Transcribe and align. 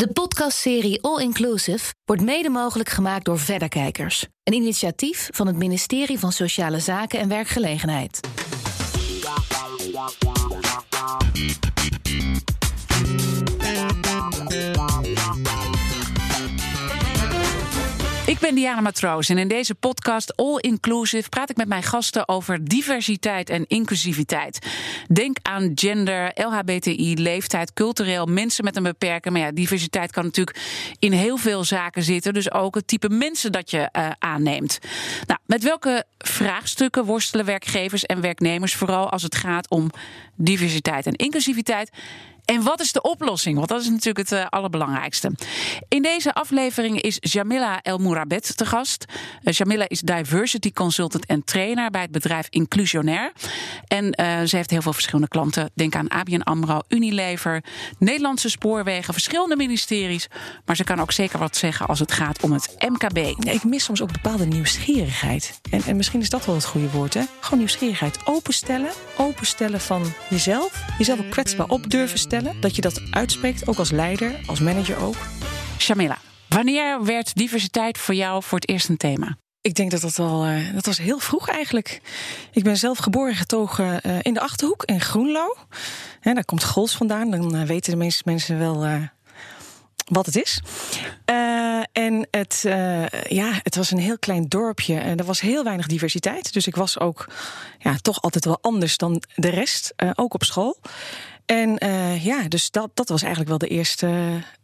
De 0.00 0.12
podcastserie 0.12 1.02
All 1.02 1.22
Inclusive 1.22 1.94
wordt 2.04 2.22
mede 2.22 2.48
mogelijk 2.48 2.88
gemaakt 2.88 3.24
door 3.24 3.38
Verderkijkers, 3.38 4.26
een 4.42 4.52
initiatief 4.52 5.28
van 5.32 5.46
het 5.46 5.56
ministerie 5.56 6.18
van 6.18 6.32
Sociale 6.32 6.78
Zaken 6.78 7.18
en 7.18 7.28
Werkgelegenheid. 7.28 8.20
Ik 18.40 18.46
ben 18.46 18.54
Diana 18.54 18.80
Matroos 18.80 19.28
en 19.28 19.38
in 19.38 19.48
deze 19.48 19.74
podcast 19.74 20.36
All 20.36 20.56
Inclusive 20.56 21.28
praat 21.28 21.50
ik 21.50 21.56
met 21.56 21.68
mijn 21.68 21.82
gasten 21.82 22.28
over 22.28 22.64
diversiteit 22.64 23.50
en 23.50 23.66
inclusiviteit. 23.66 24.66
Denk 25.12 25.36
aan 25.42 25.72
gender, 25.74 26.32
LHBTI, 26.34 27.14
leeftijd, 27.16 27.72
cultureel, 27.72 28.26
mensen 28.26 28.64
met 28.64 28.76
een 28.76 28.82
beperking. 28.82 29.34
Maar 29.34 29.42
ja, 29.42 29.52
diversiteit 29.52 30.12
kan 30.12 30.24
natuurlijk 30.24 30.60
in 30.98 31.12
heel 31.12 31.36
veel 31.36 31.64
zaken 31.64 32.02
zitten. 32.02 32.34
Dus 32.34 32.52
ook 32.52 32.74
het 32.74 32.86
type 32.86 33.08
mensen 33.08 33.52
dat 33.52 33.70
je 33.70 33.88
uh, 33.92 34.10
aanneemt. 34.18 34.78
Nou, 35.26 35.40
met 35.46 35.62
welke 35.62 36.04
vraagstukken 36.18 37.04
worstelen 37.04 37.44
werkgevers 37.44 38.04
en 38.04 38.20
werknemers, 38.20 38.74
vooral 38.74 39.10
als 39.10 39.22
het 39.22 39.34
gaat 39.34 39.70
om 39.70 39.90
diversiteit 40.34 41.06
en 41.06 41.14
inclusiviteit? 41.14 41.90
En 42.50 42.62
wat 42.62 42.80
is 42.80 42.92
de 42.92 43.02
oplossing? 43.02 43.56
Want 43.56 43.68
dat 43.68 43.80
is 43.80 43.88
natuurlijk 43.88 44.28
het 44.28 44.38
uh, 44.38 44.46
allerbelangrijkste. 44.48 45.32
In 45.88 46.02
deze 46.02 46.34
aflevering 46.34 47.00
is 47.00 47.16
Jamila 47.20 47.82
El 47.82 47.98
Mourabet 47.98 48.56
te 48.56 48.66
gast. 48.66 49.04
Uh, 49.42 49.52
Jamila 49.52 49.88
is 49.88 50.00
diversity 50.00 50.72
consultant 50.72 51.26
en 51.26 51.44
trainer 51.44 51.90
bij 51.90 52.00
het 52.00 52.10
bedrijf 52.10 52.46
Inclusionair. 52.48 53.32
En 53.86 54.04
uh, 54.04 54.40
ze 54.42 54.56
heeft 54.56 54.70
heel 54.70 54.82
veel 54.82 54.92
verschillende 54.92 55.28
klanten. 55.28 55.70
Denk 55.74 55.94
aan 55.94 56.08
ABN 56.08 56.40
AMRO, 56.40 56.80
Unilever, 56.88 57.64
Nederlandse 57.98 58.48
Spoorwegen, 58.48 59.12
verschillende 59.12 59.56
ministeries. 59.56 60.28
Maar 60.64 60.76
ze 60.76 60.84
kan 60.84 61.00
ook 61.00 61.12
zeker 61.12 61.38
wat 61.38 61.56
zeggen 61.56 61.86
als 61.86 61.98
het 61.98 62.12
gaat 62.12 62.42
om 62.42 62.52
het 62.52 62.74
MKB. 62.88 63.16
Ik 63.48 63.64
mis 63.64 63.84
soms 63.84 64.02
ook 64.02 64.12
bepaalde 64.12 64.46
nieuwsgierigheid. 64.46 65.60
En, 65.70 65.82
en 65.86 65.96
misschien 65.96 66.20
is 66.20 66.30
dat 66.30 66.46
wel 66.46 66.54
het 66.54 66.64
goede 66.64 66.90
woord, 66.90 67.14
hè? 67.14 67.22
Gewoon 67.40 67.58
nieuwsgierigheid. 67.58 68.18
Openstellen. 68.24 68.90
Openstellen 69.16 69.80
van 69.80 70.12
jezelf. 70.28 70.84
Jezelf 70.98 71.18
ook 71.18 71.30
kwetsbaar 71.30 71.68
op 71.68 71.90
durven 71.90 72.18
stellen 72.18 72.38
dat 72.60 72.76
je 72.76 72.82
dat 72.82 73.00
uitspreekt, 73.10 73.68
ook 73.68 73.78
als 73.78 73.90
leider, 73.90 74.40
als 74.46 74.60
manager 74.60 75.02
ook. 75.02 75.16
Shamila, 75.78 76.18
wanneer 76.48 77.04
werd 77.04 77.34
diversiteit 77.34 77.98
voor 77.98 78.14
jou 78.14 78.42
voor 78.42 78.58
het 78.58 78.68
eerst 78.68 78.88
een 78.88 78.96
thema? 78.96 79.36
Ik 79.60 79.74
denk 79.74 79.90
dat 79.90 80.00
dat 80.00 80.18
al, 80.18 80.46
uh, 80.46 80.74
dat 80.74 80.86
was 80.86 80.98
heel 80.98 81.18
vroeg 81.18 81.48
eigenlijk. 81.48 82.00
Ik 82.52 82.62
ben 82.62 82.76
zelf 82.76 82.98
geboren 82.98 83.30
en 83.30 83.36
getogen 83.36 84.00
uh, 84.06 84.18
in 84.22 84.34
de 84.34 84.40
Achterhoek, 84.40 84.84
in 84.84 85.00
Groenlo. 85.00 85.56
En 86.20 86.34
daar 86.34 86.44
komt 86.44 86.64
Gols 86.64 86.96
vandaan, 86.96 87.30
dan 87.30 87.56
uh, 87.56 87.62
weten 87.62 87.90
de 87.92 87.98
meeste 87.98 88.22
mensen 88.24 88.58
wel 88.58 89.08
wat 90.10 90.26
het 90.26 90.36
is. 90.36 90.60
Uh, 91.30 91.82
en 91.92 92.28
het, 92.30 92.62
uh, 92.66 93.08
ja, 93.08 93.50
het 93.62 93.76
was 93.76 93.90
een 93.90 93.98
heel 93.98 94.18
klein 94.18 94.48
dorpje 94.48 94.98
en 94.98 95.18
er 95.18 95.24
was 95.24 95.40
heel 95.40 95.64
weinig 95.64 95.86
diversiteit. 95.86 96.52
Dus 96.52 96.66
ik 96.66 96.76
was 96.76 96.98
ook 96.98 97.28
ja, 97.78 97.96
toch 97.96 98.22
altijd 98.22 98.44
wel 98.44 98.58
anders 98.60 98.96
dan 98.96 99.22
de 99.34 99.48
rest, 99.48 99.92
uh, 99.96 100.10
ook 100.14 100.34
op 100.34 100.44
school. 100.44 100.78
En 101.50 101.78
ja, 102.22 102.48
dus 102.48 102.70
dat, 102.70 102.90
dat 102.94 103.08
was 103.08 103.20
eigenlijk 103.20 103.50
wel 103.50 103.58
de 103.58 103.68
eerste, 103.68 104.06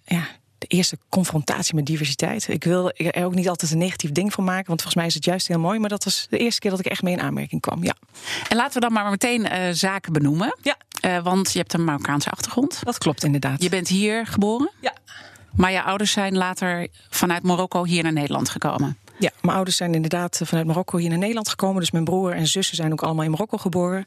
ja, 0.05 0.27
de 0.59 0.67
eerste 0.67 0.99
confrontatie 1.09 1.75
met 1.75 1.87
diversiteit. 1.87 2.49
Ik 2.49 2.65
wil 2.65 2.91
er 2.91 3.25
ook 3.25 3.35
niet 3.35 3.49
altijd 3.49 3.71
een 3.71 3.79
negatief 3.79 4.13
ding 4.13 4.33
van 4.33 4.45
maken, 4.45 4.67
want 4.67 4.83
volgens 4.83 4.95
mij 4.95 5.07
is 5.07 5.15
het 5.15 5.25
juist 5.25 5.49
heel 5.49 5.59
mooi. 5.59 5.79
Maar 5.79 5.89
dat 5.89 6.05
was 6.05 6.27
de 6.31 6.39
eerste 6.39 6.61
keer 6.61 6.71
dat 6.71 6.81
ik 6.81 6.87
echt 6.87 7.03
mee 7.03 7.13
in 7.13 7.21
aanmerking 7.21 7.61
kwam. 7.61 7.85
Ja. 7.85 7.95
En 8.49 8.57
laten 8.57 8.75
we 8.75 8.81
dan 8.81 8.93
maar 8.93 9.11
meteen 9.11 9.75
zaken 9.77 10.13
benoemen. 10.13 10.57
Ja. 10.63 11.23
want 11.23 11.53
je 11.53 11.59
hebt 11.59 11.73
een 11.73 11.85
Marokkaanse 11.85 12.31
achtergrond. 12.31 12.81
Dat 12.85 12.99
klopt 12.99 13.25
inderdaad. 13.25 13.63
Je 13.63 13.69
bent 13.69 13.89
hier 13.89 14.27
geboren? 14.27 14.71
Ja. 14.81 14.95
Maar 15.53 15.73
je 15.73 15.83
ouders 15.83 16.13
zijn 16.13 16.37
later 16.37 16.89
vanuit 17.09 17.43
Marokko 17.43 17.85
hier 17.85 18.03
naar 18.03 18.13
Nederland 18.13 18.49
gekomen. 18.49 18.99
Ja, 19.19 19.31
mijn 19.41 19.55
ouders 19.55 19.77
zijn 19.77 19.95
inderdaad 19.95 20.41
vanuit 20.45 20.67
Marokko 20.67 20.99
hier 20.99 21.09
naar 21.09 21.19
Nederland 21.19 21.49
gekomen. 21.49 21.81
Dus 21.81 21.91
mijn 21.91 22.05
broer 22.05 22.33
en 22.33 22.47
zussen 22.47 22.77
zijn 22.77 22.93
ook 22.93 23.03
allemaal 23.03 23.25
in 23.25 23.31
Marokko 23.31 23.57
geboren. 23.57 24.07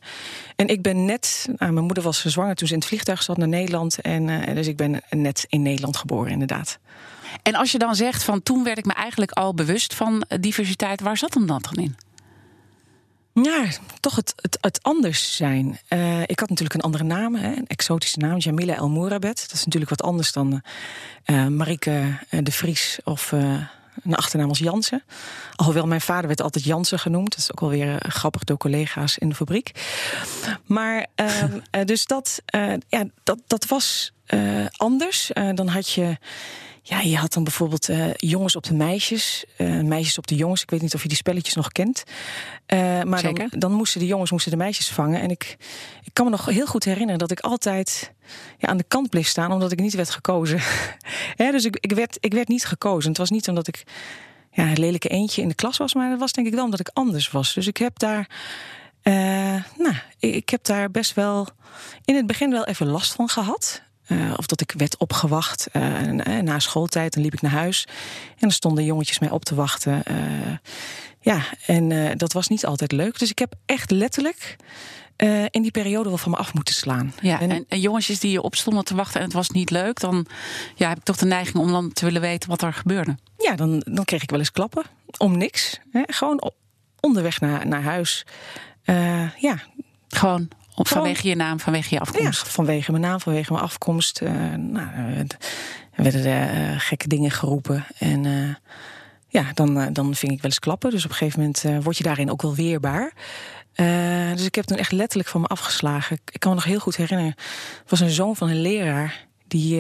En 0.56 0.68
ik 0.68 0.82
ben 0.82 1.06
net, 1.06 1.48
nou, 1.58 1.72
mijn 1.72 1.86
moeder 1.86 2.04
was 2.04 2.26
zwanger 2.26 2.56
toen 2.56 2.68
ze 2.68 2.74
in 2.74 2.80
het 2.80 2.88
vliegtuig 2.88 3.24
zat 3.24 3.38
naar 3.38 3.48
Nederland. 3.48 4.02
En 4.02 4.28
uh, 4.28 4.56
dus 4.56 4.68
ik 4.68 4.78
ben 4.78 5.02
net 5.10 5.46
in 5.50 5.62
Nederland 5.62 5.98
geboren, 5.98 6.32
inderdaad. 6.32 6.80
En 7.44 7.56
als 7.56 7.72
je 7.72 7.78
dan 7.78 7.96
zegt 7.96 8.24
van 8.24 8.44
toen 8.44 8.64
werd 8.64 8.78
ik 8.78 8.86
me 8.86 8.94
eigenlijk 8.94 9.32
al 9.32 9.54
bewust 9.54 9.94
van 9.94 10.26
diversiteit, 10.40 11.02
waar 11.02 11.18
zat 11.18 11.34
hem 11.34 11.46
dat 11.48 11.64
dan 11.64 11.84
in? 11.84 11.96
Ja, 13.34 13.66
toch 14.00 14.16
het, 14.16 14.34
het, 14.36 14.58
het 14.62 14.84
anders 14.84 15.36
zijn. 15.36 15.80
Uh, 15.90 16.22
ik 16.22 16.40
had 16.40 16.50
natuurlijk 16.50 16.74
een 16.74 16.82
andere 16.82 17.04
naam, 17.04 17.36
hè, 17.36 17.56
een 17.56 17.68
exotische 17.68 18.20
naam, 18.20 18.38
Jamila 18.38 18.76
El 18.76 18.90
Mourabet. 18.90 19.42
Dat 19.42 19.54
is 19.54 19.66
natuurlijk 19.66 19.90
wat 19.90 20.04
anders 20.04 20.32
dan 20.32 20.62
uh, 21.26 21.48
Marike 21.48 22.18
de 22.30 22.52
Vries 22.52 23.00
of 23.04 23.34
een 24.04 24.16
achternaam 24.16 24.50
als 24.50 24.60
Jansen. 24.60 25.04
Alhoewel 25.56 25.88
mijn 25.88 26.02
vader 26.02 26.28
werd 26.28 26.42
altijd 26.42 26.66
Jansen 26.66 27.00
genoemd. 27.00 27.30
Dat 27.30 27.40
is 27.40 27.52
ook 27.52 27.60
wel 27.60 27.70
weer 27.70 28.06
grappig 28.08 28.44
door 28.44 28.58
collega's 28.58 29.18
in 29.18 29.30
de 29.30 29.36
fabriek. 29.36 29.72
Maar 30.66 31.08
dus 31.86 32.06
dat, 32.06 32.42
ja, 32.88 33.06
dat, 33.24 33.40
dat 33.48 33.66
was 33.68 34.14
anders. 34.78 35.32
dan 35.54 35.68
had 35.68 35.90
je. 35.90 36.18
Ja, 36.90 37.00
je 37.00 37.18
had 37.18 37.34
dan 37.34 37.44
bijvoorbeeld 37.44 37.90
uh, 37.90 38.14
jongens 38.14 38.56
op 38.56 38.64
de 38.64 38.74
meisjes, 38.74 39.46
uh, 39.58 39.82
meisjes 39.82 40.18
op 40.18 40.28
de 40.28 40.36
jongens. 40.36 40.62
Ik 40.62 40.70
weet 40.70 40.82
niet 40.82 40.94
of 40.94 41.02
je 41.02 41.08
die 41.08 41.18
spelletjes 41.18 41.56
nog 41.56 41.72
kent. 41.72 42.04
Uh, 42.68 43.04
maar 43.04 43.22
dan, 43.22 43.50
dan, 43.50 43.72
moesten 43.72 44.00
de 44.00 44.06
jongens 44.06 44.32
moesten 44.32 44.52
de 44.52 44.58
meisjes 44.58 44.90
vangen. 44.90 45.22
En 45.22 45.30
ik, 45.30 45.58
ik 46.04 46.14
kan 46.14 46.26
me 46.26 46.32
nog 46.32 46.46
heel 46.46 46.66
goed 46.66 46.84
herinneren 46.84 47.20
dat 47.20 47.32
ik 47.32 47.40
altijd 47.40 48.14
ja, 48.58 48.68
aan 48.68 48.78
de 48.78 48.86
kant 48.88 49.10
bleef 49.10 49.28
staan, 49.28 49.52
omdat 49.52 49.72
ik 49.72 49.80
niet 49.80 49.94
werd 49.94 50.10
gekozen. 50.10 50.60
ja, 51.36 51.52
dus 51.52 51.66
ik, 51.66 51.78
ik, 51.80 51.92
werd, 51.92 52.18
ik 52.20 52.34
werd 52.34 52.48
niet 52.48 52.66
gekozen. 52.66 53.10
Het 53.10 53.18
was 53.18 53.30
niet 53.30 53.48
omdat 53.48 53.68
ik 53.68 53.84
ja, 54.52 54.64
een 54.64 54.80
lelijke 54.80 55.10
eentje 55.10 55.42
in 55.42 55.48
de 55.48 55.56
klas 55.56 55.78
was, 55.78 55.94
maar 55.94 56.10
het 56.10 56.20
was 56.20 56.32
denk 56.32 56.48
ik 56.48 56.54
wel 56.54 56.64
omdat 56.64 56.80
ik 56.80 56.90
anders 56.94 57.32
was. 57.32 57.54
Dus 57.54 57.68
ik 57.68 57.78
heb 57.78 58.00
daar. 58.00 58.30
nou, 59.78 59.96
ik 60.20 60.50
heb 60.50 60.64
daar 60.64 60.92
best 60.92 61.14
wel 61.14 61.48
in 62.06 62.16
het 62.16 62.28
begin 62.28 62.52
wel 62.52 62.66
even 62.66 62.88
last 62.88 63.14
van 63.14 63.30
gehad. 63.30 63.88
Uh, 64.10 64.34
of 64.36 64.46
dat 64.46 64.62
ik 64.62 64.74
werd 64.78 64.98
opgewacht 64.98 65.68
uh, 65.74 66.12
na 66.42 66.60
schooltijd. 66.60 67.14
Dan 67.14 67.24
liep 67.24 67.34
ik 67.34 67.42
naar 67.42 67.52
huis 67.52 67.86
en 68.30 68.36
dan 68.40 68.52
stonden 68.52 68.84
jongetjes 68.84 69.20
mij 69.20 69.30
op 69.30 69.46
te 69.46 69.56
wachten. 69.56 70.04
Uh, 70.12 70.18
ja, 71.22 71.42
en 71.66 72.18
dat 72.18 72.34
was 72.34 72.48
niet 72.48 72.66
altijd 72.66 72.92
leuk. 72.92 73.20
Dus 73.20 73.30
ik 73.30 73.40
heb 73.40 73.54
echt 73.66 73.92
letterlijk 73.92 74.56
in 75.50 75.62
die 75.62 75.72
periode 75.72 76.10
wel 76.10 76.18
van 76.18 76.32
me 76.32 76.38
af 76.38 76.54
moeten 76.54 76.74
slaan. 76.74 77.14
Ja, 77.22 77.40
en, 77.40 77.66
en, 77.68 77.80
jongetjes 77.80 78.20
die 78.20 78.32
je 78.32 78.42
opstonden 78.42 78.84
te 78.84 78.96
wachten 78.96 79.20
en 79.20 79.26
het 79.26 79.36
was 79.36 79.50
niet 79.50 79.70
leuk, 79.70 80.00
dan 80.00 80.26
ja, 80.76 80.90
heb 80.90 80.98
ik 80.98 81.04
toch 81.04 81.18
de 81.18 81.26
neiging 81.26 81.58
om 81.58 81.72
dan 81.72 81.94
te 81.94 82.06
willen 82.06 82.22
weten 82.22 82.50
wat 82.50 82.62
er 82.62 82.74
gebeurde. 82.74 83.18
Ja, 83.38 83.56
dan, 83.56 83.84
dan 83.86 84.06
kreeg 84.06 84.24
ik 84.24 84.30
wel 84.30 84.40
eens 84.40 84.52
klappen. 84.52 84.84
Om 85.18 85.38
niks. 85.38 85.80
Hè? 85.92 86.02
Gewoon 86.06 86.52
onderweg 87.00 87.40
naar, 87.40 87.68
naar 87.68 87.84
huis. 87.84 88.26
ja. 89.38 89.60
Gewoon 90.10 90.50
vanwege 90.88 91.28
je 91.28 91.36
naam, 91.36 91.60
vanwege 91.60 91.94
je 91.94 92.00
afkomst? 92.00 92.46
Ja, 92.46 92.52
vanwege 92.52 92.92
mijn 92.92 93.04
naam, 93.04 93.20
vanwege 93.20 93.52
mijn 93.52 93.64
afkomst. 93.64 94.22
Uh, 94.22 94.32
nou, 94.56 94.88
er 95.92 96.04
werden 96.04 96.26
er 96.26 96.72
uh, 96.72 96.80
gekke 96.80 97.08
dingen 97.08 97.32
geroepen. 97.32 97.86
En 97.98 98.24
uh, 98.24 98.56
ja, 99.28 99.46
dan, 99.54 99.94
dan 99.94 100.16
ving 100.16 100.32
ik 100.32 100.42
wel 100.42 100.52
eens 100.52 100.60
klappen. 100.60 100.92
Dus 100.92 101.06
op 101.06 101.10
een 101.10 101.16
gegeven 101.16 101.40
moment 101.40 101.84
word 101.84 101.98
je 101.98 102.04
daarin 102.04 102.32
ook 102.32 102.42
wel 102.42 102.56
weerbaar. 102.56 103.14
dus 104.36 104.46
ik 104.46 104.56
heb 104.56 104.66
toen 104.66 104.78
echt 104.78 104.92
letterlijk 104.92 105.30
van 105.30 105.42
me 105.42 105.48
afgeslagen. 105.48 106.20
Ik 106.32 106.40
kan 106.40 106.50
me 106.50 106.56
nog 106.56 106.66
heel 106.66 106.80
goed 106.80 106.96
herinneren. 106.96 107.34
Het 107.82 107.90
was 107.90 108.00
een 108.00 108.10
zoon 108.10 108.36
van 108.36 108.50
een 108.50 108.62
leraar. 108.62 109.28
Die, 109.48 109.78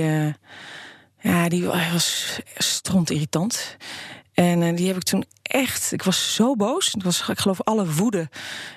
ja, 1.19 1.49
die 1.49 1.65
was 1.65 2.39
stront 2.57 3.09
irritant. 3.09 3.77
En 4.33 4.75
die 4.75 4.87
heb 4.87 4.95
ik 4.95 5.03
toen 5.03 5.25
echt, 5.49 5.91
ik 5.91 6.03
was 6.03 6.35
zo 6.35 6.55
boos. 6.55 6.91
Het 6.91 7.03
was, 7.03 7.29
ik 7.29 7.39
geloof, 7.39 7.61
alle 7.61 7.91
woede 7.91 8.29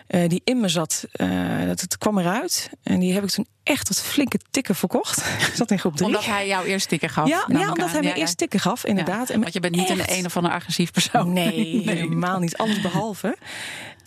uh, 0.09 0.29
die 0.29 0.41
in 0.45 0.61
me 0.61 0.69
zat, 0.69 1.05
uh, 1.17 1.67
dat 1.67 1.81
het 1.81 1.99
kwam 1.99 2.19
eruit. 2.19 2.71
En 2.83 3.01
die 3.01 3.13
heb 3.13 3.23
ik 3.23 3.31
toen 3.31 3.47
echt 3.63 3.89
wat 3.89 4.03
flinke 4.03 4.39
tikken 4.51 4.75
verkocht. 4.75 5.19
ik 5.49 5.53
zat 5.55 5.71
in 5.71 5.79
groep 5.79 5.97
drie. 5.97 6.07
Omdat 6.07 6.25
hij 6.25 6.47
jou 6.47 6.67
eerst 6.67 6.89
tikken 6.89 7.09
gaf? 7.09 7.29
Ja, 7.29 7.45
ja 7.49 7.69
omdat 7.69 7.91
hij 7.91 8.01
me 8.01 8.07
ja, 8.07 8.15
eerst 8.15 8.37
tikken 8.37 8.61
gaf, 8.61 8.85
inderdaad. 8.85 9.29
Ja, 9.29 9.39
want 9.39 9.53
je 9.53 9.61
bent 9.61 9.75
niet 9.75 9.89
echt... 9.89 9.99
een 9.99 10.19
een 10.19 10.27
of 10.27 10.37
andere 10.37 10.55
agressief 10.55 10.91
persoon. 10.91 11.33
Nee, 11.33 11.57
nee. 11.85 11.97
helemaal 11.97 12.39
niet. 12.39 12.57
Alles 12.57 12.81
behalve. 12.81 13.37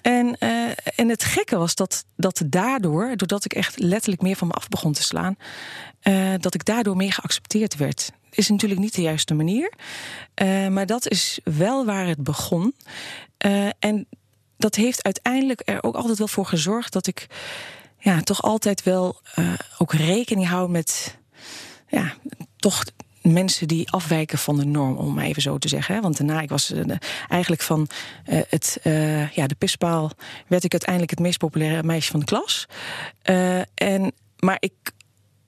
En, 0.01 0.36
uh, 0.40 0.69
en 0.95 1.10
het 1.10 1.24
gekke 1.24 1.57
was 1.57 1.75
dat, 1.75 2.06
dat 2.16 2.44
daardoor, 2.45 3.16
doordat 3.16 3.45
ik 3.45 3.54
echt 3.54 3.80
letterlijk 3.80 4.22
meer 4.22 4.36
van 4.36 4.48
me 4.48 4.54
af 4.54 4.68
begon 4.68 4.94
te 4.94 5.04
slaan, 5.04 5.36
uh, 6.04 6.34
dat 6.40 6.54
ik 6.54 6.66
daardoor 6.66 6.95
meer 6.95 7.13
geaccepteerd 7.13 7.75
werd 7.75 8.12
is 8.36 8.50
natuurlijk 8.50 8.82
niet 8.82 8.96
de 8.96 9.02
juiste 9.02 9.34
manier. 9.34 9.74
Uh, 10.42 10.68
maar 10.68 10.86
dat 10.86 11.10
is 11.10 11.40
wel 11.44 11.86
waar 11.86 12.08
het 12.08 12.24
begon. 12.24 12.76
Uh, 13.46 13.70
en 13.80 14.08
dat 14.58 14.76
heeft 14.76 15.04
uiteindelijk 15.04 15.62
er 15.66 15.84
ook 15.84 15.96
altijd 15.96 16.18
wel 16.18 16.28
voor 16.28 16.46
gezorgd 16.46 16.94
dat 16.94 17.08
ik 17.08 17.28
ja, 18.00 18.22
toch 18.22 18.42
altijd 18.42 18.84
wel 18.84 19.22
uh, 19.40 19.54
ook 19.78 19.94
rekening 19.94 20.48
hou 20.48 20.70
met 20.70 21.18
ja, 21.88 22.14
toch 22.58 22.84
mensen 23.22 23.68
die 23.68 23.92
afwijken 23.92 24.38
van 24.38 24.58
de 24.58 24.66
norm, 24.66 24.98
om 24.98 25.20
even 25.20 25.42
zo 25.42 25.58
te 25.58 25.68
zeggen. 25.68 26.02
Want 26.02 26.18
daarna, 26.18 26.42
ik 26.42 26.50
was 26.50 26.74
eigenlijk 27.28 27.62
van 27.62 27.88
het, 28.24 28.80
ja, 29.34 29.48
de 29.48 29.56
pispaal, 29.58 30.12
werd 30.48 30.64
ik 30.64 30.72
uiteindelijk 30.72 31.12
het 31.12 31.20
meest 31.20 31.38
populaire 31.38 31.84
meisje 31.84 32.12
van 32.12 32.20
de 32.20 32.26
klas. 32.26 32.68
en, 33.74 34.12
maar 34.40 34.58
ik 34.60 34.74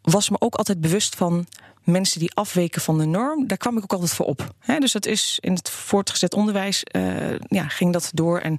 was 0.02 0.30
me 0.30 0.36
ook 0.40 0.56
altijd 0.56 0.82
bewust 0.82 1.16
van 1.16 1.48
mensen 1.88 2.20
die 2.20 2.32
afweken 2.34 2.82
van 2.82 2.98
de 2.98 3.06
norm, 3.06 3.48
daar 3.48 3.58
kwam 3.58 3.78
ik 3.78 3.84
ook 3.84 3.94
altijd 3.94 4.14
voor 4.14 4.26
op. 4.26 4.54
dus 4.80 4.92
dat 4.92 5.06
is 5.06 5.38
in 5.42 5.54
het 5.54 5.70
voortgezet 5.70 6.34
onderwijs, 6.34 6.84
uh, 6.92 7.40
ja, 7.48 7.68
ging 7.68 7.94
dat 7.94 8.12
door. 8.14 8.40
En 8.40 8.58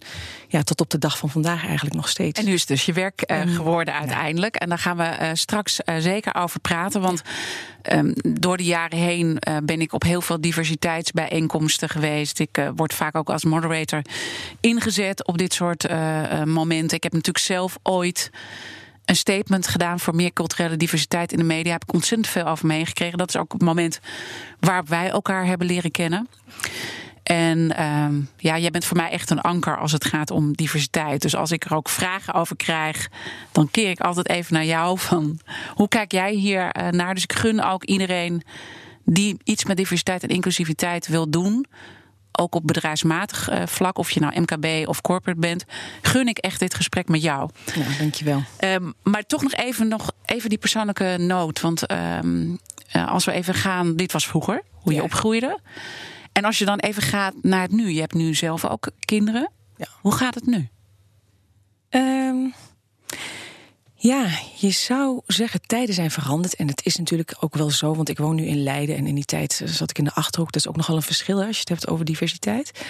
ja, 0.49 0.63
tot 0.63 0.81
op 0.81 0.91
de 0.91 0.99
dag 0.99 1.19
van 1.19 1.31
vandaag 1.31 1.65
eigenlijk 1.65 1.97
nog 1.97 2.09
steeds. 2.09 2.41
En 2.41 2.47
nu 2.47 2.53
is 2.53 2.61
het 2.61 2.69
dus 2.69 2.87
je 2.87 2.93
werk 2.93 3.31
uh, 3.31 3.41
geworden 3.55 3.95
uiteindelijk. 3.95 4.57
En 4.57 4.69
daar 4.69 4.79
gaan 4.79 4.97
we 4.97 5.17
uh, 5.21 5.31
straks 5.33 5.81
zeker 5.99 6.35
over 6.35 6.61
praten. 6.61 7.01
Want 7.01 7.23
um, 7.93 8.13
door 8.23 8.57
de 8.57 8.65
jaren 8.65 8.99
heen 8.99 9.39
ben 9.65 9.81
ik 9.81 9.93
op 9.93 10.03
heel 10.03 10.21
veel 10.21 10.41
diversiteitsbijeenkomsten 10.41 11.89
geweest. 11.89 12.39
Ik 12.39 12.71
word 12.77 12.95
vaak 12.95 13.17
ook 13.17 13.31
als 13.31 13.45
moderator 13.45 14.03
ingezet 14.61 15.27
op 15.27 15.39
dit 15.39 15.55
soort 15.55 15.89
momenten. 16.45 16.97
Ik 16.97 17.03
heb 17.03 17.13
natuurlijk 17.13 17.45
zelf 17.45 17.79
ooit 17.83 18.31
een 19.09 19.17
statement 19.17 19.69
gedaan 19.69 20.01
voor 20.01 20.15
meer 20.15 20.33
culturele 20.33 20.77
diversiteit 20.77 21.33
in 21.33 21.39
de 21.39 21.45
media. 21.45 21.73
Heb 21.73 21.83
ik 21.83 21.93
ontzettend 21.93 22.29
veel 22.29 22.47
over 22.47 22.67
meegekregen. 22.67 23.19
Dat 23.19 23.29
is 23.29 23.37
ook 23.37 23.53
het 23.53 23.63
moment 23.63 24.01
waarop 24.61 24.89
wij 24.89 25.09
elkaar 25.09 25.47
hebben 25.47 25.67
leren 25.67 25.91
kennen. 25.91 26.29
En 27.23 27.59
uh, 27.59 28.07
ja, 28.37 28.59
jij 28.59 28.71
bent 28.71 28.85
voor 28.85 28.97
mij 28.97 29.11
echt 29.11 29.31
een 29.31 29.41
anker 29.41 29.79
als 29.79 29.93
het 29.93 30.05
gaat 30.05 30.31
om 30.31 30.53
diversiteit. 30.53 31.23
Dus 31.23 31.37
als 31.37 31.51
ik 31.51 31.65
er 31.65 31.75
ook 31.75 31.89
vragen 31.89 32.35
over 32.35 32.57
krijg, 32.57 33.09
dan 33.53 33.71
keer 33.71 33.91
ik 33.91 34.01
altijd 34.01 34.29
even 34.29 34.55
naar 34.55 34.65
jou 34.65 34.99
van 34.99 35.39
hoe 35.75 35.89
kijk 35.89 36.13
jij 36.13 36.33
hier 36.33 36.77
uh, 36.77 36.89
naar? 36.89 37.15
Dus 37.15 37.23
ik 37.23 37.33
gun 37.33 37.63
ook 37.65 37.85
iedereen 37.85 38.43
die 39.05 39.37
iets 39.45 39.65
met 39.65 39.77
diversiteit 39.77 40.23
en 40.23 40.29
inclusiviteit 40.29 41.07
wil 41.07 41.31
doen, 41.31 41.67
ook 42.33 42.55
op 42.55 42.67
bedrijfsmatig 42.67 43.51
uh, 43.51 43.63
vlak, 43.67 43.99
of 43.99 44.11
je 44.11 44.21
nou 44.21 44.41
MKB 44.41 44.89
of 44.89 45.01
corporate 45.01 45.41
bent, 45.41 45.65
gun 46.03 46.29
ik 46.29 46.39
echt 46.39 46.61
dit 46.61 46.75
gesprek 46.75 47.09
met 47.09 47.23
jou. 47.23 47.51
Ja, 47.75 47.99
dankjewel. 47.99 48.43
Um, 48.61 48.95
maar 49.03 49.27
toch 49.27 49.43
nog 49.43 49.53
even, 49.53 49.89
nog 49.89 50.13
even 50.25 50.49
die 50.49 50.59
persoonlijke 50.59 51.17
noot. 51.19 51.61
Want 51.61 51.93
um, 51.93 52.59
als 53.07 53.25
we 53.25 53.33
even 53.33 53.55
gaan, 53.55 53.97
dit 53.97 54.13
was 54.13 54.27
vroeger, 54.27 54.63
hoe 54.73 54.93
je 54.93 54.99
ja. 54.99 55.05
opgroeide. 55.05 55.59
En 56.33 56.45
als 56.45 56.59
je 56.59 56.65
dan 56.65 56.79
even 56.79 57.03
gaat 57.03 57.35
naar 57.43 57.63
het 57.63 57.73
nu, 57.73 57.91
je 57.91 58.01
hebt 58.01 58.15
nu 58.15 58.35
zelf 58.35 58.65
ook 58.65 58.91
kinderen. 58.99 59.51
Ja. 59.77 59.87
Hoe 60.01 60.13
gaat 60.13 60.35
het 60.35 60.47
nu? 60.47 60.69
Um, 61.91 62.55
ja, 64.01 64.29
je 64.57 64.71
zou 64.71 65.21
zeggen, 65.27 65.61
tijden 65.61 65.95
zijn 65.95 66.11
veranderd. 66.11 66.55
En 66.55 66.69
het 66.69 66.87
is 66.87 66.97
natuurlijk 66.97 67.37
ook 67.41 67.55
wel 67.55 67.71
zo, 67.71 67.95
want 67.95 68.09
ik 68.09 68.19
woon 68.19 68.35
nu 68.35 68.45
in 68.45 68.63
Leiden. 68.63 68.97
En 68.97 69.07
in 69.07 69.15
die 69.15 69.25
tijd 69.25 69.63
zat 69.65 69.91
ik 69.91 69.99
in 69.99 70.05
de 70.05 70.15
achterhoek. 70.15 70.53
Dat 70.53 70.63
is 70.63 70.69
ook 70.69 70.77
nogal 70.77 70.97
een 70.97 71.03
verschil 71.03 71.43
als 71.43 71.55
je 71.55 71.61
het 71.61 71.69
hebt 71.69 71.89
over 71.89 72.05
diversiteit. 72.05 72.85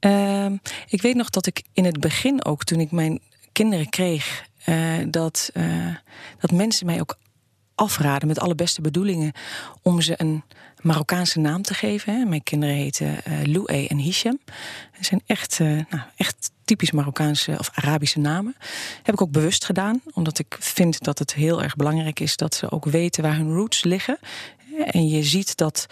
Uh, 0.00 0.46
ik 0.88 1.02
weet 1.02 1.14
nog 1.14 1.30
dat 1.30 1.46
ik 1.46 1.62
in 1.72 1.84
het 1.84 2.00
begin 2.00 2.44
ook, 2.44 2.64
toen 2.64 2.80
ik 2.80 2.90
mijn 2.90 3.20
kinderen 3.52 3.88
kreeg, 3.88 4.46
uh, 4.66 4.94
dat, 5.08 5.50
uh, 5.54 5.96
dat 6.38 6.50
mensen 6.50 6.86
mij 6.86 7.00
ook 7.00 7.18
afraden 7.74 8.28
met 8.28 8.40
alle 8.40 8.54
beste 8.54 8.80
bedoelingen 8.80 9.32
om 9.82 10.00
ze 10.00 10.14
een 10.16 10.42
Marokkaanse 10.80 11.38
naam 11.38 11.62
te 11.62 11.74
geven. 11.74 12.14
Hè. 12.18 12.24
Mijn 12.24 12.42
kinderen 12.42 12.74
heten 12.74 13.06
uh, 13.06 13.44
Loué 13.44 13.86
en 13.86 13.96
Hisham. 13.96 14.38
Ze 14.92 15.04
zijn 15.04 15.22
echt, 15.26 15.58
uh, 15.58 15.68
nou, 15.68 16.02
echt 16.16 16.50
typisch 16.64 16.90
Marokkaanse 16.90 17.56
of 17.58 17.70
Arabische 17.74 18.18
namen. 18.18 18.56
Heb 19.02 19.14
ik 19.14 19.22
ook 19.22 19.30
bewust 19.30 19.64
gedaan, 19.64 20.02
omdat 20.12 20.38
ik 20.38 20.56
vind 20.60 21.04
dat 21.04 21.18
het 21.18 21.34
heel 21.34 21.62
erg 21.62 21.76
belangrijk 21.76 22.20
is 22.20 22.36
dat 22.36 22.54
ze 22.54 22.70
ook 22.70 22.84
weten 22.84 23.22
waar 23.22 23.36
hun 23.36 23.52
roots 23.52 23.84
liggen. 23.84 24.18
En 24.84 25.08
je 25.08 25.22
ziet 25.22 25.56
dat, 25.56 25.86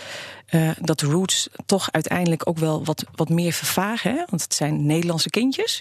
uh, 0.50 0.70
dat 0.80 1.00
roots 1.00 1.48
toch 1.66 1.92
uiteindelijk 1.92 2.48
ook 2.48 2.58
wel 2.58 2.84
wat, 2.84 3.04
wat 3.14 3.28
meer 3.28 3.52
vervagen. 3.52 4.10
Hè? 4.10 4.24
Want 4.26 4.42
het 4.42 4.54
zijn 4.54 4.86
Nederlandse 4.86 5.30
kindjes 5.30 5.80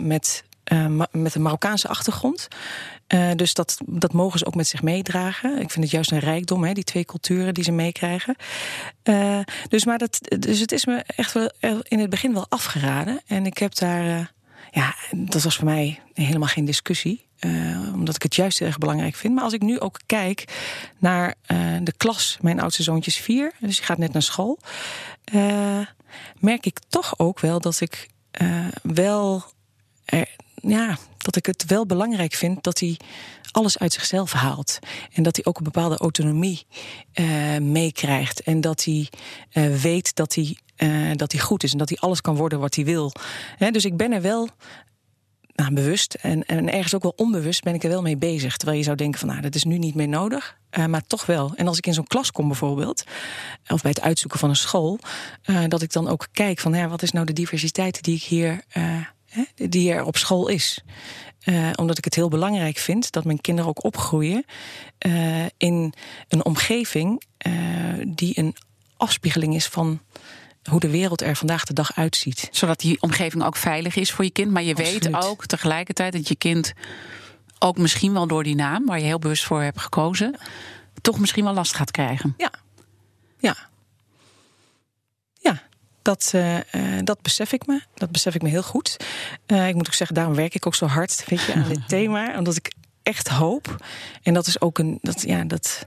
met 0.00 0.44
met 1.10 1.34
een 1.34 1.42
Marokkaanse 1.42 1.88
achtergrond. 1.88 2.48
Uh, 3.14 3.30
dus 3.36 3.54
dat, 3.54 3.78
dat 3.86 4.12
mogen 4.12 4.38
ze 4.38 4.46
ook 4.46 4.54
met 4.54 4.66
zich 4.66 4.82
meedragen. 4.82 5.50
Ik 5.60 5.70
vind 5.70 5.84
het 5.84 5.90
juist 5.90 6.12
een 6.12 6.18
rijkdom, 6.18 6.64
hè, 6.64 6.72
die 6.72 6.84
twee 6.84 7.04
culturen 7.04 7.54
die 7.54 7.64
ze 7.64 7.72
meekrijgen. 7.72 8.36
Uh, 9.04 9.38
dus, 9.68 9.84
maar 9.84 9.98
dat, 9.98 10.20
dus 10.38 10.58
het 10.58 10.72
is 10.72 10.86
me 10.86 11.02
echt 11.16 11.32
wel 11.32 11.50
in 11.82 11.98
het 11.98 12.10
begin 12.10 12.32
wel 12.32 12.46
afgeraden. 12.48 13.20
En 13.26 13.46
ik 13.46 13.58
heb 13.58 13.74
daar, 13.74 14.32
ja, 14.70 14.94
dat 15.10 15.42
was 15.42 15.56
voor 15.56 15.64
mij 15.64 16.00
helemaal 16.14 16.48
geen 16.48 16.64
discussie. 16.64 17.26
omdat 17.94 18.14
ik 18.14 18.22
het 18.22 18.34
juist 18.34 18.60
erg 18.60 18.78
belangrijk 18.78 19.14
vind. 19.14 19.34
Maar 19.34 19.44
als 19.44 19.52
ik 19.52 19.62
nu 19.62 19.80
ook 19.80 20.00
kijk 20.06 20.44
naar 20.98 21.34
de 21.82 21.92
klas, 21.96 22.38
mijn 22.40 22.60
oudste 22.60 22.82
zoontje 22.82 23.10
is 23.10 23.16
vier, 23.16 23.52
dus 23.60 23.76
die 23.76 23.84
gaat 23.84 23.98
net 23.98 24.12
naar 24.12 24.22
school. 24.22 24.58
merk 26.38 26.66
ik 26.66 26.78
toch 26.88 27.18
ook 27.18 27.40
wel 27.40 27.60
dat 27.60 27.80
ik 27.80 28.08
wel 28.82 29.44
ja, 30.54 30.98
dat 31.24 31.36
ik 31.36 31.46
het 31.46 31.64
wel 31.66 31.86
belangrijk 31.86 32.32
vind 32.32 32.62
dat 32.62 32.78
hij 32.80 32.96
alles 33.50 33.78
uit 33.78 33.92
zichzelf 33.92 34.32
haalt. 34.32 34.78
En 35.12 35.22
dat 35.22 35.36
hij 35.36 35.44
ook 35.44 35.58
een 35.58 35.64
bepaalde 35.64 35.96
autonomie 35.96 36.66
uh, 37.14 37.58
meekrijgt. 37.58 38.40
En 38.40 38.60
dat 38.60 38.84
hij 38.84 39.08
uh, 39.52 39.76
weet 39.76 40.14
dat 40.14 40.34
hij, 40.34 40.56
uh, 40.76 41.10
dat 41.16 41.32
hij 41.32 41.40
goed 41.40 41.62
is 41.62 41.72
en 41.72 41.78
dat 41.78 41.88
hij 41.88 41.98
alles 41.98 42.20
kan 42.20 42.36
worden 42.36 42.60
wat 42.60 42.74
hij 42.74 42.84
wil. 42.84 43.12
Dus 43.70 43.84
ik 43.84 43.96
ben 43.96 44.12
er 44.12 44.22
wel 44.22 44.48
nou, 45.54 45.74
bewust 45.74 46.14
en, 46.14 46.46
en 46.46 46.72
ergens 46.72 46.94
ook 46.94 47.02
wel 47.02 47.14
onbewust 47.16 47.62
ben 47.62 47.74
ik 47.74 47.82
er 47.82 47.90
wel 47.90 48.02
mee 48.02 48.16
bezig. 48.16 48.56
Terwijl 48.56 48.78
je 48.78 48.84
zou 48.84 48.96
denken 48.96 49.20
van 49.20 49.28
nou, 49.28 49.40
dat 49.40 49.54
is 49.54 49.64
nu 49.64 49.78
niet 49.78 49.94
meer 49.94 50.08
nodig. 50.08 50.58
Maar 50.86 51.06
toch 51.06 51.26
wel. 51.26 51.52
En 51.54 51.66
als 51.66 51.78
ik 51.78 51.86
in 51.86 51.94
zo'n 51.94 52.06
klas 52.06 52.32
kom 52.32 52.46
bijvoorbeeld, 52.46 53.04
of 53.68 53.82
bij 53.82 53.90
het 53.90 54.00
uitzoeken 54.00 54.38
van 54.38 54.48
een 54.48 54.56
school, 54.56 54.98
dat 55.68 55.82
ik 55.82 55.92
dan 55.92 56.08
ook 56.08 56.26
kijk 56.32 56.58
van 56.58 56.74
ja, 56.74 56.88
wat 56.88 57.02
is 57.02 57.10
nou 57.10 57.26
de 57.26 57.32
diversiteit 57.32 58.02
die 58.02 58.16
ik 58.16 58.22
hier 58.22 58.64
die 59.54 59.92
er 59.92 60.04
op 60.04 60.16
school 60.16 60.48
is. 60.48 60.80
Uh, 61.44 61.70
omdat 61.74 61.98
ik 61.98 62.04
het 62.04 62.14
heel 62.14 62.28
belangrijk 62.28 62.78
vind 62.78 63.12
dat 63.12 63.24
mijn 63.24 63.40
kinderen 63.40 63.70
ook 63.70 63.84
opgroeien 63.84 64.44
uh, 65.06 65.44
in 65.56 65.94
een 66.28 66.44
omgeving 66.44 67.22
uh, 67.46 67.52
die 68.08 68.38
een 68.38 68.56
afspiegeling 68.96 69.54
is 69.54 69.66
van 69.66 70.00
hoe 70.70 70.80
de 70.80 70.90
wereld 70.90 71.22
er 71.22 71.36
vandaag 71.36 71.64
de 71.64 71.72
dag 71.72 71.96
uitziet. 71.96 72.48
Zodat 72.50 72.80
die 72.80 73.00
omgeving 73.00 73.44
ook 73.44 73.56
veilig 73.56 73.96
is 73.96 74.12
voor 74.12 74.24
je 74.24 74.30
kind. 74.30 74.50
Maar 74.50 74.62
je 74.62 74.74
Absoluut. 74.74 75.04
weet 75.04 75.24
ook 75.24 75.46
tegelijkertijd 75.46 76.12
dat 76.12 76.28
je 76.28 76.36
kind 76.36 76.72
ook 77.58 77.78
misschien 77.78 78.12
wel 78.12 78.26
door 78.26 78.42
die 78.42 78.54
naam, 78.54 78.86
waar 78.86 78.98
je 78.98 79.04
heel 79.04 79.18
bewust 79.18 79.44
voor 79.44 79.62
hebt 79.62 79.80
gekozen, 79.80 80.38
toch 81.00 81.18
misschien 81.18 81.44
wel 81.44 81.54
last 81.54 81.74
gaat 81.74 81.90
krijgen. 81.90 82.34
Ja. 82.36 82.50
Ja, 83.38 83.56
dat, 86.02 86.32
uh, 86.34 86.58
dat 87.02 87.22
besef 87.22 87.52
ik 87.52 87.66
me. 87.66 87.80
Dat 87.94 88.10
besef 88.10 88.34
ik 88.34 88.42
me 88.42 88.48
heel 88.48 88.62
goed. 88.62 88.96
Uh, 89.46 89.68
ik 89.68 89.74
moet 89.74 89.86
ook 89.86 89.94
zeggen, 89.94 90.16
daarom 90.16 90.34
werk 90.34 90.54
ik 90.54 90.66
ook 90.66 90.74
zo 90.74 90.86
hard 90.86 91.24
weet 91.26 91.42
je, 91.42 91.54
aan 91.54 91.68
dit 91.68 91.88
thema. 91.98 92.38
Omdat 92.38 92.56
ik 92.56 92.72
echt 93.02 93.28
hoop. 93.28 93.76
En 94.22 94.34
dat 94.34 94.46
is 94.46 94.60
ook 94.60 94.78
een. 94.78 94.98
Dat, 95.02 95.22
ja, 95.22 95.44
dat, 95.44 95.86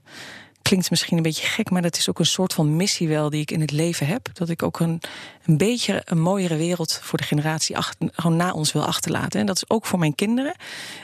klinkt 0.64 0.90
misschien 0.90 1.18
een 1.18 1.24
beetje 1.24 1.48
gek, 1.48 1.70
maar 1.70 1.82
dat 1.82 1.98
is 1.98 2.10
ook 2.10 2.20
een 2.20 2.26
soort 2.26 2.54
van 2.54 2.76
missie 2.76 3.08
wel 3.08 3.30
die 3.30 3.42
ik 3.42 3.52
in 3.52 3.62
het 3.62 3.72
leven 3.72 4.08
heb. 4.08 4.30
Dat 4.34 4.50
ik 4.50 4.64
ook 4.64 4.80
een, 4.80 5.02
een 5.46 5.58
beetje 5.58 6.02
een 6.06 6.22
mooiere 6.22 6.56
wereld 6.56 7.00
voor 7.02 7.18
de 7.18 7.24
generatie 7.24 7.78
achter, 7.78 8.10
gewoon 8.12 8.38
na 8.38 8.52
ons 8.52 8.72
wil 8.72 8.86
achterlaten. 8.86 9.40
En 9.40 9.46
dat 9.46 9.56
is 9.56 9.70
ook 9.70 9.86
voor 9.86 10.00
mijn 10.00 10.16
kinderen. 10.16 10.56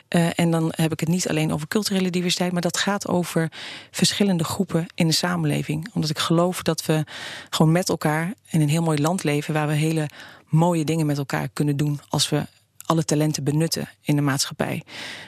Uh, 0.10 0.39
en 0.39 0.51
dan 0.51 0.74
heb 0.75 0.92
ik 0.92 1.00
het 1.00 1.10
niet 1.10 1.30
alleen 1.30 1.54
over 1.54 1.68
culturele 1.68 2.10
diversiteit, 2.10 2.51
maar 2.51 2.62
dat 2.62 2.78
gaat 2.78 3.08
over 3.08 3.51
verschillende 3.92 4.44
groepen 4.44 4.86
in 4.96 5.08
de 5.08 5.13
samenleving. 5.13 5.89
Omdat 5.94 6.10
ik 6.10 6.20
geloof 6.20 6.62
dat 6.62 6.86
we 6.86 7.04
gewoon 7.50 7.72
met 7.72 7.89
elkaar 7.89 8.34
in 8.50 8.62
een 8.62 8.70
heel 8.70 8.84
mooi 8.84 9.01
land 9.01 9.24
leven 9.24 9.54
waar 9.54 9.68
we 9.68 9.74
hele 9.74 10.10
mooie 10.46 10.84
dingen 10.84 11.06
met 11.06 11.18
elkaar 11.18 11.50
kunnen 11.54 11.78
doen 11.78 12.00
als 12.10 12.30
we 12.30 12.46
alle 12.89 13.05
talenten 13.05 13.43
benutten 13.43 13.89
in 14.01 14.15
de 14.15 14.22
maatschappij. 14.22 14.84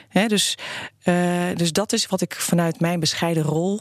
He, 0.08 0.26
dus, 0.26 0.54
uh, 1.04 1.48
dus 1.54 1.72
dat 1.72 1.92
is 1.92 2.06
wat 2.06 2.20
ik 2.20 2.34
vanuit 2.34 2.80
mijn 2.80 3.00
bescheiden 3.00 3.42
rol 3.42 3.80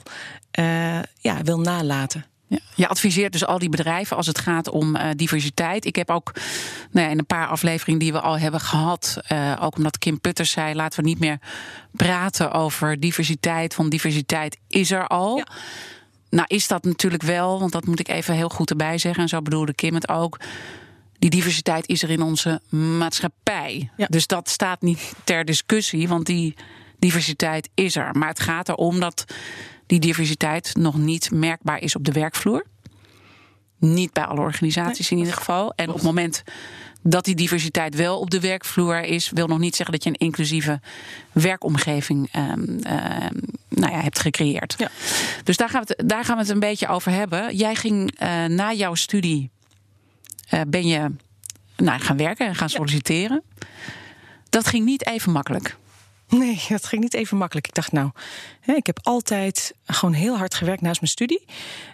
uh, 0.60 1.00
ja, 1.20 1.42
wil 1.44 1.60
nalaten. 1.60 2.26
Ja. 2.48 2.60
Je 2.76 2.88
adviseert 2.88 3.32
dus 3.32 3.46
al 3.46 3.60
die 3.60 3.70
bedrijven 3.70 4.18
als 4.18 4.28
het 4.28 4.40
gaat 4.40 4.70
om 4.70 4.96
uh, 4.96 5.10
diversiteit. 5.16 5.86
Ik 5.86 5.96
heb 5.96 6.10
ook 6.10 6.32
nou 6.92 7.06
ja, 7.06 7.12
in 7.12 7.20
een 7.20 7.26
paar 7.26 7.48
afleveringen 7.48 8.00
die 8.00 8.12
we 8.12 8.22
al 8.22 8.38
hebben 8.38 8.60
gehad, 8.60 9.18
uh, 9.32 9.58
ook 9.60 9.76
omdat 9.78 9.98
Kim 9.98 10.20
Putters 10.20 10.52
zei: 10.52 10.76
laten 10.76 11.04
we 11.04 11.10
niet 11.10 11.20
meer 11.20 11.40
praten 11.92 12.52
over 12.52 13.00
diversiteit, 13.00 13.74
van 13.74 13.90
diversiteit 13.90 14.58
is 14.68 14.92
er 14.92 15.08
al. 15.08 15.38
Ja. 15.38 15.48
Nou, 16.30 16.46
is 16.48 16.68
dat 16.68 16.84
natuurlijk 16.84 17.24
wel, 17.24 17.60
want 17.60 17.72
dat 17.72 17.86
moet 17.86 18.00
ik 18.00 18.08
even 18.08 18.34
heel 18.34 18.50
goed 18.50 18.70
erbij 18.70 18.98
zeggen. 18.98 19.24
En 19.24 19.30
zo 19.30 19.42
bedoelde 19.42 19.74
Kim 19.74 19.94
het 19.94 20.10
ook 20.10 20.40
die 21.22 21.30
diversiteit 21.30 21.88
is 21.88 22.04
er 22.04 22.10
in 22.10 22.22
onze 22.22 22.62
maatschappij. 22.70 23.90
Ja. 23.98 24.08
Dus 24.10 24.28
dat 24.28 24.50
staat 24.50 24.82
niet 24.82 25.14
ter 25.24 25.46
discussie, 25.46 26.08
want 26.08 26.26
die 26.26 26.56
diversiteit 27.00 27.70
is 27.74 27.96
er. 27.96 28.18
Maar 28.18 28.28
het 28.28 28.40
gaat 28.40 28.70
erom 28.70 29.00
dat 29.00 29.26
die 29.86 30.00
diversiteit 30.00 30.76
nog 30.76 30.98
niet 30.98 31.32
merkbaar 31.32 31.82
is 31.82 31.96
op 31.96 32.06
de 32.06 32.12
werkvloer. 32.12 32.66
Niet 33.80 34.14
bij 34.14 34.24
alle 34.24 34.40
organisaties 34.40 35.10
nee. 35.10 35.20
in 35.20 35.26
ieder 35.26 35.40
geval. 35.40 35.74
En 35.76 35.88
op 35.88 35.94
het 35.94 36.04
moment 36.04 36.44
dat 37.02 37.26
die 37.26 37.36
diversiteit 37.36 37.96
wel 37.96 38.20
op 38.20 38.30
de 38.30 38.40
werkvloer 38.40 39.02
is, 39.02 39.30
wil 39.30 39.48
nog 39.48 39.60
niet 39.60 39.76
zeggen 39.76 39.96
dat 39.96 40.04
je 40.04 40.10
een 40.10 40.26
inclusieve 40.26 40.80
werkomgeving 41.32 42.36
um, 42.36 42.80
uh, 42.88 42.94
nou 43.70 43.92
ja, 43.92 44.02
hebt 44.02 44.20
gecreëerd. 44.20 44.76
Ja. 44.78 44.90
Dus 45.44 45.58
daar 45.58 45.70
gaan, 45.70 45.84
we 45.86 45.94
het, 45.98 46.10
daar 46.10 46.26
gaan 46.26 46.36
we 46.36 46.42
het 46.42 46.52
een 46.52 46.60
beetje 46.60 46.88
over 46.88 47.12
hebben. 47.12 47.56
Jij 47.56 47.76
ging 47.76 48.22
uh, 48.22 48.46
na 48.46 48.74
jouw 48.74 48.96
studie 48.96 49.52
ben 50.68 50.88
je 50.88 51.12
nou, 51.76 52.00
gaan 52.00 52.18
werken 52.18 52.48
en 52.48 52.56
gaan 52.56 52.70
solliciteren. 52.70 53.44
Ja. 53.60 53.68
Dat 54.50 54.68
ging 54.68 54.86
niet 54.86 55.06
even 55.06 55.32
makkelijk. 55.32 55.78
Nee, 56.28 56.66
dat 56.70 56.86
ging 56.86 57.02
niet 57.02 57.14
even 57.14 57.38
makkelijk. 57.38 57.68
Ik 57.68 57.74
dacht, 57.74 57.92
nou, 57.92 58.12
hè, 58.60 58.74
ik 58.74 58.86
heb 58.86 59.00
altijd 59.04 59.74
gewoon 59.86 60.14
heel 60.14 60.38
hard 60.38 60.56
gewerkt 60.56 60.82
naast 60.82 61.02
mijn 61.02 61.12
studie. 61.12 61.46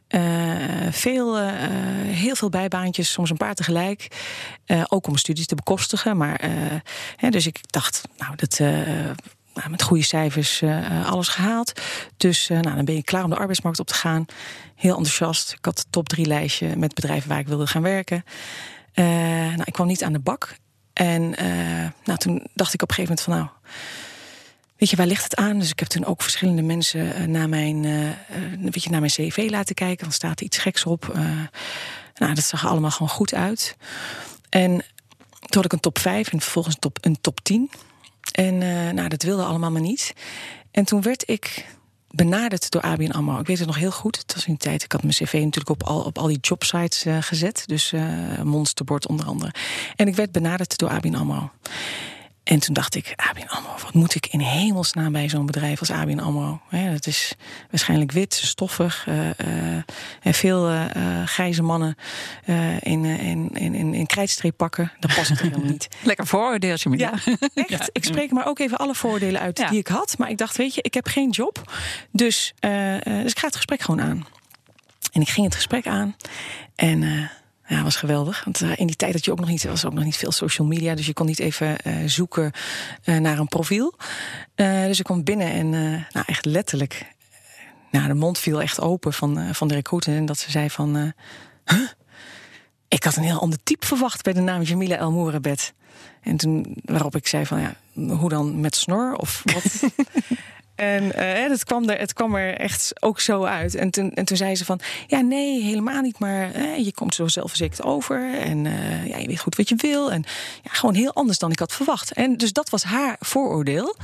Uh, 0.09 0.91
veel, 0.91 1.41
uh, 1.41 1.51
heel 2.03 2.35
veel 2.35 2.49
bijbaantjes, 2.49 3.11
soms 3.11 3.29
een 3.29 3.37
paar 3.37 3.55
tegelijk. 3.55 4.07
Uh, 4.65 4.83
ook 4.87 5.07
om 5.07 5.17
studies 5.17 5.45
te 5.45 5.55
bekostigen. 5.55 6.17
Maar, 6.17 6.49
hè, 7.15 7.29
dus 7.29 7.47
ik 7.47 7.59
dacht, 7.71 8.03
nou, 8.17 8.35
dat, 8.35 8.59
nou, 9.57 9.69
met 9.69 9.81
goede 9.81 10.03
cijfers 10.03 10.63
alles 11.05 11.27
gehaald. 11.27 11.81
Dus 12.17 12.47
nou, 12.47 12.75
dan 12.75 12.85
ben 12.85 12.95
je 12.95 13.03
klaar 13.03 13.23
om 13.23 13.29
de 13.29 13.37
arbeidsmarkt 13.37 13.79
op 13.79 13.87
te 13.87 13.93
gaan. 13.93 14.25
Heel 14.75 14.95
enthousiast. 14.97 15.51
Ik 15.51 15.65
had 15.65 15.77
het 15.77 15.87
top 15.89 16.09
drie 16.09 16.25
lijstje 16.25 16.75
met 16.75 16.93
bedrijven 16.93 17.29
waar 17.29 17.39
ik 17.39 17.47
wilde 17.47 17.67
gaan 17.67 17.81
werken. 17.81 18.23
nou, 18.95 19.61
ik 19.63 19.73
kwam 19.73 19.87
niet 19.87 20.03
aan 20.03 20.13
de 20.13 20.19
bak. 20.19 20.55
En 20.93 21.29
nou, 22.03 22.17
toen 22.17 22.47
dacht 22.53 22.73
ik 22.73 22.81
op 22.81 22.89
een 22.89 22.95
gegeven 22.95 23.15
moment 23.17 23.21
van, 23.21 23.33
nou 23.33 23.47
Weet 24.77 24.89
je, 24.89 24.95
waar 24.95 25.07
ligt 25.07 25.23
het 25.23 25.35
aan? 25.35 25.59
Dus 25.59 25.69
ik 25.69 25.79
heb 25.79 25.87
toen 25.87 26.05
ook 26.05 26.21
verschillende 26.21 26.61
mensen 26.61 27.31
naar, 27.31 27.49
mijn, 27.49 27.81
weet 28.61 28.83
je, 28.83 28.89
naar 28.89 28.99
mijn 28.99 29.11
cv 29.11 29.47
laten 29.49 29.75
kijken. 29.75 30.03
Dan 30.03 30.13
staat 30.13 30.39
er 30.39 30.45
iets 30.45 30.57
geks 30.57 30.85
op. 30.85 31.11
Nou, 32.15 32.33
dat 32.33 32.43
zag 32.43 32.67
allemaal 32.67 32.91
gewoon 32.91 33.09
goed 33.09 33.33
uit. 33.33 33.77
En 34.49 34.71
toen 35.39 35.61
had 35.61 35.65
ik 35.65 35.73
een 35.73 35.79
top 35.79 35.99
5 35.99 36.31
en 36.31 36.41
vervolgens 36.41 36.73
een 36.75 36.81
top, 36.81 36.97
een 37.01 37.21
top 37.21 37.39
10. 37.43 37.71
En 38.37 38.57
nou, 38.95 39.07
dat 39.07 39.23
wilde 39.23 39.43
allemaal 39.43 39.71
maar 39.71 39.81
niet. 39.81 40.13
En 40.71 40.85
toen 40.85 41.01
werd 41.01 41.29
ik 41.29 41.65
benaderd 42.09 42.71
door 42.71 42.81
ABN 42.81 43.11
AMRO. 43.11 43.39
Ik 43.39 43.47
weet 43.47 43.57
het 43.57 43.67
nog 43.67 43.77
heel 43.77 43.91
goed. 43.91 44.17
Het 44.17 44.33
was 44.33 44.45
in 44.45 44.53
de 44.53 44.59
tijd, 44.59 44.83
ik 44.83 44.91
had 44.91 45.01
mijn 45.01 45.13
cv 45.13 45.33
natuurlijk 45.33 45.69
op 45.69 45.83
al, 45.83 46.01
op 46.01 46.17
al 46.17 46.27
die 46.27 46.39
jobsites 46.41 47.05
uh, 47.05 47.17
gezet. 47.21 47.63
Dus 47.65 47.91
uh, 47.91 48.41
Monsterbord 48.41 49.07
onder 49.07 49.25
andere. 49.25 49.53
En 49.95 50.07
ik 50.07 50.15
werd 50.15 50.31
benaderd 50.31 50.77
door 50.77 50.89
ABN 50.89 51.15
AMRO. 51.15 51.51
En 52.47 52.59
toen 52.59 52.73
dacht 52.73 52.95
ik, 52.95 53.13
ABN 53.15 53.47
AMRO, 53.47 53.71
wat 53.83 53.93
moet 53.93 54.15
ik 54.15 54.27
in 54.27 54.39
hemelsnaam 54.39 55.11
bij 55.11 55.29
zo'n 55.29 55.45
bedrijf 55.45 55.79
als 55.79 55.91
ABN 55.91 56.19
AMRO? 56.19 56.61
Ja, 56.69 56.91
dat 56.91 57.07
is 57.07 57.35
waarschijnlijk 57.69 58.11
wit, 58.11 58.33
stoffig, 58.33 59.05
uh, 59.09 59.25
uh, 59.25 59.33
veel 60.23 60.71
uh, 60.71 60.85
grijze 61.25 61.63
mannen 61.63 61.95
in, 62.79 63.05
in, 63.05 63.49
in, 63.53 63.75
in, 63.75 63.93
in 63.93 64.05
krijtstreep 64.05 64.57
pakken. 64.57 64.91
Dat 64.99 65.15
past 65.15 65.29
het 65.29 65.41
helemaal 65.41 65.65
niet. 65.65 65.87
Lekker 66.03 66.27
vooroordeeltje, 66.27 66.97
ja, 66.97 67.11
echt. 67.53 67.69
Ja. 67.69 67.79
Ik 67.91 68.03
spreek 68.03 68.31
maar 68.31 68.47
ook 68.47 68.59
even 68.59 68.77
alle 68.77 68.95
voordelen 68.95 69.41
uit 69.41 69.57
ja. 69.57 69.69
die 69.69 69.79
ik 69.79 69.87
had. 69.87 70.17
Maar 70.17 70.29
ik 70.29 70.37
dacht, 70.37 70.57
weet 70.57 70.75
je, 70.75 70.81
ik 70.81 70.93
heb 70.93 71.07
geen 71.07 71.29
job. 71.29 71.73
Dus, 72.11 72.53
dus 73.03 73.31
ik 73.31 73.39
ga 73.39 73.47
het 73.47 73.55
gesprek 73.55 73.81
gewoon 73.81 74.01
aan. 74.01 74.25
En 75.11 75.21
ik 75.21 75.29
ging 75.29 75.45
het 75.45 75.55
gesprek 75.55 75.87
aan. 75.87 76.15
En 76.75 77.29
ja, 77.67 77.83
was 77.83 77.95
geweldig. 77.95 78.43
Want 78.43 78.61
uh, 78.61 78.71
in 78.75 78.87
die 78.87 78.95
tijd 78.95 79.13
dat 79.13 79.25
je 79.25 79.31
ook 79.31 79.39
nog 79.39 79.49
niet, 79.49 79.63
was 79.63 79.85
ook 79.85 79.93
nog 79.93 80.03
niet 80.03 80.17
veel 80.17 80.31
social 80.31 80.67
media. 80.67 80.95
Dus 80.95 81.05
je 81.05 81.13
kon 81.13 81.25
niet 81.25 81.39
even 81.39 81.75
uh, 81.83 81.95
zoeken 82.05 82.51
uh, 83.03 83.17
naar 83.17 83.39
een 83.39 83.47
profiel. 83.47 83.93
dus 84.55 84.99
ik 84.99 85.05
kwam 85.05 85.23
binnen 85.23 85.51
en 85.51 85.69
nou, 86.11 86.25
echt 86.25 86.45
letterlijk. 86.45 87.05
nou, 87.91 88.07
de 88.07 88.13
mond 88.13 88.37
viel 88.37 88.61
echt 88.61 88.81
open 88.81 89.13
van, 89.13 89.55
van 89.55 89.67
de 89.67 89.73
recruiter. 89.73 90.15
En 90.15 90.25
dat 90.25 90.37
ze 90.37 90.51
zei 90.51 90.69
van. 90.69 91.13
Ik 92.87 93.03
had 93.03 93.15
een 93.15 93.23
heel 93.23 93.39
ander 93.39 93.59
type 93.63 93.85
verwacht 93.85 94.23
bij 94.23 94.33
de 94.33 94.41
naam 94.41 94.61
Jamila 94.61 94.97
El. 94.97 95.31
En 96.21 96.37
toen 96.37 96.77
waarop 96.85 97.15
ik 97.15 97.27
zei 97.27 97.45
van 97.45 97.59
ja, 97.59 97.75
hoe 97.93 98.29
dan 98.29 98.59
met 98.59 98.75
snor 98.75 99.15
of 99.15 99.43
wat? 99.53 99.63
En 100.77 101.03
uh, 101.03 101.11
het, 101.49 101.63
kwam 101.63 101.89
er, 101.89 101.99
het 101.99 102.13
kwam 102.13 102.35
er 102.35 102.53
echt 102.57 102.93
ook 102.99 103.19
zo 103.19 103.43
uit. 103.43 103.75
En 103.75 103.89
toen, 103.89 104.11
en 104.13 104.25
toen 104.25 104.37
zei 104.37 104.55
ze 104.55 104.65
van, 104.65 104.79
ja 105.07 105.19
nee, 105.19 105.61
helemaal 105.63 106.01
niet. 106.01 106.19
Maar 106.19 106.59
je 106.79 106.93
komt 106.93 107.15
zo 107.15 107.27
zelfverzekerd 107.27 107.83
over. 107.83 108.39
En 108.39 108.65
uh, 108.65 109.07
ja, 109.07 109.17
je 109.17 109.27
weet 109.27 109.39
goed 109.39 109.55
wat 109.55 109.69
je 109.69 109.75
wil. 109.75 110.11
En 110.11 110.23
ja, 110.63 110.71
gewoon 110.71 110.95
heel 110.95 111.13
anders 111.13 111.37
dan 111.37 111.51
ik 111.51 111.59
had 111.59 111.73
verwacht. 111.73 112.11
En 112.11 112.37
dus 112.37 112.53
dat 112.53 112.69
was 112.69 112.83
haar 112.83 113.15
vooroordeel. 113.19 113.95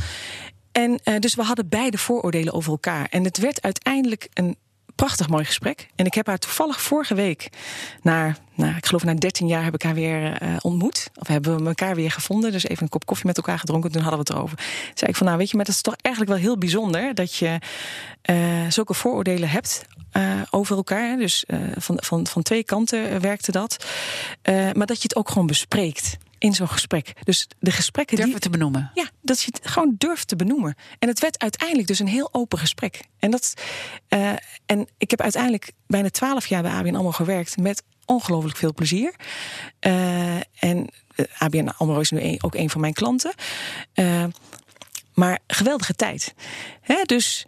En 0.71 0.99
dus 1.19 1.35
we 1.35 1.43
hadden 1.43 1.69
beide 1.69 1.97
vooroordelen 1.97 2.53
over 2.53 2.71
elkaar. 2.71 3.07
En 3.09 3.23
het 3.23 3.37
werd 3.37 3.61
uiteindelijk 3.61 4.27
een 4.33 4.57
prachtig 4.95 5.29
mooi 5.29 5.45
gesprek. 5.45 5.87
En 5.95 6.05
ik 6.05 6.13
heb 6.13 6.27
haar 6.27 6.37
toevallig 6.37 6.81
vorige 6.81 7.15
week, 7.15 7.49
na, 8.01 8.35
nou, 8.55 8.75
ik 8.75 8.85
geloof 8.85 9.03
na 9.03 9.13
13 9.13 9.47
jaar, 9.47 9.63
heb 9.63 9.73
ik 9.73 9.81
haar 9.81 9.93
weer 9.93 10.43
uh, 10.43 10.55
ontmoet. 10.61 11.09
Of 11.19 11.27
hebben 11.27 11.57
we 11.57 11.67
elkaar 11.67 11.95
weer 11.95 12.11
gevonden. 12.11 12.51
Dus 12.51 12.63
even 12.63 12.83
een 12.83 12.89
kop 12.89 13.05
koffie 13.05 13.25
met 13.27 13.37
elkaar 13.37 13.59
gedronken. 13.59 13.91
Toen 13.91 14.01
hadden 14.01 14.19
we 14.19 14.25
het 14.25 14.37
erover. 14.37 14.57
Toen 14.57 14.65
zei 14.93 15.09
ik 15.09 15.15
van, 15.15 15.25
nou 15.25 15.37
weet 15.37 15.49
je, 15.49 15.55
maar 15.55 15.65
dat 15.65 15.75
is 15.75 15.81
toch 15.81 15.95
eigenlijk 16.01 16.35
wel 16.35 16.43
heel 16.45 16.57
bijzonder 16.57 17.13
dat 17.13 17.35
je 17.35 17.59
uh, 18.29 18.35
zulke 18.69 18.93
vooroordelen 18.93 19.49
hebt. 19.49 19.85
Uh, 20.17 20.41
over 20.49 20.75
elkaar. 20.75 21.17
Dus 21.17 21.43
van, 21.75 21.97
van, 22.01 22.27
van 22.27 22.41
twee 22.41 22.63
kanten 22.63 23.21
werkte 23.21 23.51
dat. 23.51 23.85
maar 24.73 24.85
dat 24.85 24.97
je 24.97 25.03
het 25.03 25.15
ook 25.15 25.29
gewoon 25.29 25.47
bespreekt 25.47 26.17
in 26.43 26.53
zo'n 26.53 26.69
gesprek. 26.69 27.13
Dus 27.23 27.47
de 27.59 27.71
gesprekken. 27.71 28.15
Durven 28.15 28.33
die, 28.33 28.41
te 28.41 28.49
benoemen. 28.49 28.91
Ja, 28.93 29.09
dat 29.21 29.41
je 29.41 29.51
het 29.53 29.67
gewoon 29.71 29.95
durft 29.97 30.27
te 30.27 30.35
benoemen. 30.35 30.75
En 30.99 31.07
het 31.07 31.19
werd 31.19 31.39
uiteindelijk 31.39 31.87
dus 31.87 31.99
een 31.99 32.07
heel 32.07 32.29
open 32.31 32.59
gesprek. 32.59 33.03
En, 33.19 33.31
dat, 33.31 33.53
uh, 34.09 34.29
en 34.65 34.87
ik 34.97 35.09
heb 35.09 35.21
uiteindelijk 35.21 35.71
bijna 35.87 36.09
twaalf 36.09 36.45
jaar 36.45 36.61
bij 36.61 36.71
ABN 36.71 36.95
AMRO 36.95 37.11
gewerkt 37.11 37.57
met 37.57 37.83
ongelooflijk 38.05 38.57
veel 38.57 38.73
plezier. 38.73 39.15
Uh, 39.87 40.35
en 40.59 40.89
ABN 41.37 41.67
AMRO 41.77 41.99
is 41.99 42.11
nu 42.11 42.21
een, 42.21 42.43
ook 42.43 42.55
een 42.55 42.69
van 42.69 42.81
mijn 42.81 42.93
klanten. 42.93 43.33
Uh, 43.95 44.25
maar 45.13 45.39
geweldige 45.47 45.93
tijd. 45.93 46.33
Hè, 46.81 47.03
dus 47.03 47.45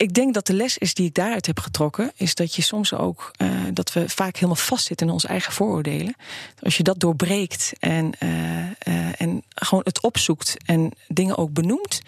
ik 0.00 0.14
denk 0.14 0.34
dat 0.34 0.46
de 0.46 0.52
les 0.52 0.78
is 0.78 0.94
die 0.94 1.06
ik 1.06 1.14
daaruit 1.14 1.46
heb 1.46 1.60
getrokken, 1.60 2.12
is 2.14 2.34
dat 2.34 2.54
je 2.54 2.62
soms 2.62 2.94
ook 2.94 3.30
uh, 3.42 3.50
dat 3.72 3.92
we 3.92 4.08
vaak 4.08 4.34
helemaal 4.34 4.54
vastzitten 4.54 5.06
in 5.06 5.12
onze 5.12 5.28
eigen 5.28 5.52
vooroordelen. 5.52 6.14
Als 6.62 6.76
je 6.76 6.82
dat 6.82 7.00
doorbreekt 7.00 7.72
en, 7.78 8.12
uh, 8.22 8.58
uh, 8.58 9.20
en 9.20 9.42
gewoon 9.54 9.82
het 9.84 10.00
opzoekt 10.02 10.56
en 10.64 10.92
dingen 11.08 11.38
ook 11.38 11.52
benoemt, 11.52 12.00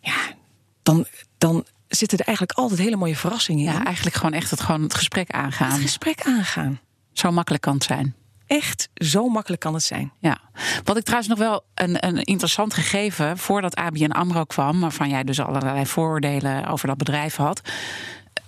ja, 0.00 0.34
dan, 0.82 1.06
dan 1.38 1.64
zitten 1.88 2.18
er 2.18 2.26
eigenlijk 2.26 2.58
altijd 2.58 2.80
hele 2.80 2.96
mooie 2.96 3.16
verrassingen 3.16 3.66
in. 3.66 3.72
Ja, 3.72 3.84
eigenlijk 3.84 4.16
gewoon 4.16 4.32
echt 4.32 4.50
het, 4.50 4.60
gewoon 4.60 4.82
het 4.82 4.94
gesprek 4.94 5.30
aangaan. 5.30 5.72
Het 5.72 5.80
gesprek 5.80 6.22
aangaan. 6.22 6.80
Zo 7.12 7.30
makkelijk 7.30 7.62
kan 7.62 7.74
het 7.74 7.84
zijn 7.84 8.14
echt 8.52 8.88
zo 8.94 9.28
makkelijk 9.28 9.62
kan 9.62 9.74
het 9.74 9.82
zijn. 9.82 10.12
Ja, 10.18 10.38
wat 10.84 10.96
ik 10.96 11.02
trouwens 11.02 11.30
nog 11.30 11.38
wel 11.38 11.64
een, 11.74 12.06
een 12.06 12.22
interessant 12.22 12.74
gegeven 12.74 13.38
voordat 13.38 13.74
ABN 13.74 14.10
Amro 14.10 14.44
kwam, 14.44 14.80
waarvan 14.80 15.08
jij 15.08 15.24
dus 15.24 15.40
allerlei 15.40 15.86
vooroordelen 15.86 16.66
over 16.66 16.86
dat 16.88 16.96
bedrijf 16.96 17.36
had 17.36 17.60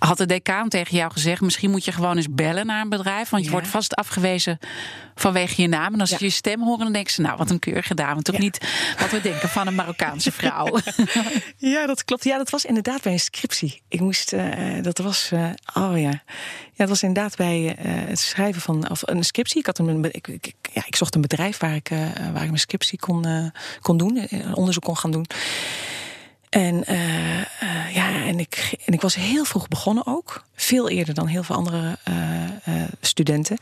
had 0.05 0.17
de 0.17 0.25
decaan 0.25 0.69
tegen 0.69 0.97
jou 0.97 1.11
gezegd: 1.11 1.41
misschien 1.41 1.71
moet 1.71 1.85
je 1.85 1.91
gewoon 1.91 2.15
eens 2.15 2.29
bellen 2.29 2.65
naar 2.65 2.81
een 2.81 2.89
bedrijf, 2.89 3.29
want 3.29 3.45
je 3.45 3.51
wordt 3.51 3.67
vast 3.67 3.95
afgewezen 3.95 4.59
vanwege 5.15 5.61
je 5.61 5.67
naam. 5.67 5.93
En 5.93 5.99
als 5.99 6.09
ja. 6.09 6.17
je 6.19 6.25
je 6.25 6.31
stem 6.31 6.61
horen, 6.61 6.83
dan 6.83 6.93
denken 6.93 7.13
ze: 7.13 7.21
nou, 7.21 7.37
wat 7.37 7.49
een 7.49 7.59
keurige 7.59 7.93
dame. 7.93 8.21
Toch 8.21 8.37
niet 8.37 8.67
wat 8.99 9.11
we 9.11 9.21
denken 9.21 9.49
van 9.49 9.67
een 9.67 9.75
Marokkaanse 9.75 10.31
vrouw. 10.31 10.79
ja, 11.57 11.85
dat 11.85 12.05
klopt. 12.05 12.23
Ja, 12.23 12.37
dat 12.37 12.49
was 12.49 12.65
inderdaad 12.65 13.01
bij 13.01 13.11
een 13.11 13.19
scriptie. 13.19 13.81
Ik 13.87 13.99
moest, 13.99 14.33
uh, 14.33 14.81
dat 14.81 14.97
was, 14.97 15.29
uh, 15.33 15.49
oh 15.73 15.99
ja. 15.99 16.23
Ja, 16.71 16.85
dat 16.85 16.89
was 16.89 17.03
inderdaad 17.03 17.35
bij 17.35 17.61
uh, 17.61 17.73
het 17.83 18.19
schrijven 18.19 18.61
van 18.61 18.89
of 18.89 19.01
een 19.05 19.23
scriptie. 19.23 19.59
Ik, 19.59 19.65
had 19.65 19.79
een, 19.79 20.03
ik, 20.11 20.27
ik, 20.27 20.53
ja, 20.73 20.83
ik 20.85 20.95
zocht 20.95 21.15
een 21.15 21.21
bedrijf 21.21 21.57
waar 21.57 21.75
ik, 21.75 21.89
waar 22.33 22.41
ik 22.41 22.47
mijn 22.47 22.57
scriptie 22.57 22.99
kon, 22.99 23.51
kon 23.81 23.97
doen, 23.97 24.27
onderzoek 24.53 24.83
kon 24.83 24.97
gaan 24.97 25.11
doen. 25.11 25.25
En, 26.55 26.83
uh, 26.89 27.37
uh, 27.37 27.93
ja, 27.93 28.25
en, 28.25 28.39
ik, 28.39 28.75
en 28.85 28.93
ik 28.93 29.01
was 29.01 29.15
heel 29.15 29.45
vroeg 29.45 29.67
begonnen 29.67 30.07
ook. 30.07 30.43
Veel 30.55 30.89
eerder 30.89 31.13
dan 31.13 31.27
heel 31.27 31.43
veel 31.43 31.55
andere 31.55 31.97
uh, 32.09 32.83
studenten. 33.01 33.57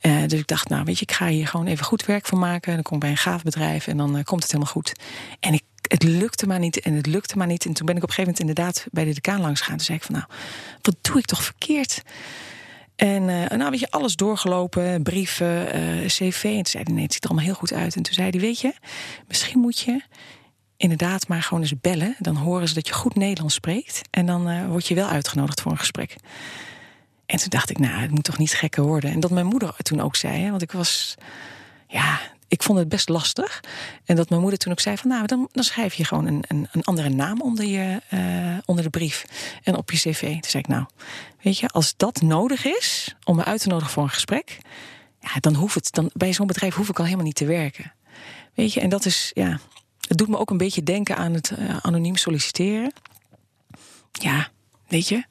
dus 0.00 0.40
ik 0.40 0.46
dacht, 0.46 0.68
nou 0.68 0.84
weet 0.84 0.98
je, 0.98 1.02
ik 1.02 1.12
ga 1.12 1.26
hier 1.26 1.46
gewoon 1.46 1.66
even 1.66 1.84
goed 1.84 2.04
werk 2.04 2.26
van 2.26 2.38
maken. 2.38 2.74
Dan 2.74 2.82
kom 2.82 2.94
ik 2.94 3.00
bij 3.00 3.10
een 3.10 3.16
gaaf 3.16 3.42
bedrijf 3.42 3.86
en 3.86 3.96
dan 3.96 4.22
komt 4.24 4.42
het 4.42 4.52
helemaal 4.52 4.72
goed. 4.72 4.92
En 5.40 5.52
ik, 5.52 5.62
het 5.88 6.02
lukte 6.02 6.46
maar 6.46 6.58
niet 6.58 6.80
en 6.80 6.94
het 6.94 7.06
lukte 7.06 7.36
maar 7.36 7.46
niet. 7.46 7.64
En 7.64 7.72
toen 7.72 7.86
ben 7.86 7.96
ik 7.96 8.02
op 8.02 8.08
een 8.08 8.14
gegeven 8.14 8.36
moment 8.38 8.58
inderdaad 8.58 8.86
bij 8.92 9.04
de 9.04 9.14
decaan 9.14 9.40
langs 9.40 9.60
gegaan. 9.60 9.76
Toen 9.76 9.86
zei 9.86 9.98
ik 9.98 10.04
van, 10.04 10.14
nou, 10.14 10.26
wat 10.82 10.96
doe 11.00 11.18
ik 11.18 11.24
toch 11.24 11.42
verkeerd? 11.42 12.02
En 12.96 13.24
nou, 13.58 13.70
weet 13.70 13.80
je, 13.80 13.90
alles 13.90 14.16
doorgelopen, 14.16 15.02
brieven, 15.02 15.66
cv. 16.06 16.44
En 16.44 16.54
toen 16.54 16.66
zei 16.66 16.82
hij, 16.84 16.92
nee, 16.92 17.02
het 17.02 17.12
ziet 17.12 17.24
er 17.24 17.30
allemaal 17.30 17.48
heel 17.48 17.58
goed 17.58 17.72
uit. 17.72 17.96
En 17.96 18.02
toen 18.02 18.14
zei 18.14 18.30
hij, 18.30 18.40
weet 18.40 18.60
je, 18.60 18.72
misschien 19.26 19.60
moet 19.60 19.80
je 19.80 20.02
inderdaad 20.80 21.28
maar 21.28 21.42
gewoon 21.42 21.62
eens 21.62 21.80
bellen. 21.80 22.16
Dan 22.18 22.36
horen 22.36 22.68
ze 22.68 22.74
dat 22.74 22.86
je 22.86 22.92
goed 22.92 23.14
Nederlands 23.14 23.54
spreekt. 23.54 24.00
En 24.10 24.26
dan 24.26 24.50
uh, 24.50 24.66
word 24.66 24.86
je 24.86 24.94
wel 24.94 25.08
uitgenodigd 25.08 25.60
voor 25.60 25.72
een 25.72 25.78
gesprek. 25.78 26.16
En 27.26 27.38
toen 27.38 27.48
dacht 27.48 27.70
ik, 27.70 27.78
nou, 27.78 28.00
het 28.00 28.10
moet 28.10 28.24
toch 28.24 28.38
niet 28.38 28.54
gekker 28.54 28.82
worden. 28.82 29.10
En 29.10 29.20
dat 29.20 29.30
mijn 29.30 29.46
moeder 29.46 29.74
toen 29.76 30.00
ook 30.00 30.16
zei, 30.16 30.42
hè, 30.42 30.50
want 30.50 30.62
ik 30.62 30.72
was, 30.72 31.14
ja, 31.88 32.20
ik 32.48 32.62
vond 32.62 32.78
het 32.78 32.88
best 32.88 33.08
lastig. 33.08 33.60
En 34.04 34.16
dat 34.16 34.28
mijn 34.28 34.40
moeder 34.40 34.58
toen 34.58 34.72
ook 34.72 34.80
zei 34.80 34.96
van, 34.96 35.10
nou, 35.10 35.26
dan, 35.26 35.48
dan 35.52 35.64
schrijf 35.64 35.94
je 35.94 36.04
gewoon 36.04 36.26
een, 36.26 36.44
een, 36.48 36.68
een 36.72 36.84
andere 36.84 37.08
naam 37.08 37.40
onder, 37.40 37.64
je, 37.64 38.02
uh, 38.10 38.58
onder 38.64 38.84
de 38.84 38.90
brief 38.90 39.24
en 39.62 39.76
op 39.76 39.90
je 39.90 39.96
cv. 39.96 40.20
Toen 40.20 40.50
zei 40.50 40.62
ik, 40.62 40.68
nou, 40.68 40.84
weet 41.42 41.58
je, 41.58 41.68
als 41.68 41.94
dat 41.96 42.20
nodig 42.20 42.64
is 42.64 43.14
om 43.24 43.36
me 43.36 43.44
uit 43.44 43.60
te 43.60 43.68
nodigen 43.68 43.92
voor 43.92 44.02
een 44.02 44.10
gesprek, 44.10 44.58
ja, 45.20 45.40
dan 45.40 45.54
hoeft 45.54 45.74
het, 45.74 45.92
dan 45.92 46.10
bij 46.12 46.32
zo'n 46.32 46.46
bedrijf 46.46 46.74
hoef 46.74 46.88
ik 46.88 46.98
al 46.98 47.04
helemaal 47.04 47.26
niet 47.26 47.34
te 47.34 47.46
werken. 47.46 47.92
Weet 48.54 48.72
je, 48.72 48.80
en 48.80 48.88
dat 48.88 49.04
is, 49.04 49.30
ja, 49.34 49.58
het 50.10 50.18
doet 50.18 50.28
me 50.28 50.38
ook 50.38 50.50
een 50.50 50.56
beetje 50.56 50.82
denken 50.82 51.16
aan 51.16 51.34
het 51.34 51.52
uh, 51.58 51.76
anoniem 51.76 52.16
solliciteren. 52.16 52.92
Ja, 54.12 54.48
weet 54.88 55.08
je. 55.08 55.24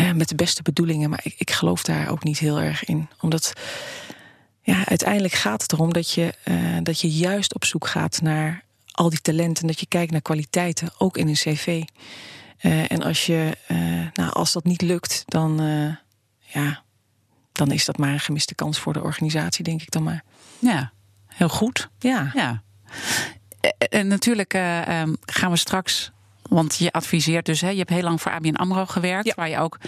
Uh, 0.00 0.12
met 0.12 0.28
de 0.28 0.34
beste 0.34 0.62
bedoelingen, 0.62 1.10
maar 1.10 1.20
ik, 1.22 1.34
ik, 1.38 1.50
geloof 1.50 1.82
daar 1.82 2.08
ook 2.08 2.24
niet 2.24 2.38
heel 2.38 2.60
erg 2.60 2.84
in. 2.84 3.08
Omdat 3.20 3.52
ja, 4.62 4.86
uiteindelijk 4.86 5.34
gaat 5.34 5.62
het 5.62 5.72
erom 5.72 5.92
dat 5.92 6.10
je, 6.10 6.34
uh, 6.44 6.78
dat 6.82 7.00
je 7.00 7.10
juist 7.10 7.54
op 7.54 7.64
zoek 7.64 7.86
gaat 7.86 8.20
naar 8.22 8.64
al 8.90 9.10
die 9.10 9.20
talenten, 9.20 9.66
dat 9.66 9.80
je 9.80 9.86
kijkt 9.86 10.12
naar 10.12 10.22
kwaliteiten, 10.22 10.90
ook 10.98 11.16
in 11.16 11.28
een 11.28 11.34
cv. 11.34 11.82
Eh, 12.58 12.92
en 12.92 13.02
als, 13.02 13.26
je, 13.26 13.56
eh, 13.66 13.76
nou, 14.12 14.32
als 14.32 14.52
dat 14.52 14.64
niet 14.64 14.82
lukt, 14.82 15.22
dan, 15.26 15.56
ja, 16.38 16.82
dan 17.52 17.70
is 17.70 17.84
dat 17.84 17.98
maar 17.98 18.12
een 18.12 18.20
gemiste 18.20 18.54
kans 18.54 18.78
voor 18.78 18.92
de 18.92 19.02
organisatie, 19.02 19.64
denk 19.64 19.82
ik 19.82 19.90
dan 19.90 20.02
maar. 20.02 20.24
Ja, 20.58 20.92
heel 21.26 21.48
goed. 21.48 21.88
Ja. 21.98 22.30
ja. 22.34 22.62
En 23.78 24.06
natuurlijk 24.06 24.54
ehm, 24.54 25.14
gaan 25.26 25.50
we 25.50 25.56
straks 25.56 26.12
want 26.48 26.76
je 26.76 26.92
adviseert 26.92 27.46
dus, 27.46 27.60
hè, 27.60 27.68
je 27.68 27.78
hebt 27.78 27.90
heel 27.90 28.02
lang 28.02 28.20
voor 28.20 28.32
ABN 28.32 28.54
AMRO 28.54 28.86
gewerkt... 28.86 29.34
waar 29.34 29.48
je 29.48 29.58
ook 29.58 29.78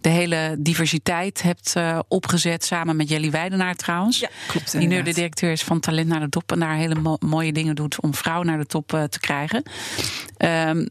de 0.00 0.08
hele 0.08 0.56
diversiteit 0.58 1.42
hebt 1.42 1.74
uh, 1.76 1.98
opgezet... 2.08 2.64
samen 2.64 2.96
met 2.96 3.08
Jelly 3.08 3.30
Weidenaar 3.30 3.74
trouwens. 3.74 4.18
Ja, 4.18 4.28
klopt. 4.48 4.72
Die 4.72 4.88
nu 4.88 5.02
de 5.02 5.14
directeur 5.14 5.52
is 5.52 5.62
van 5.62 5.80
Talent 5.80 6.08
naar 6.08 6.20
de 6.20 6.28
Top... 6.28 6.52
en 6.52 6.58
daar 6.58 6.74
hele 6.74 7.18
mooie 7.20 7.52
dingen 7.52 7.74
doet 7.74 8.00
om 8.00 8.14
vrouwen 8.14 8.46
naar 8.46 8.58
de 8.58 8.66
top 8.66 8.92
uh, 8.92 9.02
te 9.02 9.20
krijgen. 9.20 9.62
Um, 10.38 10.88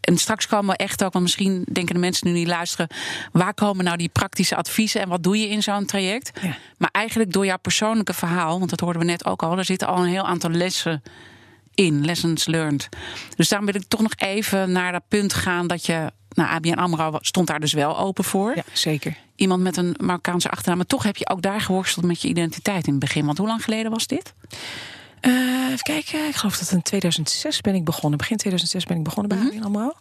en 0.00 0.18
straks 0.18 0.46
komen 0.46 0.76
we 0.76 0.84
echt 0.84 1.04
ook, 1.04 1.12
want 1.12 1.24
misschien 1.24 1.64
denken 1.72 1.94
de 1.94 2.00
mensen 2.00 2.26
nu 2.26 2.32
niet 2.32 2.46
luisteren, 2.46 2.88
waar 3.32 3.54
komen 3.54 3.84
nou 3.84 3.96
die 3.96 4.08
praktische 4.08 4.56
adviezen 4.56 5.00
en 5.00 5.08
wat 5.08 5.22
doe 5.22 5.38
je 5.38 5.48
in 5.48 5.62
zo'n 5.62 5.86
traject? 5.86 6.40
Ja. 6.42 6.56
Maar 6.78 6.90
eigenlijk 6.92 7.32
door 7.32 7.46
jouw 7.46 7.58
persoonlijke 7.58 8.14
verhaal, 8.14 8.58
want 8.58 8.70
dat 8.70 8.80
hoorden 8.80 9.02
we 9.02 9.08
net 9.08 9.24
ook 9.24 9.42
al, 9.42 9.58
er 9.58 9.64
zitten 9.64 9.88
al 9.88 9.98
een 9.98 10.10
heel 10.10 10.26
aantal 10.26 10.50
lessen 10.50 11.02
in, 11.76 12.04
lessons 12.04 12.46
learned. 12.46 12.88
Dus 13.36 13.48
daarom 13.48 13.66
wil 13.72 13.80
ik 13.80 13.88
toch 13.88 14.00
nog 14.00 14.12
even 14.16 14.72
naar 14.72 14.92
dat 14.92 15.02
punt 15.08 15.34
gaan 15.34 15.66
dat 15.66 15.86
je. 15.86 16.12
Nou, 16.28 16.50
ABN 16.50 16.78
AMRO 16.78 17.18
stond 17.20 17.46
daar 17.46 17.60
dus 17.60 17.72
wel 17.72 17.98
open 17.98 18.24
voor. 18.24 18.52
Ja, 18.56 18.62
zeker. 18.72 19.16
Iemand 19.36 19.62
met 19.62 19.76
een 19.76 19.94
Marokkaanse 20.00 20.50
achternaam. 20.50 20.76
Maar 20.76 20.86
toch 20.86 21.02
heb 21.02 21.16
je 21.16 21.28
ook 21.28 21.42
daar 21.42 21.60
geworsteld 21.60 22.06
met 22.06 22.22
je 22.22 22.28
identiteit 22.28 22.86
in 22.86 22.90
het 22.90 23.00
begin. 23.00 23.26
Want 23.26 23.38
hoe 23.38 23.46
lang 23.46 23.64
geleden 23.64 23.90
was 23.90 24.06
dit? 24.06 24.34
Uh, 25.20 25.64
even 25.66 25.82
kijken. 25.82 26.28
Ik 26.28 26.34
geloof 26.34 26.58
dat 26.58 26.70
in 26.70 26.82
2006 26.82 27.60
ben 27.60 27.74
ik 27.74 27.84
begonnen. 27.84 28.18
Begin 28.18 28.36
2006 28.36 28.84
ben 28.84 28.96
ik 28.96 29.02
begonnen 29.02 29.38
bij 29.38 29.58
mm 29.58 29.62
AMRO. 29.62 29.92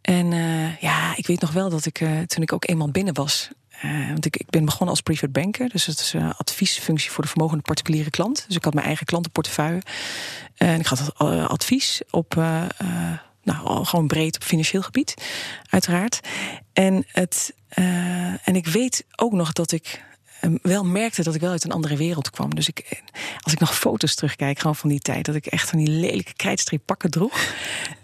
En 0.00 0.32
uh, 0.32 0.76
ja, 0.76 1.16
ik 1.16 1.26
weet 1.26 1.40
nog 1.40 1.52
wel 1.52 1.70
dat 1.70 1.86
ik 1.86 2.00
uh, 2.00 2.20
toen 2.20 2.42
ik 2.42 2.52
ook 2.52 2.68
eenmaal 2.68 2.90
binnen 2.90 3.14
was... 3.14 3.48
Want 4.08 4.26
ik, 4.26 4.36
ik, 4.36 4.50
ben 4.50 4.64
begonnen 4.64 4.88
als 4.88 5.00
private 5.00 5.28
banker. 5.28 5.68
Dus 5.68 5.84
dat 5.84 5.98
is 5.98 6.12
een 6.12 6.34
adviesfunctie 6.34 7.10
voor 7.10 7.22
de 7.24 7.30
vermogende 7.30 7.62
particuliere 7.62 8.10
klant. 8.10 8.44
Dus 8.46 8.56
ik 8.56 8.64
had 8.64 8.74
mijn 8.74 8.86
eigen 8.86 9.06
klantenportefeuille. 9.06 9.82
En 10.54 10.80
ik 10.80 10.86
had 10.86 11.18
advies 11.48 12.02
op, 12.10 12.34
nou, 13.42 13.84
gewoon 13.84 14.06
breed 14.06 14.36
op 14.36 14.42
financieel 14.42 14.82
gebied, 14.82 15.14
uiteraard. 15.70 16.20
En, 16.72 17.04
het, 17.06 17.54
uh, 17.74 18.48
en 18.48 18.56
ik 18.56 18.66
weet 18.66 19.04
ook 19.16 19.32
nog 19.32 19.52
dat 19.52 19.72
ik 19.72 20.02
wel 20.62 20.84
merkte 20.84 21.22
dat 21.22 21.34
ik 21.34 21.40
wel 21.40 21.50
uit 21.50 21.64
een 21.64 21.72
andere 21.72 21.96
wereld 21.96 22.30
kwam. 22.30 22.54
Dus 22.54 22.68
ik, 22.68 22.78
eh, 22.78 22.98
als 23.40 23.52
ik 23.52 23.60
nog 23.60 23.78
foto's 23.78 24.14
terugkijk, 24.14 24.58
gewoon 24.58 24.76
van 24.76 24.88
die 24.88 25.00
tijd, 25.00 25.24
dat 25.24 25.34
ik 25.34 25.46
echt 25.46 25.68
van 25.68 25.78
die 25.78 25.88
lelijke 25.88 26.32
krijtstreep 26.32 26.82
pakken 26.84 27.10
droeg. 27.10 27.54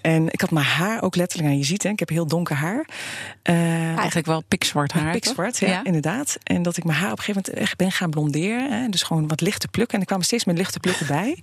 En 0.01 0.29
ik 0.33 0.41
had 0.41 0.51
mijn 0.51 0.67
haar 0.67 1.03
ook 1.03 1.17
letterlijk 1.17 1.51
aan. 1.51 1.59
Je 1.59 1.65
ziet, 1.65 1.83
hè, 1.83 1.89
ik 1.89 1.99
heb 1.99 2.09
heel 2.09 2.27
donker 2.27 2.57
haar. 2.57 2.89
Uh, 3.45 3.97
Eigenlijk 3.97 4.27
wel 4.27 4.43
pikzwart 4.49 4.93
haar. 4.93 5.13
Pikzwart, 5.13 5.59
ja, 5.59 5.69
ja, 5.69 5.85
inderdaad. 5.85 6.39
En 6.43 6.63
dat 6.63 6.77
ik 6.77 6.85
mijn 6.85 6.99
haar 6.99 7.13
op 7.13 7.19
een 7.19 7.25
gegeven 7.25 7.43
moment 7.47 7.69
echt 7.69 7.77
ben 7.77 7.93
gaan 7.93 8.11
blonderen. 8.11 8.73
Hè, 8.73 8.89
dus 8.89 9.03
gewoon 9.03 9.29
wat 9.29 9.41
lichte 9.41 9.69
plukken. 9.69 9.95
En 9.95 10.01
er 10.01 10.07
kwamen 10.07 10.25
steeds 10.25 10.45
meer 10.45 10.57
lichte 10.57 10.81
plukken 10.81 11.07
bij. 11.17 11.39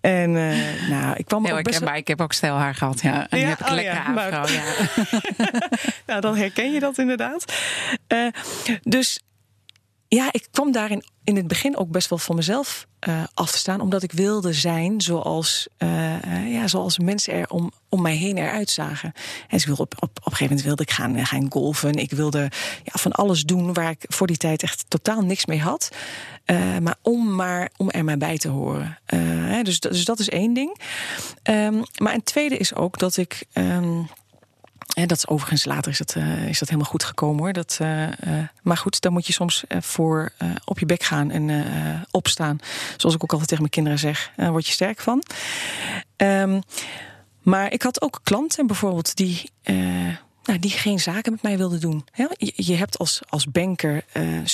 En 0.00 0.34
uh, 0.34 0.88
nou, 0.90 1.16
ik 1.16 1.26
kwam 1.26 1.46
ook 1.46 1.62
best 1.62 1.78
wel... 1.78 1.94
ik 1.94 2.08
heb 2.08 2.20
ook 2.20 2.32
stijlhaar 2.32 2.74
gehad, 2.74 3.02
ja. 3.02 3.28
En 3.28 3.38
ja, 3.38 3.48
heb 3.48 3.60
ik 3.60 3.66
oh, 3.66 3.72
lekker 3.72 3.94
ja, 3.94 4.14
afro, 4.14 4.52
ja. 4.52 4.62
nou, 6.06 6.20
dan 6.20 6.36
herken 6.36 6.72
je 6.72 6.80
dat 6.80 6.98
inderdaad. 6.98 7.52
Uh, 8.08 8.28
dus 8.82 9.20
ja, 10.08 10.28
ik 10.32 10.48
kwam 10.50 10.72
daarin 10.72 11.04
in 11.24 11.36
het 11.36 11.46
begin 11.46 11.76
ook 11.76 11.90
best 11.90 12.08
wel 12.08 12.18
van 12.18 12.36
mezelf 12.36 12.86
uh, 13.08 13.22
af 13.34 13.50
te 13.50 13.58
staan, 13.58 13.80
omdat 13.80 14.02
ik 14.02 14.12
wilde 14.12 14.52
zijn 14.52 15.00
zoals, 15.00 15.68
uh, 15.78 16.22
uh, 16.24 16.52
ja, 16.52 16.68
zoals 16.68 16.98
mensen 16.98 17.32
er 17.32 17.48
om, 17.48 17.72
om 17.88 18.02
mij 18.02 18.16
heen 18.16 18.38
eruit 18.38 18.70
zagen. 18.70 19.12
En 19.48 19.60
op, 19.70 19.80
op, 19.80 20.02
een 20.02 20.22
gegeven 20.22 20.46
moment 20.46 20.62
wilde 20.62 20.82
ik 20.82 20.90
gaan, 20.90 21.26
gaan 21.26 21.46
golven. 21.50 21.94
Ik 21.94 22.10
wilde 22.10 22.50
ja, 22.84 22.92
van 22.92 23.12
alles 23.12 23.42
doen 23.42 23.72
waar 23.72 23.90
ik 23.90 24.04
voor 24.08 24.26
die 24.26 24.36
tijd 24.36 24.62
echt 24.62 24.84
totaal 24.88 25.20
niks 25.20 25.46
mee 25.46 25.60
had. 25.60 25.88
maar 26.80 26.96
om 27.02 27.34
maar 27.34 27.70
om 27.76 27.90
er 27.90 28.04
maar 28.04 28.18
bij 28.18 28.38
te 28.38 28.48
horen. 28.48 28.98
dus, 29.62 29.80
dus 29.80 30.04
dat 30.04 30.18
is 30.18 30.28
één 30.28 30.54
ding. 30.54 30.80
Um, 31.42 31.82
maar 31.96 32.14
een 32.14 32.22
tweede 32.22 32.56
is 32.56 32.74
ook 32.74 32.98
dat 32.98 33.16
ik. 33.16 33.46
Um, 33.52 34.08
dat 35.06 35.16
is 35.16 35.28
overigens 35.28 35.64
later 35.64 35.90
is 35.92 35.98
dat, 35.98 36.14
uh, 36.14 36.48
is 36.48 36.58
dat 36.58 36.68
helemaal 36.68 36.90
goed 36.90 37.04
gekomen 37.04 37.42
hoor. 37.42 37.52
Dat, 37.52 37.78
uh, 37.82 38.02
uh, 38.02 38.10
maar 38.62 38.76
goed, 38.76 39.00
dan 39.00 39.12
moet 39.12 39.26
je 39.26 39.32
soms 39.32 39.64
voor 39.68 40.32
op 40.64 40.78
je 40.78 40.86
bek 40.86 41.02
gaan 41.02 41.30
en 41.30 41.64
opstaan. 42.10 42.58
Zoals 42.96 43.14
ik 43.14 43.22
ook 43.22 43.32
altijd 43.32 43.48
tegen 43.48 43.62
mijn 43.62 43.74
kinderen 43.74 43.98
zeg, 43.98 44.32
daar 44.36 44.50
word 44.50 44.66
je 44.66 44.72
sterk 44.72 45.00
van. 45.00 45.22
Um, 46.16 46.62
maar 47.42 47.72
ik 47.72 47.82
had 47.82 48.02
ook 48.02 48.20
klanten 48.22 48.66
bijvoorbeeld 48.66 49.16
die, 49.16 49.50
nou, 50.42 50.58
die 50.58 50.70
geen 50.70 51.00
zaken 51.00 51.32
met 51.32 51.42
mij 51.42 51.56
wilden 51.56 51.80
doen. 51.80 52.04
Ja, 52.14 52.30
je, 52.36 52.52
je, 52.56 52.74
hebt 52.74 52.98
als, 52.98 53.20
als 53.28 53.46
banker, 53.46 54.04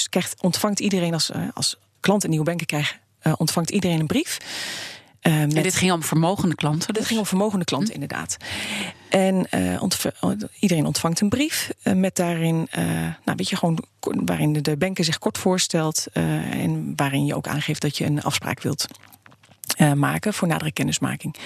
krijgt, 0.09 0.43
ontvangt 0.43 0.81
iedereen 0.81 1.13
als, 1.13 1.31
als 1.55 1.77
klant 2.01 2.25
een 2.25 2.31
nieuwe 2.31 2.45
banker 2.45 2.67
krijgt, 2.67 2.99
ontvangt 3.37 3.71
iedereen 3.71 4.01
een 4.01 4.07
brief. 4.07 4.39
Uh, 5.27 5.41
met... 5.41 5.55
En 5.55 5.63
dit 5.63 5.75
ging 5.75 5.93
om 5.93 6.03
vermogende 6.03 6.55
klanten? 6.55 6.87
Dus? 6.89 6.97
Dit 6.97 7.07
ging 7.07 7.19
om 7.19 7.27
vermogende 7.27 7.65
klanten, 7.65 7.95
hm. 7.95 8.01
inderdaad. 8.01 8.37
En 9.09 9.47
uh, 9.51 9.83
ontv 9.83 10.07
iedereen 10.59 10.87
ontvangt 10.87 11.21
een 11.21 11.29
brief 11.29 11.71
uh, 11.85 11.95
met 11.95 12.17
daarin, 12.17 12.69
nou 13.25 13.37
weet 13.37 13.49
je, 13.49 13.57
gewoon 13.57 13.85
waarin 14.01 14.53
de 14.53 14.77
banker 14.77 15.05
zich 15.05 15.19
kort 15.19 15.39
voorstelt 15.39 16.07
en 16.13 16.93
waarin 16.97 17.27
je 17.27 17.35
ook 17.35 17.47
aangeeft 17.47 17.81
dat 17.81 17.99
je 17.99 18.05
een 18.05 18.23
afspraak 18.23 18.63
wilt 18.63 18.87
maken 19.95 20.35
voor 20.35 20.49
nadere 20.49 20.73
kennismaking. 20.73 21.37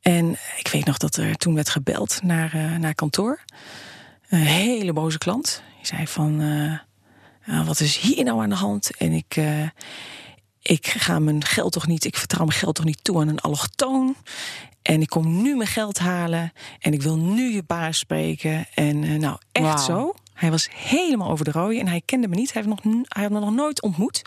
En 0.00 0.36
ik 0.58 0.68
weet 0.68 0.84
nog 0.84 0.98
dat 0.98 1.16
er 1.16 1.36
toen 1.36 1.54
werd 1.54 1.68
gebeld 1.68 2.22
naar, 2.22 2.78
naar 2.80 2.94
kantoor. 2.94 3.40
Een 4.28 4.38
hele 4.38 4.92
boze 4.92 5.18
klant. 5.18 5.62
Die 5.76 5.86
zei 5.86 6.06
van, 6.06 6.42
wat 7.66 7.80
is 7.80 7.96
hier 7.96 8.24
nou 8.24 8.42
aan 8.42 8.48
de 8.48 8.54
hand? 8.54 8.96
En 8.96 9.12
ik 9.12 9.36
ik 10.62 10.86
ga 10.86 11.18
mijn 11.18 11.44
geld 11.44 11.72
toch 11.72 11.86
niet, 11.86 12.04
ik 12.04 12.16
vertrouw 12.16 12.44
mijn 12.44 12.58
geld 12.58 12.74
toch 12.74 12.84
niet 12.84 13.04
toe 13.04 13.20
aan 13.20 13.28
een 13.28 13.40
allochtoon. 13.40 14.16
En 14.82 15.00
ik 15.00 15.08
kom 15.08 15.42
nu 15.42 15.56
mijn 15.56 15.68
geld 15.68 15.98
halen. 15.98 16.52
En 16.78 16.92
ik 16.92 17.02
wil 17.02 17.16
nu 17.16 17.52
je 17.52 17.62
baas 17.62 17.98
spreken. 17.98 18.66
En 18.74 19.02
uh, 19.02 19.18
nou, 19.18 19.36
echt 19.52 19.80
zo. 19.80 20.14
Hij 20.34 20.50
was 20.50 20.68
helemaal 20.72 21.30
over 21.30 21.44
de 21.44 21.50
rode 21.50 21.78
en 21.78 21.88
hij 21.88 22.02
kende 22.04 22.28
me 22.28 22.34
niet. 22.34 22.52
Hij, 22.52 22.62
heeft 22.62 22.84
nog, 22.84 22.94
hij 23.08 23.22
had 23.22 23.32
me 23.32 23.40
nog 23.40 23.54
nooit 23.54 23.82
ontmoet. 23.82 24.22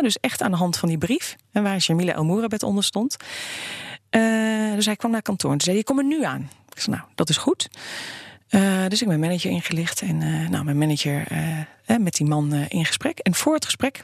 dus 0.00 0.18
echt 0.20 0.42
aan 0.42 0.50
de 0.50 0.56
hand 0.56 0.76
van 0.76 0.88
die 0.88 0.98
brief. 0.98 1.36
En 1.52 1.62
waar 1.62 1.76
Jamila 1.76 2.12
El 2.12 2.24
Moerabet 2.24 2.62
onder 2.62 2.84
stond. 2.84 3.16
Uh, 4.10 4.74
dus 4.74 4.86
hij 4.86 4.96
kwam 4.96 5.10
naar 5.10 5.22
kantoor 5.22 5.52
en 5.52 5.60
zei: 5.60 5.76
Je 5.76 5.84
kom 5.84 5.98
er 5.98 6.04
nu 6.04 6.24
aan. 6.24 6.50
Ik 6.74 6.80
zei: 6.80 6.96
Nou, 6.96 7.08
dat 7.14 7.28
is 7.28 7.36
goed. 7.36 7.68
Uh, 8.50 8.86
dus 8.88 9.02
ik 9.02 9.08
ben 9.08 9.20
manager 9.20 9.50
ingelicht. 9.50 10.00
En 10.00 10.18
nou, 10.50 10.64
mijn 10.64 10.78
manager 10.78 11.26
met 11.98 12.14
die 12.14 12.26
man 12.26 12.54
in 12.54 12.84
gesprek. 12.84 13.18
En 13.18 13.34
voor 13.34 13.54
het 13.54 13.64
gesprek 13.64 14.00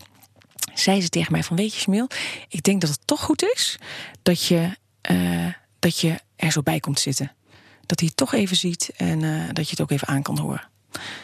zei 0.74 1.02
ze 1.02 1.08
tegen 1.08 1.32
mij 1.32 1.42
van 1.42 1.56
weet 1.56 1.74
je 1.74 1.80
Smil, 1.80 2.08
ik 2.48 2.62
denk 2.62 2.80
dat 2.80 2.90
het 2.90 3.00
toch 3.04 3.20
goed 3.20 3.42
is 3.42 3.78
dat 4.22 4.44
je, 4.44 4.76
uh, 5.10 5.46
dat 5.78 5.98
je 5.98 6.14
er 6.36 6.52
zo 6.52 6.62
bij 6.62 6.80
komt 6.80 7.00
zitten. 7.00 7.32
Dat 7.86 7.98
hij 7.98 8.08
het 8.08 8.16
toch 8.16 8.34
even 8.34 8.56
ziet 8.56 8.90
en 8.96 9.22
uh, 9.22 9.42
dat 9.52 9.64
je 9.64 9.70
het 9.70 9.80
ook 9.80 9.90
even 9.90 10.08
aan 10.08 10.22
kan 10.22 10.38
horen. 10.38 10.68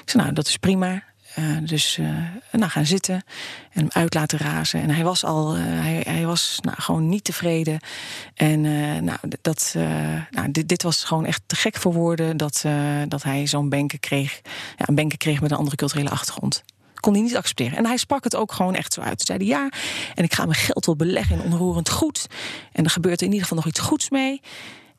Ik 0.02 0.10
zei 0.10 0.22
nou 0.22 0.34
dat 0.34 0.46
is 0.46 0.56
prima. 0.56 1.02
Uh, 1.38 1.58
dus 1.62 1.98
nou, 2.52 2.70
gaan 2.70 2.86
zitten 2.86 3.14
en 3.14 3.80
hem 3.80 3.88
uit 3.92 4.14
laten 4.14 4.38
razen. 4.38 4.80
En 4.80 4.90
hij 4.90 5.04
was 5.04 5.24
al, 5.24 5.54
hij, 5.54 6.02
hij, 6.06 6.26
was 6.26 6.58
nou, 6.62 6.80
gewoon 6.80 7.08
niet 7.08 7.24
tevreden. 7.24 7.80
En 8.34 8.60
nou, 9.04 9.18
dat, 9.40 9.74
nou, 10.30 10.50
dit, 10.50 10.68
dit, 10.68 10.82
was 10.82 11.04
gewoon 11.04 11.26
echt 11.26 11.42
te 11.46 11.56
gek 11.56 11.76
voor 11.76 11.92
woorden 11.92 12.36
dat, 12.36 12.64
dat 13.08 13.22
hij 13.22 13.46
zo'n 13.46 13.68
banken 13.68 14.00
kreeg. 14.00 14.40
Ja, 14.76 14.88
een 14.88 14.94
banken 14.94 15.18
kreeg 15.18 15.40
met 15.40 15.50
een 15.50 15.56
andere 15.56 15.76
culturele 15.76 16.10
achtergrond 16.10 16.64
kon 17.06 17.14
hij 17.14 17.24
niet 17.24 17.36
accepteren. 17.36 17.78
En 17.78 17.86
hij 17.86 17.96
sprak 17.96 18.24
het 18.24 18.36
ook 18.36 18.52
gewoon 18.52 18.74
echt 18.74 18.92
zo 18.92 19.00
uit. 19.00 19.22
Zei 19.22 19.44
ja, 19.44 19.68
en 20.14 20.24
ik 20.24 20.34
ga 20.34 20.44
mijn 20.44 20.58
geld 20.58 20.86
wel 20.86 20.96
beleggen 20.96 21.36
in 21.36 21.52
onroerend 21.52 21.90
goed. 21.90 22.26
En 22.72 22.84
er 22.84 22.90
gebeurt 22.90 23.20
er 23.20 23.26
in 23.26 23.32
ieder 23.32 23.46
geval 23.46 23.62
nog 23.62 23.72
iets 23.72 23.80
goeds 23.80 24.10
mee. 24.10 24.40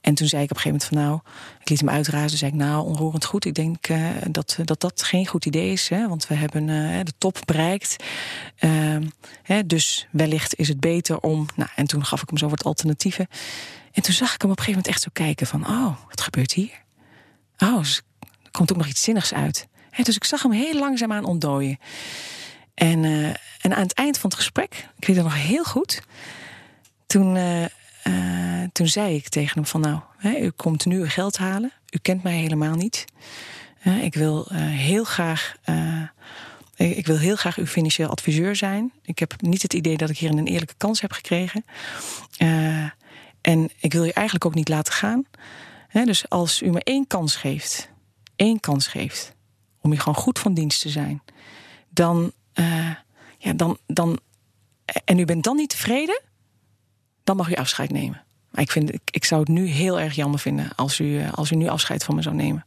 En 0.02 0.14
toen 0.14 0.28
zei 0.28 0.44
ik 0.44 0.52
op 0.52 0.56
een 0.56 0.62
gegeven 0.62 0.88
moment 0.90 1.24
van 1.24 1.32
nou, 1.34 1.38
ik 1.62 1.70
liet 1.70 1.80
hem 1.80 1.90
uitrazen. 1.90 2.38
zei 2.38 2.52
ik 2.52 2.58
nou, 2.58 2.86
onroerend 2.86 3.26
goed. 3.26 3.46
Ik 3.46 3.54
denk 3.54 3.90
uh, 3.90 4.10
dat, 4.30 4.58
dat 4.64 4.82
dat 4.82 5.04
geen 5.04 5.28
goed 5.28 5.46
idee 5.46 5.72
is. 5.72 5.90
Hè, 5.90 6.08
want 6.08 6.28
we 6.28 6.36
hebben 6.36 6.68
uh, 6.68 7.00
de 7.04 7.14
top 7.18 7.40
bereikt. 7.46 7.96
Uh, 8.60 8.98
hè, 9.44 9.66
dus 9.66 10.08
wellicht 10.12 10.56
is 10.56 10.68
het 10.68 10.80
beter 10.80 11.20
om. 11.20 11.46
Nou, 11.56 11.70
en 11.76 11.88
toen 11.88 12.06
gaf 12.06 12.22
ik 12.22 12.30
hem 12.30 12.38
zo 12.38 12.50
wat 12.50 12.64
alternatieven. 12.64 13.28
En 13.92 14.02
toen 14.02 14.14
zag 14.14 14.34
ik 14.34 14.42
hem 14.42 14.52
op 14.52 14.58
een 14.58 14.64
gegeven 14.64 14.82
moment 14.84 14.88
echt 14.88 15.02
zo 15.02 15.10
kijken 15.14 15.48
van 15.48 15.68
oh, 15.68 15.98
wat 16.08 16.22
gebeurt 16.22 16.54
hier? 16.54 16.84
Oh, 17.58 17.80
er 18.44 18.52
komt 18.52 18.72
ook 18.72 18.78
nog 18.78 18.88
iets 18.88 19.04
zinnigs 19.04 19.34
uit 19.34 19.68
dus 20.06 20.16
ik 20.16 20.24
zag 20.24 20.42
hem 20.42 20.52
heel 20.52 20.80
langzaam 20.80 21.12
aan 21.12 21.26
ontdooien. 21.26 21.80
En, 22.78 23.04
uh, 23.04 23.28
en 23.62 23.76
aan 23.76 23.84
het 23.84 23.94
eind 23.94 24.18
van 24.18 24.30
het 24.30 24.40
gesprek, 24.40 24.88
ik 24.98 25.08
weet 25.08 25.16
het 25.16 25.26
nog 25.26 25.36
heel 25.36 25.64
goed, 25.64 26.02
toen, 27.06 27.36
uh, 27.36 27.62
uh, 27.62 28.64
toen 28.72 28.88
zei 28.88 29.16
ik 29.16 29.30
tegen 29.30 29.54
hem 29.54 29.66
van 29.66 29.82
nou, 29.82 30.00
u 30.42 30.50
komt 30.50 30.86
nu 30.86 31.00
uw 31.00 31.10
geld 31.10 31.38
halen, 31.38 31.72
u 31.90 31.98
kent 32.02 32.24
mij 32.24 32.36
helemaal 32.36 32.76
niet. 32.76 33.06
ik 34.02 34.14
wil 34.14 34.48
heel 34.54 35.04
graag. 35.04 35.56
Ik 36.76 37.08
wil 37.08 37.18
heel 37.18 37.36
graag 37.36 37.58
uw 37.58 37.66
financieel 37.66 38.10
adviseur 38.10 38.56
zijn. 38.56 38.92
Ik 39.02 39.20
heb 39.20 39.42
niet 39.42 39.62
het 39.62 39.74
idee 39.74 39.98
dat 39.98 40.10
ik 40.10 40.18
hier 40.18 40.30
een 40.30 40.48
eerlijke 40.48 40.74
kans 40.78 41.02
heb 41.02 41.12
gekregen. 41.12 41.66
En 43.42 43.70
ik 43.80 43.94
wil 43.94 44.04
je 44.04 44.14
eigenlijk 44.14 44.46
ook 44.46 44.56
niet 44.56 44.70
laten 44.70 44.94
gaan. 44.94 45.26
dus 45.92 46.30
als 46.30 46.62
u 46.62 46.70
me 46.70 46.84
één 46.84 47.08
kans 47.08 47.36
geeft, 47.36 47.90
één 48.36 48.60
kans 48.60 48.88
geeft 48.88 49.36
om 49.88 49.94
je 49.94 50.00
gewoon 50.00 50.24
goed 50.24 50.40
van 50.40 50.54
dienst 50.54 50.82
te 50.82 50.90
zijn, 50.90 51.22
dan, 51.90 52.32
uh, 52.54 52.90
ja, 53.38 53.54
dan, 53.54 53.78
dan, 53.86 54.20
en 55.06 55.20
u 55.20 55.26
bent 55.26 55.44
dan 55.44 55.56
niet 55.56 55.70
tevreden, 55.70 56.22
dan 57.24 57.36
mag 57.36 57.50
u 57.50 57.54
afscheid 57.54 57.92
nemen. 57.92 58.24
Maar 58.52 58.62
ik, 58.62 58.72
vind, 58.72 58.94
ik, 58.94 59.02
ik 59.12 59.26
zou 59.26 59.42
het 59.42 59.50
nu 59.50 59.66
heel 59.66 60.00
erg 60.00 60.16
jammer 60.16 60.40
vinden 60.40 60.76
als 60.76 61.00
u, 61.00 61.20
eh, 61.20 61.34
als 61.34 61.52
u 61.52 61.56
nu 61.56 61.68
afscheid 61.68 62.04
van 62.04 62.16
me 62.16 62.22
zou 62.22 62.36
nemen. 62.36 62.66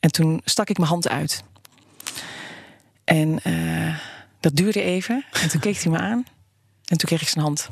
En 0.00 0.12
toen 0.12 0.40
stak 0.44 0.68
ik 0.68 0.76
mijn 0.76 0.88
hand 0.88 1.08
uit. 1.08 1.44
En 3.04 3.40
uh, 3.46 3.98
dat 4.40 4.56
duurde 4.56 4.82
even. 4.82 5.24
En 5.32 5.48
toen 5.48 5.60
keek 5.60 5.82
hij 5.82 5.92
me 5.92 5.98
aan. 5.98 6.24
En 6.84 6.98
toen 6.98 7.08
kreeg 7.08 7.22
ik 7.22 7.28
zijn 7.28 7.44
hand. 7.44 7.68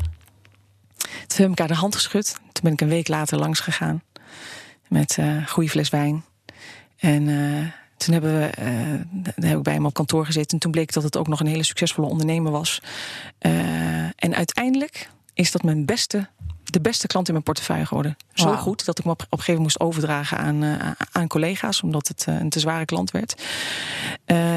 Toen 0.96 1.08
hebben 1.18 1.36
we 1.36 1.48
elkaar 1.48 1.68
de 1.68 1.74
hand 1.74 1.94
geschud. 1.94 2.34
Toen 2.34 2.62
ben 2.62 2.72
ik 2.72 2.80
een 2.80 2.88
week 2.88 3.08
later 3.08 3.38
langs 3.38 3.60
gegaan. 3.60 4.02
Met 4.88 5.16
uh, 5.20 5.46
goede 5.46 5.70
fles 5.70 5.88
wijn. 5.88 6.24
En 6.96 7.28
toen 8.04 8.12
hebben 8.12 8.38
we, 8.38 8.50
uh, 8.60 9.48
heb 9.48 9.56
ik 9.56 9.62
bij 9.62 9.72
hem 9.72 9.86
op 9.86 9.94
kantoor 9.94 10.26
gezeten. 10.26 10.50
En 10.50 10.58
toen 10.58 10.70
bleek 10.70 10.92
dat 10.92 11.02
het 11.02 11.16
ook 11.16 11.28
nog 11.28 11.40
een 11.40 11.46
hele 11.46 11.62
succesvolle 11.62 12.08
ondernemer 12.08 12.52
was. 12.52 12.80
en 14.16 14.34
uiteindelijk 14.34 15.10
is 15.34 15.50
dat 15.50 15.62
mijn 15.62 15.84
beste 15.84 16.28
de 16.64 16.80
beste 16.80 17.06
klant 17.06 17.26
in 17.26 17.32
mijn 17.32 17.44
portefeuille 17.44 17.86
geworden. 17.86 18.16
Zo 18.32 18.56
goed 18.56 18.84
dat 18.84 18.98
ik 18.98 19.04
me 19.04 19.10
op, 19.10 19.20
op 19.20 19.26
een 19.32 19.38
gegeven 19.38 19.62
moment 19.62 19.78
moest 19.78 19.90
overdragen 19.90 20.38
aan, 20.38 20.64
uh, 20.64 20.90
aan 21.12 21.28
collega's, 21.28 21.82
omdat 21.82 22.08
het 22.08 22.24
een 22.26 22.48
te 22.48 22.60
zware 22.60 22.84
klant 22.84 23.10
werd. 23.10 23.42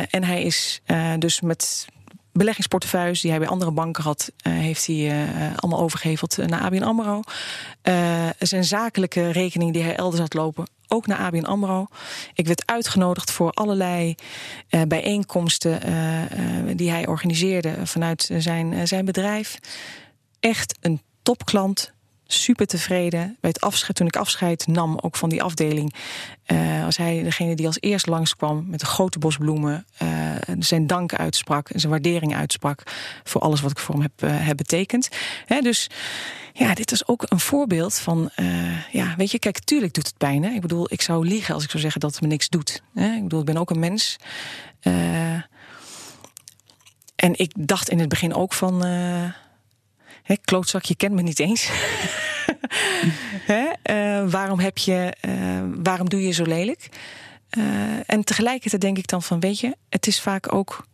En 0.09 0.23
hij 0.23 0.43
is 0.43 0.81
dus 1.19 1.41
met 1.41 1.87
beleggingsportefeuilles 2.33 3.21
die 3.21 3.29
hij 3.29 3.39
bij 3.39 3.49
andere 3.49 3.71
banken 3.71 4.03
had, 4.03 4.31
heeft 4.41 4.87
hij 4.87 5.27
allemaal 5.55 5.79
overgeheveld 5.79 6.37
naar 6.37 6.61
ABN 6.61 6.83
AMRO. 6.83 7.21
zijn 8.39 8.63
zakelijke 8.63 9.31
rekening 9.31 9.73
die 9.73 9.83
hij 9.83 9.95
elders 9.95 10.21
had 10.21 10.33
lopen, 10.33 10.67
ook 10.87 11.07
naar 11.07 11.17
ABN 11.17 11.45
AMRO. 11.45 11.87
Ik 12.33 12.47
werd 12.47 12.65
uitgenodigd 12.65 13.31
voor 13.31 13.51
allerlei 13.51 14.15
bijeenkomsten 14.87 15.79
die 16.77 16.89
hij 16.89 17.07
organiseerde 17.07 17.75
vanuit 17.83 18.29
zijn, 18.37 18.87
zijn 18.87 19.05
bedrijf. 19.05 19.59
Echt 20.39 20.77
een 20.81 21.01
topklant, 21.21 21.92
super 22.33 22.65
tevreden. 22.65 23.37
Bij 23.39 23.49
het 23.49 23.61
afscheid, 23.61 23.95
toen 23.95 24.07
ik 24.07 24.15
afscheid 24.15 24.67
nam, 24.67 24.97
ook 25.01 25.15
van 25.15 25.29
die 25.29 25.43
afdeling, 25.43 25.93
uh, 26.47 26.83
was 26.83 26.97
hij 26.97 27.23
degene 27.23 27.55
die 27.55 27.65
als 27.65 27.77
eerst 27.79 28.07
langskwam 28.07 28.65
met 28.67 28.81
een 28.81 28.87
grote 28.87 29.19
bos 29.19 29.37
bloemen. 29.37 29.85
Uh, 30.01 30.09
zijn 30.59 30.87
dank 30.87 31.13
uitsprak 31.13 31.69
en 31.69 31.79
zijn 31.79 31.91
waardering 31.91 32.35
uitsprak 32.35 32.83
voor 33.23 33.41
alles 33.41 33.61
wat 33.61 33.71
ik 33.71 33.79
voor 33.79 33.95
hem 33.95 34.03
heb, 34.03 34.29
uh, 34.29 34.47
heb 34.47 34.57
betekend. 34.57 35.09
Hè, 35.45 35.61
dus 35.61 35.89
ja, 36.53 36.73
dit 36.73 36.91
is 36.91 37.07
ook 37.07 37.25
een 37.27 37.39
voorbeeld 37.39 37.95
van, 37.95 38.29
ja, 38.91 39.13
weet 39.17 39.31
je, 39.31 39.39
kijk, 39.39 39.59
tuurlijk 39.59 39.93
doet 39.93 40.07
het 40.07 40.17
pijn. 40.17 40.43
Hè? 40.43 40.49
Ik 40.49 40.61
bedoel, 40.61 40.85
ik 40.89 41.01
zou 41.01 41.27
liegen 41.27 41.53
als 41.53 41.63
ik 41.63 41.69
zou 41.69 41.81
zeggen 41.81 42.01
dat 42.01 42.11
het 42.11 42.21
me 42.21 42.27
niks 42.27 42.49
doet. 42.49 42.81
Hè? 42.93 43.13
Ik 43.15 43.23
bedoel, 43.23 43.39
ik 43.39 43.45
ben 43.45 43.57
ook 43.57 43.69
een 43.69 43.79
mens. 43.79 44.17
en 47.15 47.39
ik 47.39 47.51
dacht 47.55 47.89
in 47.89 47.99
het 47.99 48.09
begin 48.09 48.33
ook 48.33 48.53
van 48.53 48.83
Hè, 50.23 50.35
klootzak, 50.45 50.83
je 50.83 50.95
kent 50.95 51.13
me 51.13 51.21
niet 51.21 51.39
eens. 51.39 51.69
Hè, 53.51 53.63
uh, 53.91 54.31
waarom, 54.31 54.59
heb 54.59 54.77
je, 54.77 55.15
uh, 55.21 55.61
waarom 55.83 56.09
doe 56.09 56.21
je 56.21 56.31
zo 56.31 56.43
lelijk? 56.43 56.89
Uh, 57.57 57.63
en 58.05 58.23
tegelijkertijd 58.23 58.81
denk 58.81 58.97
ik 58.97 59.07
dan 59.07 59.23
van, 59.23 59.39
weet 59.39 59.59
je, 59.59 59.75
het 59.89 60.07
is 60.07 60.21
vaak 60.21 60.53
ook 60.53 60.87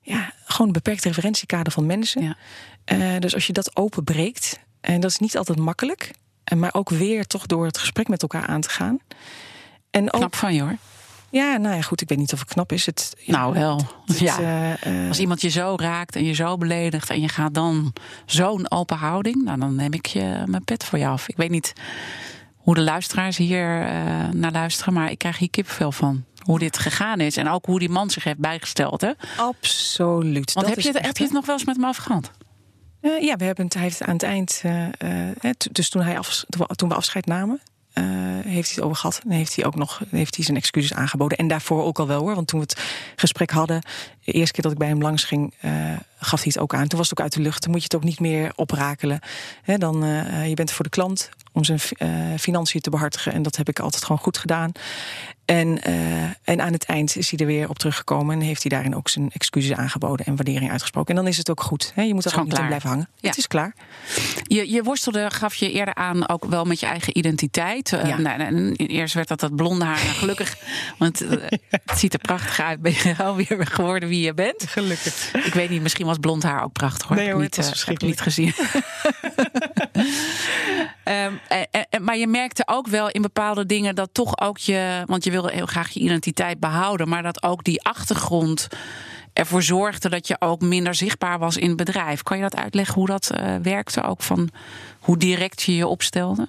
ja, 0.00 0.32
gewoon 0.44 0.66
een 0.66 0.72
beperkt 0.72 1.04
referentiekader 1.04 1.72
van 1.72 1.86
mensen. 1.86 2.36
Ja. 2.84 3.18
dus 3.18 3.34
als 3.34 3.46
je 3.46 3.52
dat 3.52 3.76
openbreekt, 3.76 4.58
en 4.80 5.00
dat 5.00 5.10
is 5.10 5.18
niet 5.18 5.36
altijd 5.36 5.58
makkelijk, 5.58 6.10
maar 6.56 6.74
ook 6.74 6.90
weer 6.90 7.26
toch 7.26 7.46
door 7.46 7.66
het 7.66 7.78
gesprek 7.78 8.08
met 8.08 8.22
elkaar 8.22 8.46
aan 8.46 8.60
te 8.60 8.68
gaan. 8.68 8.98
En 9.90 10.12
ook, 10.12 10.20
Knap 10.20 10.36
van 10.36 10.54
je 10.54 10.60
hoor. 10.60 10.76
Ja, 11.36 11.56
nou 11.56 11.74
ja, 11.74 11.80
goed. 11.80 12.00
Ik 12.00 12.08
weet 12.08 12.18
niet 12.18 12.32
of 12.32 12.38
het 12.38 12.48
knap 12.48 12.72
is. 12.72 12.86
Het, 12.86 13.16
nou 13.26 13.52
wel. 13.52 13.80
ja. 14.04 14.38
Uh, 14.86 15.08
Als 15.08 15.18
iemand 15.18 15.40
je 15.40 15.48
zo 15.48 15.74
raakt 15.76 16.16
en 16.16 16.24
je 16.24 16.32
zo 16.32 16.56
beledigt 16.56 17.10
en 17.10 17.20
je 17.20 17.28
gaat 17.28 17.54
dan 17.54 17.92
zo'n 18.26 18.70
open 18.70 18.96
houding, 18.96 19.44
nou, 19.44 19.58
dan 19.58 19.74
neem 19.74 19.92
ik 19.92 20.06
je 20.06 20.42
mijn 20.46 20.64
pet 20.64 20.84
voor 20.84 20.98
je 20.98 21.06
af. 21.06 21.28
Ik 21.28 21.36
weet 21.36 21.50
niet 21.50 21.72
hoe 22.56 22.74
de 22.74 22.80
luisteraars 22.80 23.36
hier 23.36 23.80
uh, 23.82 23.88
naar 24.32 24.52
luisteren, 24.52 24.92
maar 24.92 25.10
ik 25.10 25.18
krijg 25.18 25.38
hier 25.38 25.50
kippenvel 25.50 25.92
van. 25.92 26.24
Hoe 26.38 26.58
dit 26.58 26.78
gegaan 26.78 27.20
is 27.20 27.36
en 27.36 27.48
ook 27.48 27.66
hoe 27.66 27.78
die 27.78 27.88
man 27.88 28.10
zich 28.10 28.24
heeft 28.24 28.38
bijgesteld. 28.38 29.00
Hè? 29.00 29.12
Absoluut. 29.36 30.52
Want 30.52 30.66
heb, 30.66 30.80
je 30.80 30.88
het, 30.92 31.06
heb 31.06 31.16
je 31.16 31.24
het 31.24 31.32
nog 31.32 31.46
wel 31.46 31.54
eens 31.54 31.64
met 31.64 31.76
hem 31.76 31.84
afgehad? 31.84 32.30
Uh, 33.00 33.22
ja, 33.22 33.36
we 33.36 33.44
hebben 33.44 33.64
het, 33.64 33.74
hij 33.74 33.82
heeft 33.82 34.02
aan 34.02 34.12
het 34.12 34.22
eind, 34.22 34.62
dus 35.72 35.88
toen, 35.88 36.02
hij 36.02 36.18
af, 36.18 36.44
toen 36.74 36.88
we 36.88 36.94
afscheid 36.94 37.26
namen, 37.26 37.60
uh, 37.98 38.04
heeft 38.44 38.68
hij 38.68 38.74
het 38.74 38.80
over 38.80 38.96
gehad. 38.96 39.20
En 39.24 39.30
heeft 39.30 39.56
hij 39.56 39.64
ook 39.64 39.74
nog 39.74 40.00
heeft 40.10 40.34
hij 40.36 40.44
zijn 40.44 40.56
excuses 40.56 40.94
aangeboden. 40.94 41.38
En 41.38 41.48
daarvoor 41.48 41.84
ook 41.84 41.98
al 41.98 42.06
wel 42.06 42.20
hoor. 42.20 42.34
Want 42.34 42.46
toen 42.46 42.60
we 42.60 42.66
het 42.68 42.84
gesprek 43.16 43.50
hadden, 43.50 43.82
de 44.24 44.32
eerste 44.32 44.52
keer 44.52 44.62
dat 44.62 44.72
ik 44.72 44.78
bij 44.78 44.88
hem 44.88 45.02
langs 45.02 45.24
ging, 45.24 45.54
uh, 45.64 45.72
gaf 46.18 46.42
hij 46.42 46.52
het 46.54 46.58
ook 46.58 46.74
aan. 46.74 46.86
Toen 46.86 46.98
was 46.98 47.10
het 47.10 47.18
ook 47.18 47.24
uit 47.24 47.34
de 47.34 47.40
lucht. 47.40 47.62
Dan 47.62 47.70
moet 47.70 47.80
je 47.80 47.86
het 47.86 47.96
ook 47.96 48.08
niet 48.08 48.20
meer 48.20 48.52
oprakelen. 48.56 49.20
Dan, 49.64 50.04
uh, 50.04 50.48
je 50.48 50.54
bent 50.54 50.70
voor 50.70 50.84
de 50.84 50.90
klant 50.90 51.28
om 51.52 51.64
zijn 51.64 51.80
financiën 52.38 52.80
te 52.80 52.90
behartigen. 52.90 53.32
En 53.32 53.42
dat 53.42 53.56
heb 53.56 53.68
ik 53.68 53.78
altijd 53.78 54.04
gewoon 54.04 54.22
goed 54.22 54.38
gedaan. 54.38 54.72
En, 55.46 55.78
uh, 55.88 56.22
en 56.44 56.60
aan 56.60 56.72
het 56.72 56.84
eind 56.84 57.16
is 57.16 57.30
hij 57.30 57.38
er 57.38 57.46
weer 57.46 57.68
op 57.68 57.78
teruggekomen 57.78 58.34
en 58.34 58.40
heeft 58.40 58.62
hij 58.62 58.70
daarin 58.70 58.96
ook 58.96 59.08
zijn 59.08 59.30
excuses 59.32 59.76
aangeboden 59.76 60.26
en 60.26 60.36
waardering 60.36 60.70
uitgesproken. 60.70 61.14
En 61.14 61.22
dan 61.22 61.30
is 61.30 61.36
het 61.36 61.50
ook 61.50 61.62
goed. 61.62 61.92
Hè? 61.94 62.02
Je 62.02 62.14
moet 62.14 62.24
er 62.24 62.30
gewoon 62.30 62.48
niet 62.48 62.58
in 62.58 62.66
blijven 62.66 62.88
hangen. 62.88 63.08
Ja. 63.20 63.28
Het 63.28 63.38
is 63.38 63.46
klaar. 63.46 63.74
Je, 64.42 64.70
je 64.70 64.82
worstelde, 64.82 65.30
gaf 65.30 65.54
je 65.54 65.72
eerder 65.72 65.94
aan, 65.94 66.28
ook 66.28 66.44
wel 66.44 66.64
met 66.64 66.80
je 66.80 66.86
eigen 66.86 67.18
identiteit. 67.18 67.92
Uh, 67.92 68.08
ja. 68.08 68.18
nou, 68.18 68.72
eerst 68.76 69.14
werd 69.14 69.28
dat 69.28 69.40
dat 69.40 69.56
blonde 69.56 69.84
haar. 69.84 69.96
gelukkig, 69.96 70.56
want 70.98 71.22
uh, 71.22 71.30
het 71.68 71.98
ziet 71.98 72.12
er 72.12 72.18
prachtig 72.18 72.60
uit. 72.60 72.80
Ben 72.80 72.92
je 72.92 73.14
alweer 73.18 73.66
geworden 73.66 74.08
wie 74.08 74.20
je 74.20 74.34
bent. 74.34 74.64
Gelukkig. 74.66 75.34
Ik 75.34 75.54
weet 75.54 75.70
niet, 75.70 75.82
misschien 75.82 76.06
was 76.06 76.18
blond 76.18 76.42
haar 76.42 76.62
ook 76.62 76.72
prachtig 76.72 77.08
hoor. 77.08 77.16
Nee 77.16 77.32
hoor, 77.32 77.40
niet, 77.40 77.56
het 77.56 77.84
heb 77.86 78.00
niet 78.00 78.20
gezien. 78.20 78.54
um, 79.98 81.40
maar 82.06 82.16
je 82.16 82.26
merkte 82.26 82.62
ook 82.66 82.86
wel 82.86 83.10
in 83.10 83.22
bepaalde 83.22 83.66
dingen 83.66 83.94
dat 83.94 84.08
toch 84.12 84.40
ook 84.40 84.58
je, 84.58 85.02
want 85.06 85.24
je 85.24 85.30
wilde 85.30 85.52
heel 85.52 85.66
graag 85.66 85.90
je 85.90 86.00
identiteit 86.00 86.60
behouden, 86.60 87.08
maar 87.08 87.22
dat 87.22 87.42
ook 87.42 87.64
die 87.64 87.82
achtergrond 87.82 88.68
ervoor 89.32 89.62
zorgde 89.62 90.08
dat 90.08 90.28
je 90.28 90.36
ook 90.38 90.60
minder 90.60 90.94
zichtbaar 90.94 91.38
was 91.38 91.56
in 91.56 91.68
het 91.68 91.76
bedrijf. 91.76 92.22
Kan 92.22 92.36
je 92.36 92.42
dat 92.42 92.56
uitleggen 92.56 92.94
hoe 92.94 93.06
dat 93.06 93.30
werkte? 93.62 94.02
Ook 94.02 94.22
van 94.22 94.50
hoe 95.00 95.16
direct 95.16 95.62
je 95.62 95.76
je 95.76 95.86
opstelde? 95.86 96.48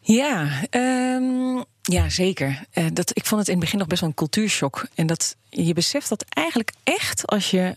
Ja, 0.00 0.48
um, 0.70 1.64
ja 1.82 2.08
zeker. 2.08 2.64
Dat, 2.92 3.10
ik 3.16 3.26
vond 3.26 3.40
het 3.40 3.48
in 3.48 3.54
het 3.54 3.64
begin 3.64 3.78
nog 3.78 3.88
best 3.88 4.00
wel 4.00 4.10
een 4.10 4.16
cultuurshock. 4.16 4.86
En 4.94 5.06
dat 5.06 5.36
je 5.48 5.72
beseft 5.72 6.08
dat 6.08 6.24
eigenlijk 6.28 6.72
echt 6.84 7.26
als 7.26 7.50
je, 7.50 7.74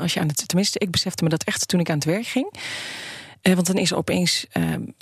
als 0.00 0.14
je 0.14 0.20
aan 0.20 0.28
het. 0.28 0.48
Tenminste, 0.48 0.78
ik 0.78 0.90
besefte 0.90 1.24
me 1.24 1.30
dat 1.30 1.44
echt 1.44 1.68
toen 1.68 1.80
ik 1.80 1.88
aan 1.88 1.94
het 1.94 2.04
werk 2.04 2.26
ging. 2.26 2.52
Want 3.42 3.66
dan 3.66 3.76
is 3.76 3.90
er 3.90 3.96
opeens 3.96 4.46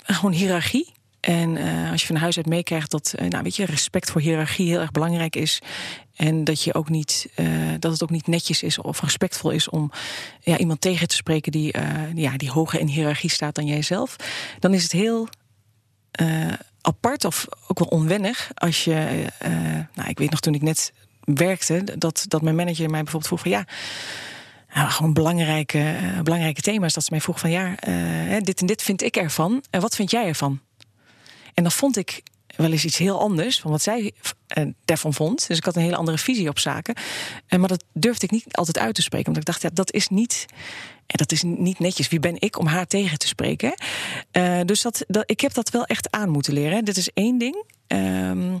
gewoon 0.03 0.31
hiërarchie. 0.31 0.93
En 1.19 1.55
uh, 1.55 1.91
als 1.91 2.01
je 2.01 2.07
van 2.07 2.15
huis 2.15 2.37
uit 2.37 2.45
meekrijgt 2.45 2.91
dat 2.91 3.13
nou, 3.29 3.43
weet 3.43 3.55
je, 3.55 3.65
respect 3.65 4.11
voor 4.11 4.21
hiërarchie 4.21 4.67
heel 4.67 4.79
erg 4.79 4.91
belangrijk 4.91 5.35
is. 5.35 5.61
En 6.15 6.43
dat, 6.43 6.63
je 6.63 6.73
ook 6.73 6.89
niet, 6.89 7.29
dat 7.79 7.91
het 7.91 8.03
ook 8.03 8.09
niet 8.09 8.27
netjes 8.27 8.63
is 8.63 8.77
of 8.77 9.01
respectvol 9.01 9.51
is 9.51 9.69
om 9.69 9.91
ja, 10.41 10.57
iemand 10.57 10.81
tegen 10.81 11.07
te 11.07 11.15
spreken 11.15 11.51
die, 11.51 11.73
ja, 12.15 12.37
die 12.37 12.51
hoger 12.51 12.79
in 12.79 12.87
hiërarchie 12.87 13.29
staat 13.29 13.55
dan 13.55 13.65
jijzelf. 13.65 14.15
Dan 14.59 14.73
is 14.73 14.83
het 14.83 14.91
heel 14.91 15.27
apart 16.81 17.25
of 17.25 17.47
ook 17.67 17.79
wel 17.79 17.87
onwennig 17.87 18.51
als 18.53 18.83
je. 18.83 19.25
nou, 19.93 20.09
ik 20.09 20.17
weet 20.17 20.29
nog 20.29 20.39
toen 20.39 20.53
ik 20.53 20.61
net 20.61 20.93
werkte, 21.23 21.83
dat, 21.97 22.25
dat 22.27 22.41
mijn 22.41 22.55
manager 22.55 22.89
mij 22.89 23.03
bijvoorbeeld 23.03 23.27
vroeg 23.27 23.39
van 23.39 23.51
ja. 23.51 23.65
Gewoon 24.73 25.13
belangrijke, 25.13 25.95
belangrijke 26.23 26.61
thema's. 26.61 26.93
Dat 26.93 27.03
ze 27.03 27.11
mij 27.11 27.21
vroeg 27.21 27.39
van 27.39 27.49
ja, 27.49 27.75
dit 28.39 28.61
en 28.61 28.65
dit 28.65 28.83
vind 28.83 29.03
ik 29.03 29.15
ervan. 29.15 29.63
En 29.69 29.81
wat 29.81 29.95
vind 29.95 30.11
jij 30.11 30.27
ervan? 30.27 30.59
En 31.53 31.63
dan 31.63 31.71
vond 31.71 31.97
ik 31.97 32.23
wel 32.55 32.71
eens 32.71 32.85
iets 32.85 32.97
heel 32.97 33.19
anders 33.19 33.59
van 33.59 33.71
wat 33.71 33.81
zij 33.81 34.13
uh, 34.57 34.65
daarvan 34.85 35.13
vond. 35.13 35.47
Dus 35.47 35.57
ik 35.57 35.65
had 35.65 35.75
een 35.75 35.81
hele 35.81 35.95
andere 35.95 36.17
visie 36.17 36.49
op 36.49 36.59
zaken. 36.59 36.95
Uh, 37.49 37.59
maar 37.59 37.67
dat 37.67 37.83
durfde 37.93 38.25
ik 38.25 38.31
niet 38.31 38.45
altijd 38.51 38.79
uit 38.79 38.95
te 38.95 39.01
spreken. 39.01 39.27
Omdat 39.27 39.41
ik 39.41 39.47
dacht, 39.47 39.61
ja, 39.61 39.69
dat 39.73 39.93
is 39.93 40.07
niet. 40.07 40.45
En 41.05 41.17
dat 41.17 41.31
is 41.31 41.43
niet 41.43 41.79
netjes. 41.79 42.07
Wie 42.07 42.19
ben 42.19 42.41
ik 42.41 42.59
om 42.59 42.65
haar 42.65 42.87
tegen 42.87 43.17
te 43.17 43.27
spreken? 43.27 43.73
Dus 44.65 44.81
dat, 44.81 45.03
dat, 45.07 45.23
ik 45.25 45.41
heb 45.41 45.53
dat 45.53 45.69
wel 45.69 45.85
echt 45.85 46.11
aan 46.11 46.29
moeten 46.29 46.53
leren. 46.53 46.85
Dit 46.85 46.97
is 46.97 47.09
één 47.13 47.37
ding. 47.37 47.63
Um, 47.87 48.59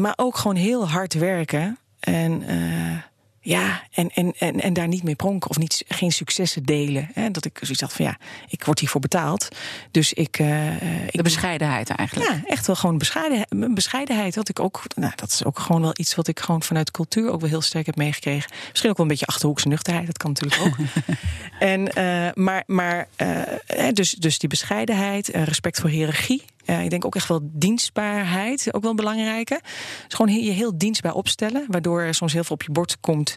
maar 0.00 0.12
ook 0.16 0.36
gewoon 0.36 0.56
heel 0.56 0.88
hard 0.88 1.14
werken. 1.14 1.78
En 2.00 2.42
Ja, 3.44 3.82
en, 3.92 4.10
en, 4.14 4.32
en, 4.38 4.60
en 4.60 4.72
daar 4.72 4.88
niet 4.88 5.02
mee 5.02 5.14
pronken 5.14 5.50
of 5.50 5.58
niet, 5.58 5.84
geen 5.88 6.12
successen 6.12 6.64
delen. 6.64 7.10
Hè? 7.14 7.30
Dat 7.30 7.44
ik 7.44 7.58
zoiets 7.60 7.80
had 7.80 7.92
van 7.92 8.04
ja, 8.04 8.18
ik 8.48 8.64
word 8.64 8.78
hiervoor 8.78 9.00
betaald. 9.00 9.48
Dus 9.90 10.12
ik. 10.12 10.38
Uh, 10.38 11.06
ik 11.06 11.12
de 11.12 11.22
bescheidenheid 11.22 11.90
eigenlijk. 11.90 12.30
Ja, 12.30 12.40
echt 12.46 12.66
wel 12.66 12.76
gewoon 12.76 12.98
bescheiden, 12.98 13.74
bescheidenheid. 13.74 14.34
Dat 14.34 14.48
ik 14.48 14.60
ook. 14.60 14.82
Nou, 14.94 15.12
dat 15.16 15.30
is 15.30 15.44
ook 15.44 15.58
gewoon 15.58 15.82
wel 15.82 15.94
iets 15.96 16.14
wat 16.14 16.28
ik 16.28 16.40
gewoon 16.40 16.62
vanuit 16.62 16.90
cultuur 16.90 17.30
ook 17.30 17.40
wel 17.40 17.50
heel 17.50 17.60
sterk 17.60 17.86
heb 17.86 17.96
meegekregen. 17.96 18.50
Misschien 18.68 18.90
ook 18.90 18.96
wel 18.96 19.06
een 19.06 19.12
beetje 19.12 19.26
achterhoekse 19.26 19.68
nuchterheid. 19.68 20.06
Dat 20.06 20.18
kan 20.18 20.32
natuurlijk 20.32 20.62
ook. 20.62 20.76
en, 21.58 21.80
uh, 21.98 22.44
maar, 22.44 22.62
maar 22.66 23.08
uh, 23.16 23.88
dus, 23.92 24.10
dus 24.10 24.38
die 24.38 24.48
bescheidenheid, 24.48 25.28
respect 25.28 25.80
voor 25.80 25.90
hiërarchie. 25.90 26.42
Uh, 26.66 26.84
ik 26.84 26.90
denk 26.90 27.04
ook 27.04 27.14
echt 27.14 27.28
wel 27.28 27.40
dienstbaarheid, 27.42 28.74
ook 28.74 28.82
wel 28.82 28.94
belangrijk. 28.94 29.48
Dus 29.48 30.14
gewoon 30.14 30.42
je 30.42 30.50
heel 30.50 30.78
dienstbaar 30.78 31.14
opstellen, 31.14 31.64
waardoor 31.68 32.00
er 32.00 32.14
soms 32.14 32.32
heel 32.32 32.44
veel 32.44 32.54
op 32.54 32.62
je 32.62 32.70
bord 32.70 33.00
komt. 33.00 33.34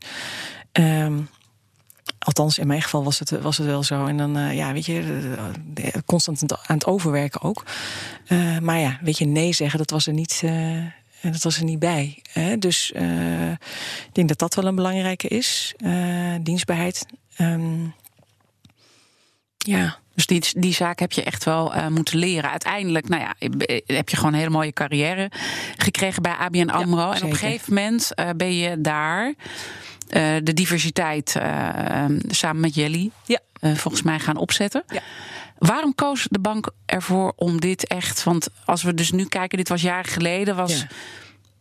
Um, 0.71 1.29
althans, 2.19 2.57
in 2.57 2.67
mijn 2.67 2.81
geval 2.81 3.03
was 3.03 3.19
het, 3.19 3.29
was 3.29 3.57
het 3.57 3.67
wel 3.67 3.83
zo. 3.83 4.05
En 4.05 4.17
dan, 4.17 4.37
uh, 4.37 4.55
ja, 4.55 4.73
weet 4.73 4.85
je, 4.85 5.33
constant 6.05 6.51
aan 6.51 6.75
het 6.75 6.85
overwerken 6.85 7.41
ook. 7.41 7.63
maar 8.61 8.79
ja, 8.79 8.99
weet 9.01 9.17
je, 9.17 9.25
nee 9.25 9.53
zeggen, 9.53 9.79
dat 9.79 9.89
was 9.89 10.07
er 10.07 10.13
niet. 10.13 10.43
dat 11.21 11.43
was 11.43 11.57
er 11.57 11.63
niet 11.63 11.79
bij. 11.79 12.21
Hè? 12.31 12.57
Dus 12.57 12.91
ik 12.91 14.11
denk 14.11 14.27
dat 14.27 14.39
dat 14.39 14.55
wel 14.55 14.65
een 14.65 14.75
belangrijke 14.75 15.27
is. 15.27 15.75
dienstbaarheid. 16.41 17.05
Um, 17.37 17.93
ja. 19.57 20.03
Dus 20.15 20.25
die, 20.25 20.43
die 20.57 20.73
zaak 20.73 20.99
heb 20.99 21.11
je 21.11 21.23
echt 21.23 21.43
wel 21.43 21.75
uh, 21.75 21.87
moeten 21.87 22.17
leren. 22.17 22.49
Uiteindelijk, 22.49 23.09
nou 23.09 23.21
ja, 23.21 23.35
heb 23.85 24.09
je 24.09 24.15
gewoon 24.15 24.33
een 24.33 24.39
hele 24.39 24.51
mooie 24.51 24.73
carrière 24.73 25.31
gekregen 25.77 26.21
bij 26.21 26.33
ABN 26.33 26.69
AMRO. 26.69 27.11
en 27.11 27.23
op 27.23 27.29
een 27.29 27.35
gegeven 27.35 27.73
moment 27.73 28.11
uh, 28.15 28.29
ben 28.37 28.55
je 28.55 28.81
daar 28.81 29.27
uh, 29.27 29.33
de 30.43 30.53
diversiteit 30.53 31.35
samen 32.27 32.61
met 32.61 32.75
Jelly 32.75 33.11
ja. 33.25 33.39
volgens 33.59 34.01
mij 34.01 34.19
gaan 34.19 34.37
opzetten. 34.37 34.83
Ja. 34.87 35.01
Waarom 35.57 35.95
koos 35.95 36.27
de 36.29 36.39
bank 36.39 36.71
ervoor 36.85 37.33
om 37.35 37.59
dit 37.59 37.87
echt... 37.87 38.23
Want 38.23 38.47
als 38.65 38.83
we 38.83 38.93
dus 38.93 39.11
nu 39.11 39.25
kijken, 39.25 39.57
dit 39.57 39.69
was 39.69 39.81
jaren 39.81 40.11
geleden... 40.11 40.55
was 40.55 40.79
ja. 40.79 40.87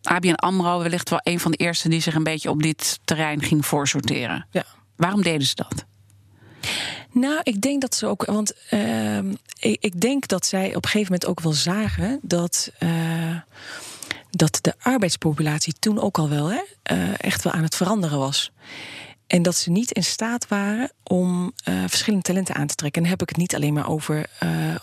ABN 0.03 0.33
AMRO 0.33 0.79
wellicht 0.79 1.11
wel 1.11 1.21
een 1.23 1.41
van 1.41 1.51
de 1.51 1.57
eerste... 1.57 1.89
die 1.89 2.01
zich 2.01 2.15
een 2.15 2.23
beetje 2.23 2.51
op 2.51 2.63
dit 2.63 3.01
terrein 3.05 3.43
ging 3.43 3.67
voorsorteren. 3.67 4.47
Ja. 4.51 4.65
Waarom 4.97 5.23
deden 5.23 5.47
ze 5.47 5.55
dat? 5.55 5.85
Nou, 7.15 7.41
ik 7.43 7.61
denk 7.61 7.81
dat 7.81 7.95
ze 7.95 8.07
ook. 8.07 8.25
Want 8.25 8.53
uh, 8.71 9.19
ik, 9.59 9.77
ik, 9.81 10.01
denk 10.01 10.29
dat 10.29 10.47
zij 10.47 10.69
op 10.69 10.85
een 10.85 10.91
gegeven 10.91 11.13
moment 11.13 11.27
ook 11.27 11.41
wel 11.41 11.53
zagen 11.53 12.19
dat. 12.23 12.71
Uh, 12.79 13.37
dat 14.31 14.59
de 14.61 14.75
arbeidspopulatie 14.79 15.75
toen 15.79 16.01
ook 16.01 16.19
al 16.19 16.29
wel 16.29 16.51
hè, 16.51 16.63
uh, 16.93 17.09
echt 17.17 17.43
wel 17.43 17.53
aan 17.53 17.63
het 17.63 17.75
veranderen 17.75 18.19
was. 18.19 18.53
En 19.27 19.43
dat 19.43 19.57
ze 19.57 19.71
niet 19.71 19.93
in 19.93 20.05
staat 20.05 20.49
waren 20.49 20.93
om 21.03 21.53
uh, 21.69 21.85
verschillende 21.87 22.25
talenten 22.25 22.55
aan 22.55 22.67
te 22.67 22.75
trekken. 22.75 23.03
En 23.03 23.09
dan 23.09 23.19
heb 23.19 23.29
ik 23.29 23.29
het 23.29 23.39
niet 23.39 23.55
alleen 23.55 23.73
maar 23.73 23.89
over, 23.89 24.27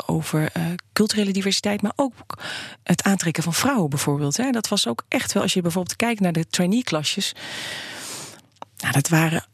over 0.06 0.52
culturele 0.94 1.32
diversiteit, 1.32 1.82
maar 1.82 1.94
ook 1.96 2.38
het 2.84 3.04
aantrekken 3.04 3.44
van 3.44 3.54
vrouwen 3.54 3.90
bijvoorbeeld. 3.90 4.38
Hè. 4.38 4.52
Dat 4.52 4.68
was 4.68 4.88
ook 4.88 5.04
echt 5.08 5.34
wel, 5.34 5.44
als 5.44 5.54
je 5.54 5.62
bijvoorbeeld 5.62 5.96
kijkt 5.96 6.20
naar 6.20 6.34
de 6.34 6.48
trainee-klasjes. 6.48 7.34
Nou, 8.78 8.94
dat 8.94 9.10
waren 9.10 9.46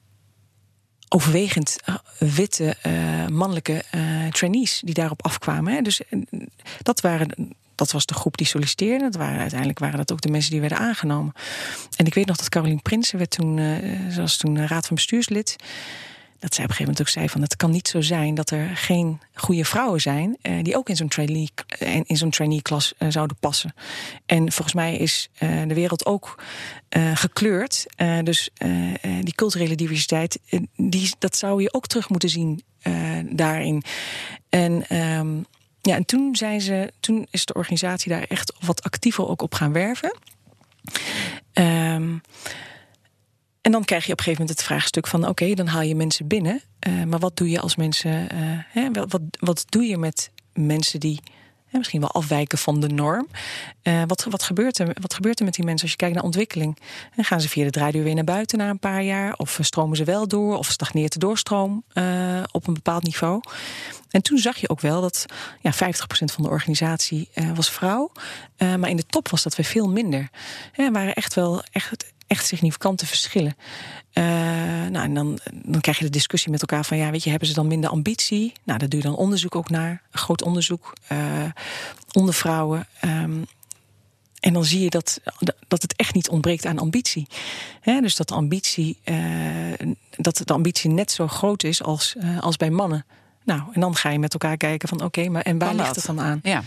overwegend 1.09 1.77
eh, 1.83 1.95
witte 2.17 2.75
uh, 2.87 3.27
mannelijke 3.27 3.83
uh, 3.95 4.27
trainees 4.27 4.81
die 4.85 4.93
daarop 4.93 5.25
afkwamen. 5.25 5.73
Hè. 5.73 5.81
Dus 5.81 6.01
dat 6.81 7.01
waren. 7.01 7.55
Dat 7.75 7.91
was 7.91 8.05
de 8.05 8.13
groep 8.13 8.37
die 8.37 8.47
solliciteerde. 8.47 9.03
Dat 9.03 9.15
waren, 9.15 9.39
uiteindelijk 9.39 9.79
waren 9.79 9.97
dat 9.97 10.11
ook 10.11 10.21
de 10.21 10.31
mensen 10.31 10.51
die 10.51 10.59
werden 10.59 10.77
aangenomen. 10.77 11.33
En 11.95 12.05
ik 12.05 12.13
weet 12.13 12.25
nog 12.25 12.37
dat 12.37 12.49
Caroline 12.49 12.81
Prinsen 12.81 13.17
werd 13.17 13.29
toen, 13.29 13.57
uh, 13.57 14.11
ze 14.11 14.21
was 14.21 14.37
toen 14.37 14.67
raad 14.67 14.87
van 14.87 14.95
bestuurslid 14.95 15.55
dat 16.39 16.53
zij 16.53 16.63
op 16.63 16.69
een 16.69 16.75
gegeven 16.75 16.83
moment 16.83 17.01
ook 17.01 17.07
zei 17.07 17.29
van 17.29 17.41
het 17.41 17.55
kan 17.55 17.71
niet 17.71 17.87
zo 17.87 18.01
zijn 18.01 18.35
dat 18.35 18.49
er 18.49 18.77
geen 18.77 19.19
goede 19.33 19.65
vrouwen 19.65 20.01
zijn 20.01 20.37
uh, 20.41 20.63
die 20.63 20.77
ook 20.77 20.89
in 20.89 20.95
zo'n 20.95 21.07
trainee 21.07 21.49
in, 21.77 22.03
in 22.05 22.17
zo'n 22.17 22.29
trainee 22.29 22.61
klas 22.61 22.93
uh, 22.99 23.09
zouden 23.11 23.37
passen. 23.39 23.73
En 24.25 24.51
volgens 24.51 24.73
mij 24.73 24.97
is 24.97 25.29
de 25.39 25.73
wereld 25.73 26.05
ook 26.05 26.43
gekleurd. 27.13 27.85
dus 28.23 28.49
die 29.21 29.35
culturele 29.35 29.75
diversiteit, 29.75 30.39
die, 30.75 31.11
dat 31.19 31.35
zou 31.35 31.61
je 31.61 31.73
ook 31.73 31.87
terug 31.87 32.09
moeten 32.09 32.29
zien 32.29 32.63
daarin. 33.29 33.83
En 34.49 34.95
um, 34.97 35.45
ja, 35.81 35.95
en 35.95 36.05
toen 36.05 36.35
zijn 36.35 36.61
ze, 36.61 36.93
toen 36.99 37.27
is 37.29 37.45
de 37.45 37.53
organisatie 37.53 38.11
daar 38.11 38.23
echt 38.23 38.53
wat 38.59 38.83
actiever 38.83 39.27
ook 39.27 39.41
op 39.41 39.53
gaan 39.53 39.73
werven. 39.73 40.17
Um, 41.53 42.21
en 43.67 43.73
dan 43.73 43.83
krijg 43.83 44.05
je 44.05 44.11
op 44.11 44.17
een 44.17 44.23
gegeven 44.23 44.41
moment 44.41 44.59
het 44.59 44.67
vraagstuk 44.67 45.07
van: 45.07 45.27
oké, 45.27 45.53
dan 45.53 45.67
haal 45.67 45.81
je 45.81 45.95
mensen 45.95 46.27
binnen. 46.27 46.61
Uh, 46.87 47.03
maar 47.03 47.19
wat 47.19 47.37
doe 47.37 47.49
je 47.49 47.59
als 47.59 47.75
mensen. 47.75 48.09
Uh, 48.09 48.39
hè, 48.69 48.91
wat, 48.91 49.21
wat 49.39 49.65
doe 49.69 49.83
je 49.83 49.97
met 49.97 50.31
mensen 50.53 50.99
die 50.99 51.19
misschien 51.71 51.99
wel 51.99 52.11
afwijken 52.11 52.57
van 52.57 52.79
de 52.79 52.87
norm? 52.87 53.27
Uh, 53.83 54.01
wat, 54.07 54.23
wat, 54.29 54.43
gebeurt 54.43 54.79
er, 54.79 54.95
wat 55.01 55.13
gebeurt 55.13 55.39
er 55.39 55.45
met 55.45 55.53
die 55.53 55.65
mensen 55.65 55.81
als 55.81 55.91
je 55.91 55.97
kijkt 55.97 56.15
naar 56.15 56.23
ontwikkeling? 56.23 56.77
Gaan 57.17 57.41
ze 57.41 57.49
via 57.49 57.63
de 57.63 57.69
draaideur 57.69 58.03
weer 58.03 58.15
naar 58.15 58.23
buiten 58.23 58.57
na 58.57 58.69
een 58.69 58.79
paar 58.79 59.03
jaar? 59.03 59.33
Of 59.33 59.59
stromen 59.61 59.97
ze 59.97 60.03
wel 60.03 60.27
door? 60.27 60.57
Of 60.57 60.67
stagneert 60.67 61.13
de 61.13 61.19
doorstroom 61.19 61.83
op 62.51 62.67
een 62.67 62.73
bepaald 62.73 63.03
niveau? 63.03 63.41
En 64.09 64.21
toen 64.21 64.37
zag 64.37 64.57
je 64.57 64.69
ook 64.69 64.81
wel 64.81 65.01
dat 65.01 65.25
ja, 65.61 65.73
50% 65.73 65.77
van 66.07 66.43
de 66.43 66.49
organisatie 66.49 67.29
was 67.55 67.71
vrouw. 67.71 68.11
maar 68.57 68.89
in 68.89 68.97
de 68.97 69.05
top 69.05 69.29
was 69.29 69.43
dat 69.43 69.55
weer 69.55 69.65
veel 69.65 69.89
minder. 69.89 70.29
Er 70.73 70.91
waren 70.91 71.13
echt 71.13 71.33
wel 71.33 71.63
echt 71.71 72.05
echt 72.27 72.45
significante 72.45 73.05
verschillen. 73.05 73.55
Uh, 74.13 74.23
nou, 74.91 75.05
en 75.05 75.13
dan, 75.13 75.39
dan 75.53 75.81
krijg 75.81 75.97
je 75.97 76.03
de 76.03 76.09
discussie 76.09 76.51
met 76.51 76.61
elkaar 76.61 76.85
van 76.85 76.97
ja, 76.97 77.11
weet 77.11 77.23
je, 77.23 77.29
hebben 77.29 77.47
ze 77.47 77.53
dan 77.53 77.67
minder 77.67 77.89
ambitie? 77.89 78.53
Nou, 78.63 78.79
daar 78.79 78.89
doe 78.89 78.99
je 78.99 79.05
dan 79.05 79.15
onderzoek 79.15 79.55
ook 79.55 79.69
naar, 79.69 80.01
groot 80.11 80.43
onderzoek 80.43 80.93
uh, 81.11 81.17
onder 82.11 82.33
vrouwen. 82.33 82.87
Um, 83.05 83.45
en 84.39 84.53
dan 84.53 84.65
zie 84.65 84.81
je 84.81 84.89
dat, 84.89 85.21
dat 85.67 85.81
het 85.81 85.95
echt 85.95 86.13
niet 86.13 86.29
ontbreekt 86.29 86.65
aan 86.65 86.79
ambitie. 86.79 87.27
He, 87.81 88.01
dus 88.01 88.15
dat 88.15 88.27
de 88.27 88.33
ambitie, 88.33 88.99
uh, 89.05 89.17
dat 90.11 90.41
de 90.43 90.53
ambitie 90.53 90.89
net 90.89 91.11
zo 91.11 91.27
groot 91.27 91.63
is 91.63 91.83
als, 91.83 92.15
als 92.39 92.57
bij 92.57 92.69
mannen. 92.69 93.05
Nou, 93.43 93.61
en 93.73 93.81
dan 93.81 93.95
ga 93.95 94.09
je 94.09 94.19
met 94.19 94.33
elkaar 94.33 94.57
kijken 94.57 94.89
van 94.89 95.03
oké, 95.03 95.29
maar 95.29 95.41
en 95.41 95.57
waar 95.57 95.75
ligt 95.75 95.95
het 95.95 96.05
dan 96.05 96.21
aan? 96.21 96.39
Ja 96.43 96.63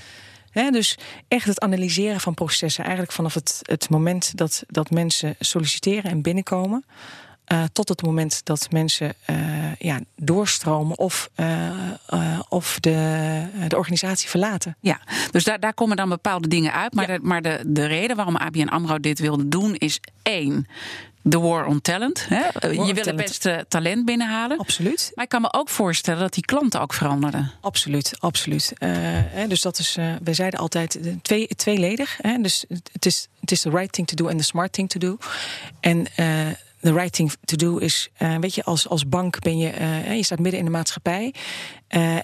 dus 0.52 0.98
echt 1.28 1.46
het 1.46 1.60
analyseren 1.60 2.20
van 2.20 2.34
processen, 2.34 2.82
eigenlijk 2.84 3.12
vanaf 3.12 3.34
het, 3.34 3.58
het 3.62 3.90
moment 3.90 4.36
dat, 4.36 4.62
dat 4.66 4.90
mensen 4.90 5.34
solliciteren 5.38 6.10
en 6.10 6.22
binnenkomen. 6.22 6.84
Uh, 7.52 7.62
tot 7.72 7.88
het 7.88 8.02
moment 8.02 8.44
dat 8.44 8.66
mensen 8.70 9.14
uh, 9.30 9.74
ja, 9.78 10.00
doorstromen 10.16 10.98
of, 10.98 11.30
uh, 11.36 12.40
of 12.48 12.80
de, 12.80 13.46
de 13.68 13.76
organisatie 13.76 14.28
verlaten. 14.28 14.76
Ja, 14.80 15.00
dus 15.30 15.44
daar, 15.44 15.60
daar 15.60 15.74
komen 15.74 15.96
dan 15.96 16.08
bepaalde 16.08 16.48
dingen 16.48 16.72
uit. 16.72 16.94
Maar, 16.94 17.06
de, 17.06 17.18
maar 17.22 17.42
de, 17.42 17.62
de 17.66 17.86
reden 17.86 18.16
waarom 18.16 18.36
ABN 18.36 18.68
AMRO 18.68 19.00
dit 19.00 19.18
wilde 19.18 19.48
doen 19.48 19.74
is 19.74 20.00
één 20.22 20.66
de 21.22 21.38
war 21.38 21.66
on 21.66 21.80
talent. 21.80 22.26
Hè? 22.28 22.68
je 22.68 22.94
wil 22.94 23.04
het 23.04 23.16
beste 23.16 23.64
talent 23.68 24.04
binnenhalen. 24.04 24.58
Absoluut. 24.58 25.12
Maar 25.14 25.24
ik 25.24 25.30
kan 25.30 25.40
me 25.40 25.52
ook 25.52 25.68
voorstellen 25.68 26.20
dat 26.20 26.32
die 26.32 26.44
klanten 26.44 26.80
ook 26.80 26.94
veranderden. 26.94 27.50
Absoluut, 27.60 28.14
absoluut. 28.18 28.72
Uh, 28.78 28.88
hè, 28.92 29.46
dus 29.46 29.60
dat 29.60 29.78
is, 29.78 29.96
uh, 29.96 30.14
wij 30.22 30.34
zeiden 30.34 30.60
altijd 30.60 30.98
twee, 31.22 31.46
tweeledig. 31.46 32.18
Hè? 32.20 32.38
Dus 32.38 32.64
het 32.92 33.06
is, 33.06 33.28
het 33.40 33.50
is 33.50 33.60
the 33.60 33.70
right 33.70 33.92
thing 33.92 34.06
to 34.06 34.14
do 34.14 34.28
en 34.28 34.36
the 34.36 34.44
smart 34.44 34.72
thing 34.72 34.88
to 34.88 34.98
do. 34.98 35.16
En 35.80 36.06
the 36.80 36.92
right 36.92 37.12
thing 37.12 37.32
to 37.44 37.56
do 37.56 37.76
is, 37.76 38.08
weet 38.40 38.54
je, 38.54 38.64
als, 38.64 38.88
als 38.88 39.08
bank 39.08 39.38
ben 39.38 39.58
je, 39.58 39.72
je 40.16 40.24
staat 40.24 40.38
midden 40.38 40.58
in 40.58 40.64
de 40.64 40.70
maatschappij. 40.70 41.34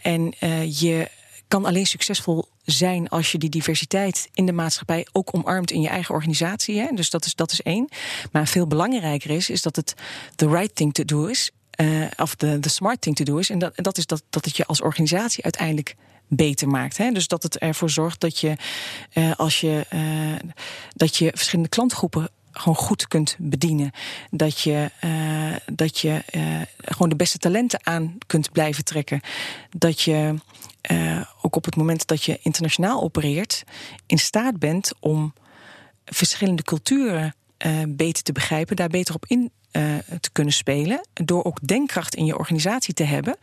en 0.03 0.35
je 0.69 1.09
kan 1.49 1.65
alleen 1.65 1.87
succesvol 1.87 2.49
zijn 2.65 3.09
als 3.09 3.33
je 3.33 3.39
die 3.39 3.51
diversiteit 3.51 4.29
in 4.33 4.47
de 4.47 4.53
maatschappij 4.53 5.07
ook 5.13 5.35
omarmt 5.35 5.71
in 5.71 5.81
je 5.81 5.89
eigen 5.89 6.15
organisatie. 6.15 6.79
Hè? 6.79 6.89
Dus 6.95 7.11
dat 7.11 7.25
is, 7.25 7.35
dat 7.35 7.53
is 7.53 7.63
één. 7.63 7.89
Maar 8.33 8.47
veel 8.47 8.67
belangrijker 8.67 9.31
is, 9.31 9.51
is 9.51 9.63
dat 9.63 9.77
het 9.77 9.95
the 10.35 10.49
right 10.49 10.75
thing 10.75 10.95
to 10.95 11.05
do 11.05 11.27
is. 11.27 11.51
Uh, 11.81 12.07
of 12.17 12.35
de 12.35 12.59
smart 12.61 13.01
thing 13.01 13.17
to 13.17 13.25
do 13.25 13.37
is. 13.37 13.51
En 13.51 13.59
dat, 13.59 13.73
dat 13.77 13.99
is 13.99 14.07
dat, 14.07 14.23
dat 14.31 14.45
het 14.45 14.57
je 14.57 14.67
als 14.67 14.81
organisatie 14.81 15.45
uiteindelijk 15.45 15.95
beter 16.29 16.69
maakt. 16.69 16.97
Hè? 16.97 17.11
Dus 17.11 17.29
dat 17.29 17.43
het 17.43 17.59
ervoor 17.59 17.91
zorgt 17.91 18.21
dat 18.21 18.39
je, 18.39 18.57
uh, 19.15 19.33
als 19.37 19.61
je, 19.61 19.87
uh, 19.95 20.51
dat 20.95 21.17
je 21.17 21.31
verschillende 21.35 21.71
klantgroepen 21.71 22.29
gewoon 22.53 22.77
goed 22.77 23.09
kunt 23.09 23.37
bedienen. 23.39 23.91
Dat 24.31 24.61
je, 24.61 24.91
dat 25.73 25.99
je 25.99 26.23
gewoon 26.85 27.09
de 27.09 27.17
beste 27.17 27.39
talenten 27.39 27.81
aan 27.83 28.19
kunt 28.27 28.53
blijven 28.53 28.85
trekken. 28.85 29.21
Dat 29.71 30.01
je 30.01 30.35
uh, 30.91 31.21
ook 31.43 31.57
op 31.57 31.65
het 31.65 31.77
moment 31.77 32.07
dat 32.07 32.25
je 32.25 32.39
internationaal 32.43 33.03
opereert, 33.03 33.65
in 34.07 34.19
staat 34.19 34.59
bent 34.59 34.93
om 35.01 35.35
verschillende 36.05 36.63
culturen 36.63 37.35
beter 37.89 38.23
te 38.23 38.33
begrijpen, 38.33 38.77
daar 38.77 38.89
beter 38.89 39.15
op 39.15 39.25
in 39.27 39.51
te 40.21 40.31
kunnen 40.33 40.53
spelen. 40.53 41.09
Door 41.13 41.45
ook 41.45 41.67
denkkracht 41.67 42.15
in 42.15 42.25
je 42.25 42.39
organisatie 42.39 42.95
te 42.95 43.05
hebben, 43.05 43.37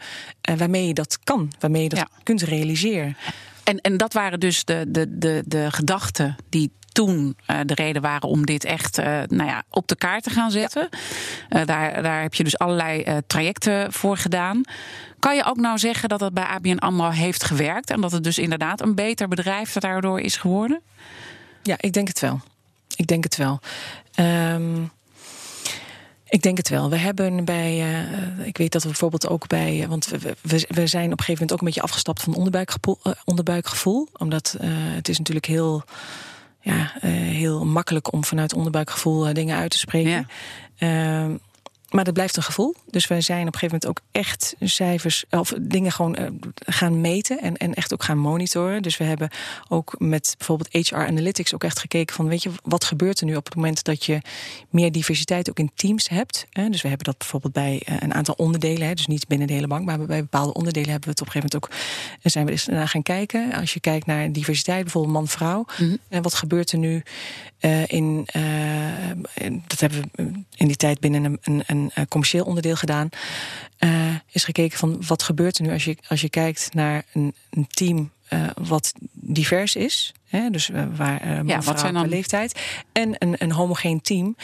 waarmee 0.57 0.87
je 0.87 0.93
dat 0.93 1.19
kan, 1.23 1.51
waarmee 1.59 1.83
je 1.83 1.89
dat 1.89 1.99
ja. 1.99 2.07
kunt 2.23 2.41
realiseren. 2.41 3.17
En, 3.63 3.81
en 3.81 3.97
dat 3.97 4.13
waren 4.13 4.39
dus 4.39 4.65
de, 4.65 4.85
de, 4.87 5.17
de, 5.17 5.43
de 5.45 5.71
gedachten 5.71 6.35
die 6.49 6.71
toen 6.91 7.37
de 7.45 7.73
reden 7.73 8.01
waren 8.01 8.29
om 8.29 8.45
dit 8.45 8.63
echt 8.63 8.97
nou 9.27 9.45
ja, 9.45 9.63
op 9.69 9.87
de 9.87 9.95
kaart 9.95 10.23
te 10.23 10.29
gaan 10.29 10.51
zetten. 10.51 10.89
daar, 11.49 12.03
daar 12.03 12.21
heb 12.21 12.33
je 12.33 12.43
dus 12.43 12.57
allerlei 12.57 13.21
trajecten 13.27 13.93
voor 13.93 14.17
gedaan. 14.17 14.63
Kan 15.23 15.35
je 15.35 15.43
ook 15.43 15.57
nou 15.57 15.77
zeggen 15.77 16.09
dat 16.09 16.19
het 16.19 16.33
bij 16.33 16.43
ABN 16.43 16.77
AMRO 16.77 17.09
heeft 17.09 17.43
gewerkt... 17.43 17.89
en 17.89 18.01
dat 18.01 18.11
het 18.11 18.23
dus 18.23 18.37
inderdaad 18.37 18.81
een 18.81 18.95
beter 18.95 19.27
bedrijf 19.27 19.73
daardoor 19.73 20.19
is 20.19 20.37
geworden? 20.37 20.81
Ja, 21.61 21.75
ik 21.79 21.93
denk 21.93 22.07
het 22.07 22.19
wel. 22.19 22.41
Ik 22.95 23.07
denk 23.07 23.23
het 23.23 23.35
wel. 23.35 23.59
Um, 24.19 24.91
ik 26.27 26.41
denk 26.41 26.57
het 26.57 26.69
wel. 26.69 26.89
We 26.89 26.95
hebben 26.95 27.45
bij, 27.45 27.77
uh, 27.77 28.47
ik 28.47 28.57
weet 28.57 28.71
dat 28.71 28.81
we 28.81 28.87
bijvoorbeeld 28.87 29.27
ook 29.27 29.47
bij, 29.47 29.79
uh, 29.79 29.85
want 29.85 30.05
we, 30.05 30.35
we, 30.41 30.65
we, 30.67 30.87
zijn 30.87 31.11
op 31.11 31.19
een 31.19 31.25
gegeven 31.25 31.31
moment 31.31 31.51
ook 31.51 31.59
een 31.59 31.65
beetje 31.65 31.81
afgestapt 31.81 32.23
van 32.23 32.35
onderbuikgevoel, 32.35 32.99
uh, 33.03 33.13
onderbuikgevoel 33.25 34.07
omdat 34.13 34.55
het 34.59 35.09
is 35.09 35.17
natuurlijk 35.17 35.45
heel, 35.45 35.83
ja, 36.61 36.91
heel 37.07 37.65
makkelijk 37.65 38.13
om 38.13 38.23
vanuit 38.23 38.53
onderbuikgevoel 38.53 39.33
dingen 39.33 39.57
uit 39.57 39.71
te 39.71 39.77
spreken. 39.77 40.27
Ja. 40.75 41.37
Maar 41.93 42.03
dat 42.03 42.13
blijft 42.13 42.37
een 42.37 42.43
gevoel. 42.43 42.75
Dus 42.89 43.07
wij 43.07 43.21
zijn 43.21 43.47
op 43.47 43.53
een 43.53 43.59
gegeven 43.59 43.79
moment 43.81 44.01
ook 44.01 44.21
echt 44.21 44.55
cijfers 44.59 45.25
of 45.29 45.53
dingen 45.61 45.91
gewoon 45.91 46.17
uh, 46.19 46.27
gaan 46.55 47.01
meten 47.01 47.41
en, 47.41 47.57
en 47.57 47.73
echt 47.73 47.93
ook 47.93 48.03
gaan 48.03 48.17
monitoren. 48.17 48.81
Dus 48.81 48.97
we 48.97 49.03
hebben 49.03 49.29
ook 49.69 49.95
met 49.97 50.35
bijvoorbeeld 50.37 50.87
HR 50.87 50.95
Analytics 50.95 51.53
ook 51.53 51.63
echt 51.63 51.79
gekeken 51.79 52.15
van 52.15 52.27
weet 52.27 52.43
je, 52.43 52.51
wat 52.63 52.83
gebeurt 52.83 53.19
er 53.19 53.25
nu 53.25 53.35
op 53.35 53.45
het 53.45 53.55
moment 53.55 53.83
dat 53.83 54.05
je 54.05 54.21
meer 54.69 54.91
diversiteit 54.91 55.49
ook 55.49 55.59
in 55.59 55.71
teams 55.75 56.09
hebt. 56.09 56.45
Hè? 56.49 56.69
Dus 56.69 56.81
we 56.81 56.87
hebben 56.87 57.05
dat 57.05 57.17
bijvoorbeeld 57.17 57.53
bij 57.53 57.81
uh, 57.89 57.95
een 57.99 58.13
aantal 58.13 58.35
onderdelen, 58.37 58.87
hè? 58.87 58.93
dus 58.93 59.07
niet 59.07 59.27
binnen 59.27 59.47
de 59.47 59.53
hele 59.53 59.67
bank, 59.67 59.85
maar 59.85 59.99
bij 59.99 60.21
bepaalde 60.21 60.53
onderdelen 60.53 60.89
hebben 60.89 61.09
we 61.09 61.15
het 61.19 61.21
op 61.21 61.27
een 61.27 61.41
gegeven 61.41 61.59
moment 61.59 61.81
ook 62.23 62.31
zijn 62.31 62.45
we 62.45 62.51
eens 62.51 62.65
naar 62.65 62.87
gaan 62.87 63.03
kijken. 63.03 63.53
Als 63.53 63.73
je 63.73 63.79
kijkt 63.79 64.05
naar 64.05 64.31
diversiteit, 64.31 64.83
bijvoorbeeld 64.83 65.13
man-vrouw, 65.13 65.57
mm 65.57 65.87
-hmm. 65.87 65.97
en 66.09 66.21
wat 66.21 66.33
gebeurt 66.33 66.71
er 66.71 66.77
nu 66.77 67.03
in, 67.87 68.25
dat 69.67 69.79
hebben 69.79 70.11
we 70.15 70.23
in 70.55 70.67
die 70.67 70.75
tijd 70.75 70.99
binnen 70.99 71.39
een, 71.41 71.63
een, 71.65 71.82
een 71.83 72.03
een 72.03 72.07
commercieel 72.07 72.45
onderdeel 72.45 72.75
gedaan. 72.75 73.09
Uh, 73.79 74.15
is 74.31 74.43
gekeken 74.43 74.77
van 74.77 75.03
wat 75.07 75.23
gebeurt 75.23 75.57
er 75.57 75.63
nu 75.63 75.71
als 75.71 75.83
je, 75.83 75.97
als 76.07 76.21
je 76.21 76.29
kijkt 76.29 76.73
naar 76.73 77.03
een, 77.13 77.35
een 77.49 77.67
team 77.67 78.11
uh, 78.29 78.43
wat 78.61 78.93
divers 79.13 79.75
is. 79.75 80.13
Hè, 80.27 80.49
dus 80.49 80.69
uh, 80.69 80.83
waar 80.95 81.27
uh, 81.27 81.39
ja, 81.45 81.61
wat 81.61 81.79
zijn 81.79 81.93
dan 81.93 82.09
leeftijd. 82.09 82.61
En 82.91 83.15
een, 83.17 83.35
een 83.37 83.51
homogeen 83.51 84.01
team. 84.01 84.35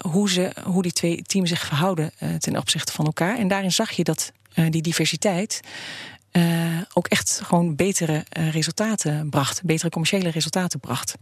hoe, 0.00 0.30
ze, 0.30 0.52
hoe 0.64 0.82
die 0.82 0.92
twee 0.92 1.22
teams 1.22 1.48
zich 1.48 1.66
verhouden 1.66 2.12
ten 2.38 2.56
opzichte 2.56 2.92
van 2.92 3.04
elkaar. 3.04 3.38
En 3.38 3.48
daarin 3.48 3.72
zag 3.72 3.90
je 3.90 4.04
dat 4.04 4.32
die 4.70 4.82
diversiteit 4.82 5.60
uh, 6.36 6.78
ook 6.92 7.06
echt 7.06 7.40
gewoon 7.44 7.76
betere 7.76 8.24
uh, 8.38 8.52
resultaten 8.52 9.28
bracht. 9.30 9.62
Betere 9.64 9.90
commerciële 9.90 10.30
resultaten 10.30 10.80
bracht. 10.80 11.14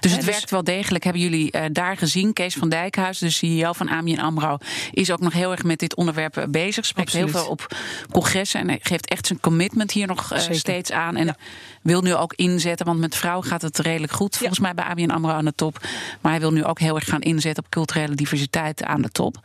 Dus 0.00 0.10
het 0.10 0.20
dus 0.20 0.30
werkt 0.30 0.50
wel 0.50 0.64
degelijk. 0.64 1.04
Hebben 1.04 1.22
jullie 1.22 1.56
uh, 1.56 1.64
daar 1.72 1.96
gezien? 1.96 2.32
Kees 2.32 2.54
van 2.54 2.68
Dijkhuis, 2.68 3.18
de 3.18 3.30
CEO 3.30 3.72
van 3.72 3.88
AMI 3.88 4.14
en 4.14 4.18
AMRO... 4.18 4.56
is 4.90 5.10
ook 5.10 5.20
nog 5.20 5.32
heel 5.32 5.50
erg 5.50 5.62
met 5.62 5.78
dit 5.78 5.96
onderwerp 5.96 6.46
bezig. 6.48 6.86
Spreekt 6.86 7.08
Absoluut. 7.08 7.32
heel 7.32 7.42
veel 7.42 7.50
op 7.50 7.76
congressen. 8.10 8.60
En 8.60 8.68
hij 8.68 8.78
geeft 8.82 9.08
echt 9.08 9.26
zijn 9.26 9.40
commitment 9.40 9.90
hier 9.90 10.06
nog 10.06 10.32
steeds 10.50 10.92
aan. 10.92 11.16
En 11.16 11.26
ja. 11.26 11.36
wil 11.82 12.02
nu 12.02 12.14
ook 12.14 12.32
inzetten, 12.34 12.86
want 12.86 12.98
met 12.98 13.16
vrouw 13.16 13.40
gaat 13.40 13.62
het 13.62 13.78
redelijk 13.78 14.12
goed. 14.12 14.36
Volgens 14.36 14.58
ja. 14.58 14.64
mij 14.64 14.74
bij 14.74 14.84
ABN 14.84 15.10
AMRO 15.10 15.32
aan 15.32 15.44
de 15.44 15.54
top. 15.54 15.78
Maar 16.20 16.32
hij 16.32 16.40
wil 16.40 16.52
nu 16.52 16.64
ook 16.64 16.78
heel 16.78 16.94
erg 16.94 17.04
gaan 17.04 17.20
inzetten 17.20 17.64
op 17.64 17.70
culturele 17.70 18.14
diversiteit 18.14 18.82
aan 18.82 19.02
de 19.02 19.10
top. 19.10 19.40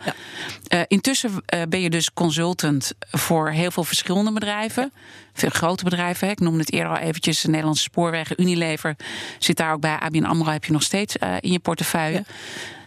Ja. 0.70 0.86
intussen 0.88 1.32
ben 1.70 1.82
je 1.82 1.90
dus 1.90 2.14
consultant 2.14 2.92
voor 3.12 3.50
heel 3.50 3.72
veel 3.72 3.84
verschillende 3.84 4.34
bedrijven 4.34 4.92
veel 5.34 5.50
grote 5.50 5.84
bedrijven. 5.84 6.30
Ik 6.30 6.40
noemde 6.40 6.60
het 6.60 6.72
eerder 6.72 6.92
al 6.92 6.98
eventjes. 6.98 7.42
De 7.42 7.48
Nederlandse 7.48 7.84
Spoorwegen, 7.84 8.42
Unilever. 8.42 8.96
Zit 9.40 9.58
daar 9.58 9.74
ook 9.74 9.82
bij. 9.82 9.98
ABN 10.00 10.24
AMRO 10.24 10.52
heb 10.52 10.66
je 10.66 10.72
nog 10.72 10.84
steeds 10.84 11.16
uh, 11.24 11.36
in 11.40 11.52
je 11.52 11.60
portefeuille. 11.60 12.24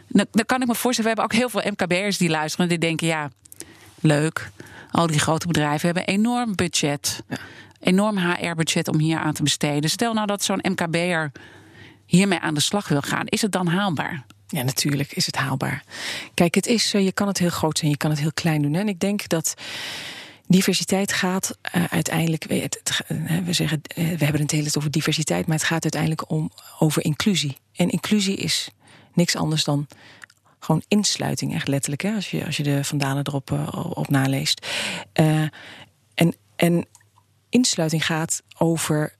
Ja. 0.09 0.25
Dan, 0.31 0.47
kan 0.47 0.61
ik 0.61 0.67
me 0.67 0.75
voorstellen, 0.75 1.15
we 1.15 1.21
hebben 1.21 1.25
ook 1.25 1.53
heel 1.53 1.61
veel 1.61 1.71
MKB'ers 1.71 2.19
die 2.19 2.31
luisteren. 2.31 2.69
Die 2.69 2.79
denken, 2.79 3.07
ja, 3.07 3.31
leuk. 4.01 4.51
Al 4.91 5.07
die 5.07 5.19
grote 5.19 5.47
bedrijven 5.47 5.87
hebben 5.87 6.07
enorm 6.07 6.55
budget. 6.55 7.23
Ja. 7.29 7.37
Enorm 7.81 8.19
HR-budget 8.19 8.89
om 8.89 8.99
hier 8.99 9.19
aan 9.19 9.33
te 9.33 9.43
besteden. 9.43 9.91
Stel 9.91 10.13
nou 10.13 10.27
dat 10.27 10.45
zo'n 10.45 10.65
MKB'er 10.69 11.33
hiermee 12.07 12.39
aan 12.39 12.55
de 12.55 12.61
slag 12.61 12.89
wil 12.89 13.01
gaan. 13.01 13.27
Is 13.27 13.43
het 13.43 13.53
dan 13.53 13.67
haalbaar? 13.67 14.25
Ja, 14.47 14.63
natuurlijk 14.63 15.13
is 15.13 15.27
het 15.27 15.37
haalbaar. 15.37 15.83
Kijk, 16.35 16.55
het 16.55 16.67
is, 16.67 16.91
je 16.91 17.13
kan 17.13 17.27
het 17.27 17.39
heel 17.39 17.51
groot 17.51 17.79
zijn, 17.79 17.91
je 17.91 17.97
kan 17.97 18.11
het 18.11 18.21
heel 18.21 18.33
klein 18.33 18.63
doen. 18.63 18.75
En 18.75 18.89
ik 18.89 19.01
denk 19.01 19.29
dat 19.29 19.55
Diversiteit 20.51 21.13
gaat 21.13 21.59
uh, 21.77 21.85
uiteindelijk, 21.85 22.45
we, 22.45 22.55
het, 22.55 22.81
het, 22.83 23.45
we 23.45 23.53
zeggen, 23.53 23.81
uh, 23.97 24.05
we 24.05 24.25
hebben 24.25 24.41
het 24.41 24.51
hele 24.51 24.63
tijd 24.63 24.77
over 24.77 24.91
diversiteit, 24.91 25.47
maar 25.47 25.57
het 25.57 25.67
gaat 25.67 25.83
uiteindelijk 25.83 26.31
om 26.31 26.51
over 26.79 27.05
inclusie. 27.05 27.57
En 27.73 27.91
inclusie 27.91 28.37
is 28.37 28.71
niks 29.15 29.37
anders 29.37 29.65
dan 29.65 29.87
gewoon 30.59 30.83
insluiting, 30.89 31.55
echt 31.55 31.69
letterlijk, 31.69 32.03
hè, 32.03 32.15
als, 32.15 32.31
je, 32.31 32.47
als 32.47 32.57
je 32.57 32.63
de 32.63 32.85
vandalen 32.85 33.27
erop 33.27 33.51
uh, 33.51 33.69
op 33.95 34.09
naleest. 34.09 34.67
en, 36.15 36.35
en 36.57 36.87
insluiting 37.49 38.07
gaat 38.07 38.43
over 38.59 39.17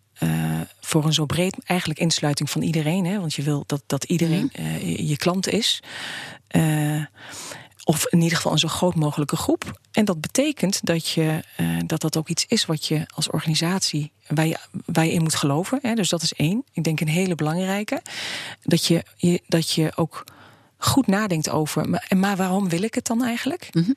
voor 0.81 1.05
een 1.05 1.13
zo 1.13 1.27
breed, 1.27 1.57
eigenlijk 1.65 2.01
insluiting 2.01 2.51
van 2.51 2.63
iedereen, 2.63 3.07
hè, 3.07 3.21
want 3.21 3.35
je 3.35 3.43
wil 3.43 3.65
dat, 3.67 3.83
dat 3.87 4.05
iedereen 4.05 4.51
-hmm. 4.53 4.79
je 5.07 5.17
klant 5.17 5.49
is. 5.49 5.83
Of 7.85 8.07
in 8.07 8.21
ieder 8.21 8.37
geval 8.37 8.53
een 8.53 8.59
zo 8.59 8.69
groot 8.69 8.95
mogelijke 8.95 9.37
groep. 9.37 9.81
En 9.93 10.05
dat 10.05 10.21
betekent 10.21 10.87
dat 10.87 11.09
je, 11.09 11.45
uh, 11.61 11.79
dat, 11.87 12.01
dat 12.01 12.17
ook 12.17 12.29
iets 12.29 12.45
is 12.47 12.67
wat 12.67 12.87
je 12.87 13.07
als 13.15 13.31
organisatie 13.31 14.13
waar 14.27 14.47
je, 14.47 14.59
waar 14.85 15.05
je 15.05 15.13
in 15.13 15.23
moet 15.23 15.35
geloven. 15.35 15.79
Hè. 15.83 15.95
Dus 15.95 16.09
dat 16.09 16.23
is 16.23 16.35
één. 16.35 16.65
Ik 16.73 16.85
denk 16.85 17.01
een 17.01 17.09
hele 17.09 17.35
belangrijke. 17.35 18.03
Dat 18.63 18.87
je, 18.87 19.05
je, 19.17 19.43
dat 19.47 19.71
je 19.71 19.93
ook 19.95 20.25
goed 20.77 21.07
nadenkt 21.07 21.51
over. 21.51 21.89
Maar, 21.89 22.11
maar 22.17 22.37
waarom 22.37 22.69
wil 22.69 22.83
ik 22.83 22.95
het 22.95 23.07
dan 23.07 23.25
eigenlijk? 23.25 23.69
Mm 23.73 23.83
-hmm. 23.83 23.97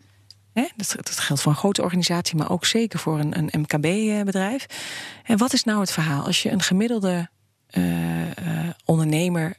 Hè? 0.54 0.68
Dat, 0.76 0.94
dat, 0.96 1.20
geldt 1.20 1.42
voor 1.42 1.52
een 1.52 1.58
grote 1.58 1.82
organisatie, 1.82 2.36
maar 2.36 2.52
ook 2.52 2.66
zeker 2.66 3.00
voor 3.00 3.20
een, 3.20 3.38
een 3.38 3.62
MKB-bedrijf. 3.62 4.66
En 5.24 5.38
wat 5.38 5.54
is 5.54 5.64
nou 5.64 5.80
het 5.80 5.92
verhaal? 5.92 6.26
Als 6.26 6.44
je 6.44 6.52
een 6.52 6.62
gemiddelde 6.62 7.30
uh, 7.72 8.22
uh, 8.22 8.30
ondernemer 8.86 9.56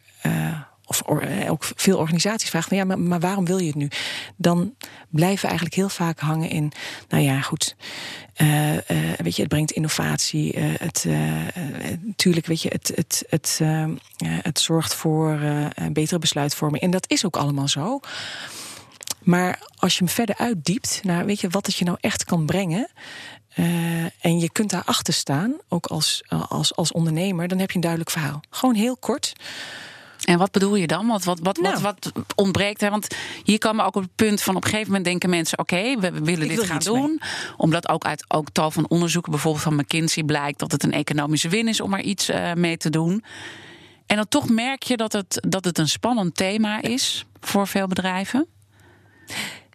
of 0.87 1.03
eh, 1.03 1.51
ook 1.51 1.65
veel 1.77 1.99
organisaties 1.99 2.51
vragen 2.51 2.77
ja, 2.77 2.85
maar, 2.85 2.99
maar, 2.99 3.21
waarom 3.21 3.45
wil 3.45 3.59
je 3.59 3.67
het 3.67 3.75
nu? 3.75 3.89
Dan 4.37 4.75
blijven 5.09 5.41
we 5.41 5.47
eigenlijk 5.47 5.77
heel 5.77 5.89
vaak 5.89 6.19
hangen 6.19 6.51
in, 6.51 6.73
nou 7.09 7.23
ja, 7.23 7.41
goed, 7.41 7.77
uh, 8.37 8.75
uh, 8.75 8.81
weet 9.17 9.37
je, 9.37 9.43
het 9.43 9.51
brengt 9.51 9.71
innovatie, 9.71 10.59
het, 10.59 11.07
natuurlijk, 12.01 12.47
weet 12.47 12.63
je, 12.63 12.69
het, 12.69 12.93
het, 12.95 13.25
het, 13.29 13.61
het 14.43 14.61
zorgt 14.61 14.95
voor 14.95 15.39
betere 15.93 16.19
besluitvorming. 16.19 16.83
En 16.83 16.91
dat 16.91 17.11
is 17.11 17.25
ook 17.25 17.37
allemaal 17.37 17.69
zo. 17.69 18.01
Maar 19.23 19.59
als 19.77 19.99
je 19.99 20.05
hem 20.05 20.15
verder 20.15 20.37
uitdiept, 20.37 21.01
nou, 21.03 21.25
weet 21.25 21.41
je, 21.41 21.49
wat 21.49 21.67
het 21.67 21.77
je 21.77 21.85
nou 21.85 21.97
echt 22.01 22.25
kan 22.25 22.47
brengen. 22.47 22.89
en 24.21 24.39
je 24.39 24.51
kunt 24.53 24.71
daarachter 24.71 25.15
staan, 25.15 25.57
ook 25.69 25.87
als, 25.87 26.25
als, 26.49 26.77
als 26.77 26.93
ondernemer, 26.93 27.49
dan 27.49 27.59
heb 27.59 27.69
je 27.69 27.75
een 27.75 27.81
duidelijk 27.81 28.11
verhaal. 28.11 28.41
Gewoon 28.51 28.75
heel 28.75 28.97
kort. 28.97 29.33
En 30.25 30.39
wat 30.39 30.51
bedoel 30.51 30.75
je 30.75 30.87
dan? 30.87 31.07
Wat, 31.07 31.25
wat, 31.25 31.39
wat, 31.43 31.57
nou. 31.57 31.81
wat, 31.81 32.11
wat 32.15 32.25
ontbreekt? 32.35 32.81
Hè? 32.81 32.91
Want 32.91 33.07
hier 33.45 33.59
komen 33.59 33.85
ook 33.85 33.97
op 33.97 34.03
het 34.03 34.15
punt 34.15 34.43
van 34.43 34.57
op 34.57 34.65
een 34.65 34.69
gegeven 34.69 34.89
moment 34.89 35.05
denken 35.05 35.31
mensen: 35.31 35.59
oké, 35.59 35.75
okay, 35.75 35.99
we 35.99 36.21
willen 36.23 36.49
dit 36.49 36.65
gaan 36.65 36.79
doen. 36.79 37.09
Mee. 37.09 37.31
Omdat 37.57 37.89
ook 37.89 38.05
uit 38.05 38.25
ook 38.29 38.51
tal 38.53 38.71
van 38.71 38.89
onderzoeken, 38.89 39.31
bijvoorbeeld 39.31 39.65
van 39.65 39.75
McKinsey, 39.75 40.23
blijkt 40.23 40.59
dat 40.59 40.73
het 40.73 40.83
een 40.83 40.93
economische 40.93 41.49
win 41.49 41.69
is 41.69 41.81
om 41.81 41.95
er 41.95 42.01
iets 42.01 42.31
uh, 42.31 42.53
mee 42.53 42.77
te 42.77 42.91
doen. 42.91 43.25
En 44.07 44.17
dan 44.17 44.29
toch 44.29 44.49
merk 44.49 44.83
je 44.83 44.97
dat 44.97 45.13
het, 45.13 45.39
dat 45.49 45.65
het 45.65 45.79
een 45.79 45.89
spannend 45.89 46.37
thema 46.37 46.83
is 46.83 47.27
voor 47.41 47.67
veel 47.67 47.87
bedrijven. 47.87 48.47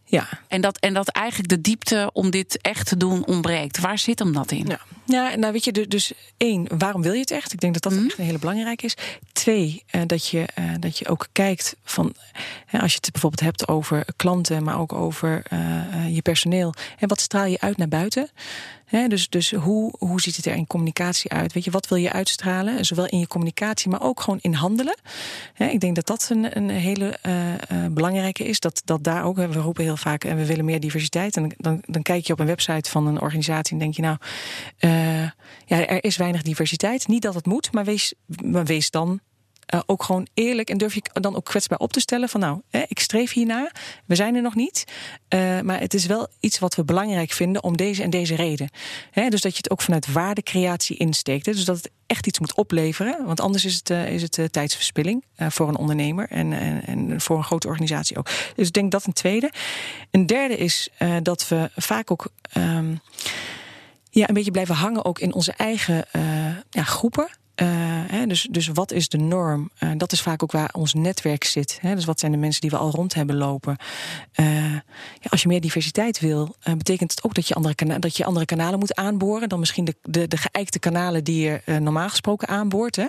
Ja. 0.09 0.27
En 0.47 0.61
dat, 0.61 0.77
en 0.77 0.93
dat 0.93 1.07
eigenlijk 1.07 1.49
de 1.49 1.61
diepte 1.61 2.09
om 2.13 2.29
dit 2.29 2.61
echt 2.61 2.87
te 2.87 2.97
doen 2.97 3.25
ontbreekt. 3.25 3.79
Waar 3.79 3.97
zit 3.97 4.19
hem 4.19 4.33
dat 4.33 4.51
in? 4.51 4.65
Ja, 4.67 4.79
ja 5.05 5.35
nou 5.35 5.53
weet 5.53 5.63
je, 5.63 5.87
dus 5.87 6.13
één, 6.37 6.67
waarom 6.77 7.01
wil 7.01 7.13
je 7.13 7.19
het 7.19 7.31
echt? 7.31 7.53
Ik 7.53 7.59
denk 7.59 7.73
dat 7.73 7.83
dat 7.83 7.99
mm. 7.99 8.05
echt 8.05 8.17
een 8.17 8.25
hele 8.25 8.39
belangrijke 8.39 8.85
is. 8.85 8.97
Twee, 9.33 9.83
uh, 9.91 10.01
dat, 10.05 10.27
je, 10.27 10.47
uh, 10.59 10.71
dat 10.79 10.97
je 10.97 11.07
ook 11.07 11.27
kijkt 11.31 11.75
van, 11.83 12.15
als 12.71 12.91
je 12.91 12.99
het 13.01 13.11
bijvoorbeeld 13.11 13.41
hebt 13.41 13.67
over 13.67 14.05
klanten, 14.15 14.63
maar 14.63 14.79
ook 14.79 14.93
over 14.93 15.43
uh, 15.53 16.15
je 16.15 16.21
personeel. 16.21 16.73
En 16.99 17.07
wat 17.07 17.21
straal 17.21 17.45
je 17.45 17.59
uit 17.59 17.77
naar 17.77 17.87
buiten? 17.87 18.29
Dus 18.89 19.29
dus 19.29 19.51
hoe, 19.51 19.93
hoe 19.97 20.21
ziet 20.21 20.35
het 20.35 20.45
er 20.45 20.55
in 20.55 20.67
communicatie 20.67 21.31
uit? 21.31 21.53
Weet 21.53 21.63
je, 21.63 21.71
wat 21.71 21.87
wil 21.87 21.97
je 21.97 22.11
uitstralen? 22.11 22.85
Zowel 22.85 23.05
in 23.05 23.19
je 23.19 23.27
communicatie, 23.27 23.89
maar 23.89 24.01
ook 24.01 24.21
gewoon 24.21 24.39
in 24.41 24.53
handelen. 24.53 24.97
Ik 25.57 25.79
denk 25.79 25.95
dat 25.95 26.07
dat 26.07 26.27
een, 26.31 26.57
een 26.57 26.69
hele 26.69 27.17
uh, 27.25 27.53
uh, 27.53 27.85
belangrijke 27.91 28.43
is. 28.43 28.59
Dat, 28.59 28.81
dat 28.85 29.03
daar 29.03 29.23
ook, 29.23 29.35
we 29.35 29.45
roepen 29.45 29.83
heel 29.83 29.97
vaak, 29.97 30.23
en 30.23 30.37
we 30.37 30.45
willen 30.45 30.65
meer 30.65 30.79
diversiteit. 30.79 31.37
En 31.37 31.51
dan, 31.57 31.81
dan 31.85 32.01
kijk 32.01 32.27
je 32.27 32.33
op 32.33 32.39
een 32.39 32.45
website 32.45 32.89
van 32.89 33.07
een 33.07 33.21
organisatie 33.21 33.73
en 33.73 33.79
denk 33.79 33.95
je, 33.95 34.01
nou, 34.01 34.17
ja, 35.65 35.87
er 35.87 36.03
is 36.03 36.17
weinig 36.17 36.41
diversiteit. 36.41 37.07
Niet 37.07 37.21
dat 37.21 37.33
het 37.33 37.45
moet, 37.45 37.71
maar 37.71 37.85
wees, 37.85 38.13
maar 38.43 38.65
wees 38.65 38.89
dan 38.89 39.19
ook 39.85 40.03
gewoon 40.03 40.27
eerlijk 40.33 40.69
en 40.69 40.77
durf 40.77 40.93
je 40.93 41.01
dan 41.13 41.35
ook 41.35 41.45
kwetsbaar 41.45 41.79
op 41.79 41.93
te 41.93 41.99
stellen 41.99 42.29
van 42.29 42.39
nou, 42.39 42.61
hè, 42.69 42.83
ik 42.87 42.99
streef 42.99 43.33
hierna. 43.33 43.71
We 44.05 44.15
zijn 44.15 44.35
er 44.35 44.41
nog 44.41 44.55
niet. 44.55 44.83
maar 45.63 45.79
het 45.79 45.93
is 45.93 46.05
wel 46.05 46.27
iets 46.39 46.59
wat 46.59 46.75
we 46.75 46.83
belangrijk 46.83 47.31
vinden 47.31 47.63
om 47.63 47.77
deze 47.77 48.03
en 48.03 48.09
deze 48.09 48.35
reden. 48.35 48.69
Hè, 49.11 49.29
dus 49.29 49.41
dat 49.41 49.51
je 49.51 49.57
het 49.57 49.71
ook 49.71 49.81
vanuit 49.81 50.11
waardecreatie 50.11 50.97
insteekt. 50.97 51.45
Hè, 51.45 51.51
dus 51.51 51.65
dat 51.65 51.77
het 51.77 51.91
echt 52.07 52.27
iets 52.27 52.39
moet 52.39 52.53
opleveren. 52.53 53.25
Want 53.25 53.39
anders 53.39 53.65
is 53.65 53.75
het, 53.75 53.89
is 53.89 54.21
het 54.21 54.53
tijdsverspilling 54.53 55.23
voor 55.37 55.67
een 55.67 55.77
ondernemer 55.77 56.29
en, 56.29 56.53
en, 56.53 56.85
en, 56.85 57.21
voor 57.21 57.37
een 57.37 57.43
grote 57.43 57.67
organisatie 57.67 58.17
ook. 58.17 58.29
Dus 58.55 58.67
ik 58.67 58.73
denk 58.73 58.91
dat 58.91 59.05
een 59.05 59.13
tweede. 59.13 59.51
Een 60.11 60.25
derde 60.25 60.57
is 60.57 60.89
dat 61.21 61.47
we 61.47 61.69
vaak 61.75 62.11
ook. 62.11 62.31
Ehm, 62.51 62.95
ja, 64.11 64.27
een 64.27 64.33
beetje 64.33 64.51
blijven 64.51 64.75
hangen 64.75 65.05
ook 65.05 65.19
in 65.19 65.33
onze 65.33 65.51
eigen 65.51 66.05
ja, 66.69 66.83
groepen. 66.83 67.29
Uh, 67.61 67.67
hè, 68.07 68.25
dus, 68.27 68.47
dus 68.51 68.67
wat 68.67 68.91
is 68.91 69.09
de 69.09 69.17
norm? 69.17 69.69
Uh, 69.79 69.91
dat 69.97 70.11
is 70.11 70.21
vaak 70.21 70.43
ook 70.43 70.51
waar 70.51 70.69
ons 70.71 70.93
netwerk 70.93 71.43
zit. 71.43 71.77
Hè? 71.81 71.95
Dus 71.95 72.05
wat 72.05 72.19
zijn 72.19 72.31
de 72.31 72.37
mensen 72.37 72.61
die 72.61 72.69
we 72.69 72.77
al 72.77 72.91
rond 72.91 73.13
hebben 73.13 73.35
lopen? 73.35 73.77
Ja, 75.21 75.29
als 75.29 75.41
je 75.41 75.47
meer 75.47 75.61
diversiteit 75.61 76.19
wil, 76.19 76.55
betekent 76.77 77.11
het 77.11 77.23
ook 77.23 77.33
dat 77.33 77.47
je, 77.47 77.53
andere 77.53 77.99
dat 77.99 78.17
je 78.17 78.25
andere 78.25 78.45
kanalen 78.45 78.79
moet 78.79 78.95
aanboren 78.95 79.49
dan 79.49 79.59
misschien 79.59 79.85
de, 79.85 79.95
de, 80.01 80.27
de 80.27 80.37
geëikte 80.37 80.79
kanalen 80.79 81.23
die 81.23 81.41
je 81.41 81.79
normaal 81.79 82.09
gesproken 82.09 82.47
aanboort. 82.47 82.95
Hè? 82.95 83.07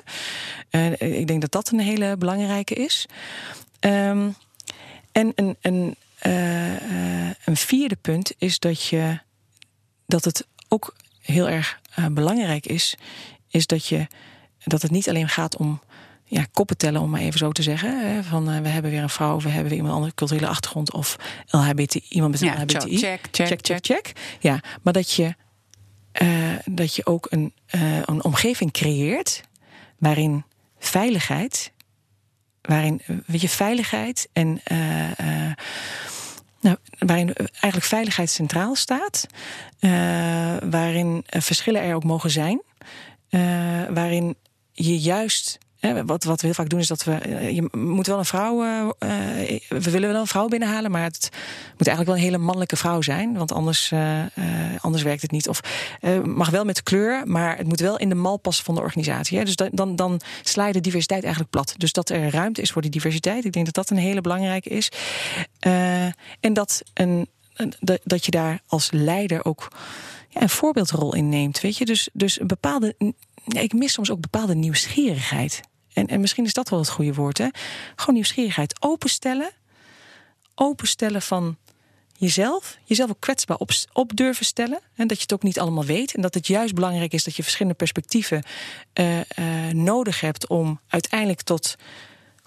ik 0.95 1.27
denk 1.27 1.41
dat 1.41 1.53
dat 1.53 1.71
een 1.71 1.81
hele 1.81 2.17
belangrijke 2.17 2.75
is. 2.75 3.07
Um, 3.81 4.35
en 5.13 5.33
een, 5.35 5.57
een, 5.61 5.97
een 7.45 7.57
vierde 7.57 7.97
punt 7.97 8.33
is 8.39 8.59
dat 8.59 8.85
je 8.85 9.19
dat 10.07 10.25
het 10.25 10.47
ook 10.69 10.97
heel 11.21 11.49
erg 11.49 11.81
belangrijk 12.11 12.67
is, 12.67 12.97
is 13.49 13.67
dat, 13.67 13.87
je, 13.87 14.07
dat 14.65 14.83
het 14.83 14.91
niet 14.91 15.09
alleen 15.09 15.29
gaat 15.29 15.57
om 15.57 15.81
ja, 16.25 16.47
koppen 16.53 16.77
tellen, 16.77 17.01
om 17.01 17.11
maar 17.11 17.21
even 17.21 17.39
zo 17.39 17.53
te 17.53 17.63
zeggen. 17.63 18.13
Hè, 18.13 18.23
van 18.23 18.51
uh, 18.51 18.61
we 18.61 18.69
hebben 18.69 18.91
weer 18.91 19.03
een 19.03 19.09
vrouw, 19.09 19.41
we 19.41 19.49
hebben 19.49 19.69
weer 19.69 19.77
iemand 19.77 19.95
andere 19.95 20.15
culturele 20.15 20.47
achtergrond 20.47 20.93
of 20.93 21.17
LHBT, 21.47 21.95
iemand 21.95 22.33
met 22.33 22.41
een 22.41 22.47
ja, 22.47 22.61
LHBTI. 22.61 22.99
Check, 22.99 23.21
check, 23.31 23.49
check, 23.49 23.67
check, 23.67 23.85
check. 23.85 24.13
Ja, 24.41 24.61
maar 24.83 24.93
dat 24.93 25.13
je, 25.13 25.35
uh, 26.23 26.29
dat 26.65 26.95
je 26.95 27.07
ook 27.07 27.27
een, 27.31 27.53
een 28.05 28.25
omgeving 28.25 28.73
creëert 28.73 29.43
waarin 29.99 30.45
veiligheid, 30.79 31.73
waarin 32.63 33.03
weet 33.27 33.41
je, 33.41 33.49
veiligheid 33.49 34.29
en 34.33 34.61
nou, 36.61 36.77
waarin 36.99 37.35
eigenlijk 37.35 37.85
veiligheid 37.85 38.31
centraal 38.31 38.75
staat. 38.75 39.27
Waarin 40.71 41.25
verschillen 41.27 41.83
er 41.83 41.95
ook 41.95 42.05
mogen 42.05 42.31
zijn. 42.31 42.63
Uh, 43.31 43.41
waarin 43.91 44.37
je 44.85 44.99
juist 44.99 45.59
wat, 46.07 46.25
wat 46.25 46.41
we 46.41 46.47
heel 46.47 46.55
vaak 46.55 46.69
doen 46.69 46.79
is 46.79 46.87
dat 46.87 47.05
we. 47.05 47.13
Eh, 47.13 47.51
je 47.51 47.69
moet 47.73 48.07
wel 48.07 48.19
een 48.19 48.25
vrouw. 48.25 48.65
Uh, 48.65 48.89
we 49.69 49.91
willen 49.91 50.13
wel 50.13 50.21
een 50.21 50.27
vrouw 50.27 50.49
binnenhalen, 50.49 50.91
maar 50.91 51.03
het 51.03 51.29
moet 51.77 51.87
eigenlijk 51.87 52.07
wel 52.07 52.17
een 52.17 52.33
hele 52.33 52.45
mannelijke 52.45 52.77
vrouw 52.77 53.01
zijn. 53.01 53.35
Want 53.37 53.53
anders, 53.53 53.93
anders 54.81 55.03
werkt 55.03 55.23
het 55.23 55.31
niet. 55.31 55.49
Of 55.49 55.61
mag 56.25 56.51
wel 56.51 56.65
met 56.65 56.83
kleur, 56.83 57.23
maar 57.27 57.57
het 57.57 57.67
moet 57.67 57.81
wel 57.81 57.99
in 57.99 58.09
de 58.09 58.15
mal 58.15 58.37
passen 58.37 58.65
van 58.65 58.75
de 58.75 58.81
organisatie. 58.81 59.39
Hè? 59.39 59.45
Dus 59.45 59.57
dan, 59.57 59.97
dan 59.97 60.21
sla 60.43 60.67
je 60.67 60.73
de 60.73 60.81
diversiteit 60.81 61.23
eigenlijk 61.23 61.53
plat. 61.53 61.75
Dus 61.77 61.93
dat 61.93 62.11
er 62.11 62.31
ruimte 62.31 62.61
is 62.61 62.71
voor 62.71 62.83
die 62.83 62.91
diversiteit. 62.91 63.45
Ik 63.45 63.53
denk 63.53 63.65
dat 63.65 63.75
dat 63.75 63.91
een 63.91 64.03
hele 64.03 64.21
belangrijke 64.21 64.69
is. 64.69 64.93
en 66.41 66.53
dat, 66.53 66.83
een, 66.95 67.29
dat 68.03 68.25
je 68.25 68.31
daar 68.31 68.61
als 68.67 68.91
leider 68.91 69.45
ook 69.45 69.69
een 70.33 70.49
voorbeeldrol 70.49 71.15
in 71.15 71.29
neemt. 71.29 71.61
Weet 71.61 71.77
je? 71.77 71.85
Dus, 71.85 72.09
dus 72.13 72.41
een 72.41 72.47
bepaalde. 72.47 72.95
Ik 73.45 73.73
mis 73.73 73.93
soms 73.93 74.11
ook 74.11 74.21
bepaalde 74.21 74.55
nieuwsgierigheid. 74.55 75.61
En, 75.93 76.07
en 76.07 76.21
misschien 76.21 76.45
is 76.45 76.53
dat 76.53 76.69
wel 76.69 76.79
het 76.79 76.89
goede 76.89 77.15
woord. 77.15 77.39
Hè? 77.39 77.49
Gewoon 77.97 78.15
nieuwsgierigheid. 78.15 78.83
Openstellen. 78.83 79.51
Openstellen 80.55 81.23
van 81.23 81.57
jezelf. 82.17 82.79
Jezelf 82.85 83.11
ook 83.11 83.21
kwetsbaar 83.21 83.57
op, 83.57 83.71
op 83.93 84.17
durven 84.17 84.45
stellen. 84.45 84.81
En 84.95 85.07
dat 85.07 85.17
je 85.17 85.23
het 85.23 85.33
ook 85.33 85.43
niet 85.43 85.59
allemaal 85.59 85.85
weet. 85.85 86.15
En 86.15 86.23
dat 86.23 86.35
het 86.35 86.47
juist 86.47 86.75
belangrijk 86.75 87.13
is 87.13 87.25
dat 87.25 87.37
je 87.37 87.43
verschillende 87.43 87.79
perspectieven 87.79 88.43
uh, 88.95 89.17
uh, 89.19 89.25
nodig 89.73 90.21
hebt 90.21 90.49
om 90.49 90.81
uiteindelijk 90.89 91.43
tot 91.43 91.77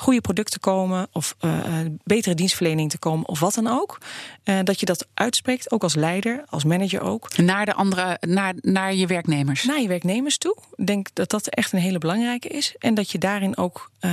goede 0.04 0.22
producten 0.22 0.60
komen 0.60 1.08
of 1.12 1.36
uh, 1.42 1.64
betere 2.04 2.36
dienstverlening 2.36 2.90
te 2.90 2.98
komen 2.98 3.28
of 3.28 3.40
wat 3.40 3.54
dan 3.54 3.68
ook. 3.68 3.98
Uh, 4.44 4.60
dat 4.64 4.80
je 4.80 4.86
dat 4.86 5.08
uitspreekt, 5.14 5.72
ook 5.72 5.84
als 5.84 5.96
leider, 5.96 6.44
als 6.50 6.64
manager 6.64 7.02
ook. 7.02 7.38
Naar 7.38 7.66
de 7.66 7.74
andere, 7.74 8.18
naar, 8.22 8.54
naar 8.62 8.94
je 8.94 9.08
werknemers. 9.08 9.64
Naar 9.64 9.82
je 9.82 9.88
werknemers 9.88 10.38
toe. 10.38 10.56
Ik 10.76 10.88
denk 10.88 11.08
dat 11.14 11.30
dat 11.30 11.48
echt 11.48 11.72
een 11.72 11.80
hele 11.80 11.98
belangrijke 11.98 12.48
is. 12.48 12.76
En 12.80 12.94
dat 12.94 13.12
je 13.12 13.18
daarin 13.18 13.58
ook 13.58 13.92
uh, 14.02 14.12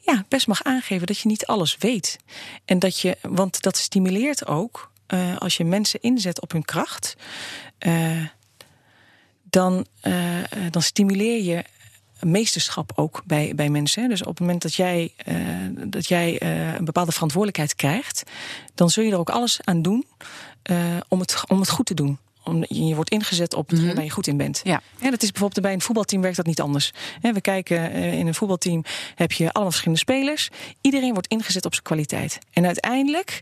ja, 0.00 0.24
best 0.28 0.46
mag 0.46 0.62
aangeven 0.62 1.06
dat 1.06 1.18
je 1.18 1.28
niet 1.28 1.46
alles 1.46 1.76
weet. 1.76 2.18
En 2.64 2.78
dat 2.78 3.00
je, 3.00 3.16
want 3.22 3.62
dat 3.62 3.76
stimuleert 3.76 4.46
ook 4.46 4.90
als 5.38 5.56
je 5.56 5.64
mensen 5.64 6.00
inzet 6.00 6.40
op 6.40 6.52
hun 6.52 6.64
kracht. 6.64 7.16
dan, 9.42 9.86
dan 10.70 10.82
stimuleer 10.82 11.42
je 11.42 11.64
meesterschap 12.20 12.92
ook 12.94 13.22
bij, 13.24 13.52
bij 13.54 13.68
mensen. 13.68 14.08
Dus 14.08 14.20
op 14.20 14.28
het 14.28 14.40
moment 14.40 14.62
dat 14.62 14.74
jij, 14.74 15.12
uh, 15.28 15.36
dat 15.86 16.08
jij 16.08 16.42
uh, 16.42 16.74
een 16.74 16.84
bepaalde 16.84 17.12
verantwoordelijkheid 17.12 17.74
krijgt, 17.74 18.22
dan 18.74 18.90
zul 18.90 19.04
je 19.04 19.12
er 19.12 19.18
ook 19.18 19.30
alles 19.30 19.58
aan 19.64 19.82
doen 19.82 20.06
uh, 20.70 20.76
om, 21.08 21.20
het, 21.20 21.42
om 21.48 21.60
het 21.60 21.70
goed 21.70 21.86
te 21.86 21.94
doen. 21.94 22.18
Om, 22.44 22.64
je 22.68 22.94
wordt 22.94 23.10
ingezet 23.10 23.54
op 23.54 23.72
mm 23.72 23.78
-hmm. 23.78 23.94
waar 23.94 24.04
je 24.04 24.10
goed 24.10 24.26
in 24.26 24.36
bent. 24.36 24.60
Ja. 24.64 24.80
En 25.00 25.10
dat 25.10 25.22
is 25.22 25.30
bijvoorbeeld 25.30 25.62
bij 25.62 25.72
een 25.72 25.80
voetbalteam 25.80 26.22
werkt 26.22 26.36
dat 26.36 26.46
niet 26.46 26.60
anders. 26.60 26.92
We 27.20 27.40
kijken 27.40 27.92
in 27.92 28.26
een 28.26 28.34
voetbalteam 28.34 28.84
heb 29.14 29.32
je 29.32 29.44
allemaal 29.44 29.70
verschillende 29.70 30.00
spelers. 30.00 30.48
Iedereen 30.80 31.12
wordt 31.12 31.28
ingezet 31.28 31.64
op 31.64 31.72
zijn 31.72 31.84
kwaliteit. 31.84 32.38
En 32.52 32.66
uiteindelijk, 32.66 33.40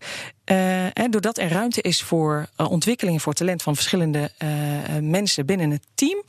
doordat 1.11 1.39
er 1.39 1.49
ruimte 1.49 1.81
is 1.81 2.03
voor 2.03 2.49
ontwikkeling 2.57 3.23
voor 3.23 3.33
talent 3.33 3.63
van 3.63 3.75
verschillende 3.75 4.31
mensen 5.01 5.47
binnen 5.47 5.71
het 5.71 5.87
team 5.95 6.23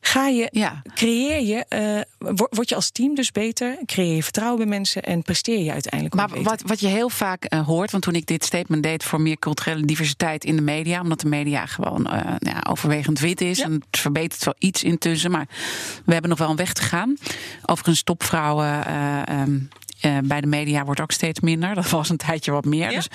Ga 0.00 0.26
je, 0.26 0.48
ja. 0.50 0.82
creëer 0.94 1.40
je, 1.40 1.64
uh, 1.68 2.34
word 2.50 2.68
je 2.68 2.74
als 2.74 2.90
team 2.90 3.14
dus 3.14 3.32
beter, 3.32 3.78
creëer 3.86 4.14
je 4.14 4.22
vertrouwen 4.22 4.58
bij 4.58 4.66
mensen 4.66 5.02
en 5.02 5.22
presteer 5.22 5.58
je 5.58 5.72
uiteindelijk 5.72 6.14
maar 6.14 6.28
beter. 6.28 6.42
Wat, 6.42 6.62
wat 6.66 6.80
je 6.80 6.86
heel 6.86 7.08
vaak 7.08 7.54
uh, 7.54 7.66
hoort, 7.66 7.90
want 7.90 8.02
toen 8.02 8.14
ik 8.14 8.26
dit 8.26 8.44
statement 8.44 8.82
deed 8.82 9.04
voor 9.04 9.20
meer 9.20 9.38
culturele 9.38 9.84
diversiteit 9.84 10.44
in 10.44 10.56
de 10.56 10.62
media, 10.62 11.00
omdat 11.00 11.20
de 11.20 11.28
media 11.28 11.66
gewoon 11.66 12.06
uh, 12.12 12.20
ja, 12.38 12.64
overwegend 12.68 13.18
wit 13.18 13.40
is, 13.40 13.58
ja. 13.58 13.64
en 13.64 13.72
het 13.72 14.00
verbetert 14.00 14.44
wel 14.44 14.54
iets 14.58 14.82
intussen, 14.82 15.30
maar 15.30 15.48
we 16.04 16.12
hebben 16.12 16.30
nog 16.30 16.38
wel 16.38 16.50
een 16.50 16.56
weg 16.56 16.72
te 16.72 16.82
gaan. 16.82 17.16
Overigens, 17.64 18.02
topvrouwen. 18.02 18.92
Um, 19.40 19.68
uh, 20.02 20.18
bij 20.22 20.40
de 20.40 20.46
media 20.46 20.84
wordt 20.84 21.00
ook 21.00 21.12
steeds 21.12 21.40
minder. 21.40 21.74
Dat 21.74 21.90
was 21.90 22.08
een 22.08 22.16
tijdje 22.16 22.52
wat 22.52 22.64
meer. 22.64 22.90
Ja. 22.90 22.96
Dus 22.96 23.08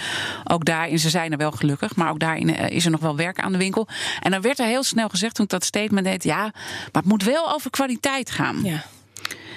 ook 0.43 0.65
daarin, 0.65 0.99
ze 0.99 1.09
zijn 1.09 1.31
er 1.31 1.37
wel 1.37 1.51
gelukkig, 1.51 1.95
maar 1.95 2.09
ook 2.09 2.19
daarin 2.19 2.49
uh, 2.49 2.69
is 2.69 2.85
er 2.85 2.91
nog 2.91 3.01
wel 3.01 3.15
werk 3.15 3.39
aan 3.39 3.51
de 3.51 3.57
winkel. 3.57 3.87
En 4.19 4.31
dan 4.31 4.41
werd 4.41 4.59
er 4.59 4.65
heel 4.65 4.83
snel 4.83 5.09
gezegd 5.09 5.35
toen 5.35 5.45
ik 5.45 5.51
dat 5.51 5.63
statement 5.63 6.05
deed: 6.05 6.23
ja, 6.23 6.41
maar 6.41 7.01
het 7.01 7.05
moet 7.05 7.23
wel 7.23 7.53
over 7.53 7.69
kwaliteit 7.69 8.31
gaan. 8.31 8.63
Ja. 8.63 8.85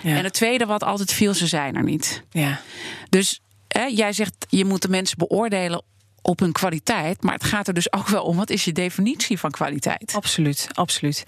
Ja. 0.03 0.17
En 0.17 0.25
het 0.25 0.33
tweede 0.33 0.67
wat 0.67 0.83
altijd 0.83 1.13
viel, 1.13 1.35
ze 1.35 1.47
zijn 1.47 1.77
er 1.77 1.83
niet. 1.83 2.23
Ja. 2.31 2.61
Dus 3.09 3.41
hè, 3.69 3.85
jij 3.85 4.13
zegt, 4.13 4.47
je 4.49 4.65
moet 4.65 4.83
de 4.83 4.89
mensen 4.89 5.19
beoordelen 5.19 5.83
op 6.23 6.39
hun 6.39 6.53
kwaliteit. 6.53 7.23
Maar 7.23 7.35
het 7.35 7.45
gaat 7.45 7.69
er 7.69 7.75
dus 7.75 7.93
ook 7.93 8.09
wel 8.09 8.23
om, 8.23 8.37
wat 8.37 8.51
is 8.51 8.65
je 8.65 8.73
definitie 8.73 9.39
van 9.39 9.51
kwaliteit? 9.51 10.13
Absoluut, 10.15 10.69
absoluut. 10.73 11.25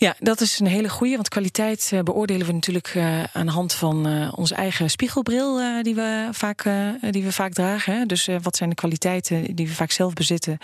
Ja, 0.00 0.14
dat 0.18 0.40
is 0.40 0.58
een 0.58 0.66
hele 0.66 0.88
goede. 0.88 1.14
Want 1.14 1.28
kwaliteit 1.28 1.90
uh, 1.94 2.00
beoordelen 2.00 2.46
we 2.46 2.52
natuurlijk 2.52 2.94
uh, 2.94 3.22
aan 3.24 3.46
de 3.46 3.52
hand 3.52 3.72
van 3.72 4.08
uh, 4.08 4.32
onze 4.34 4.54
eigen 4.54 4.90
spiegelbril 4.90 5.82
die, 5.82 5.94
we 5.94 6.28
vaak, 6.32 6.64
die 7.10 7.22
we 7.22 7.32
vaak 7.32 7.52
dragen. 7.52 8.08
Dus 8.08 8.28
wat 8.42 8.56
zijn 8.56 8.68
de 8.68 8.74
kwaliteiten 8.74 9.54
die 9.54 9.66
we 9.66 9.74
vaak 9.74 9.90
zelf 9.90 10.12
bezitten? 10.12 10.58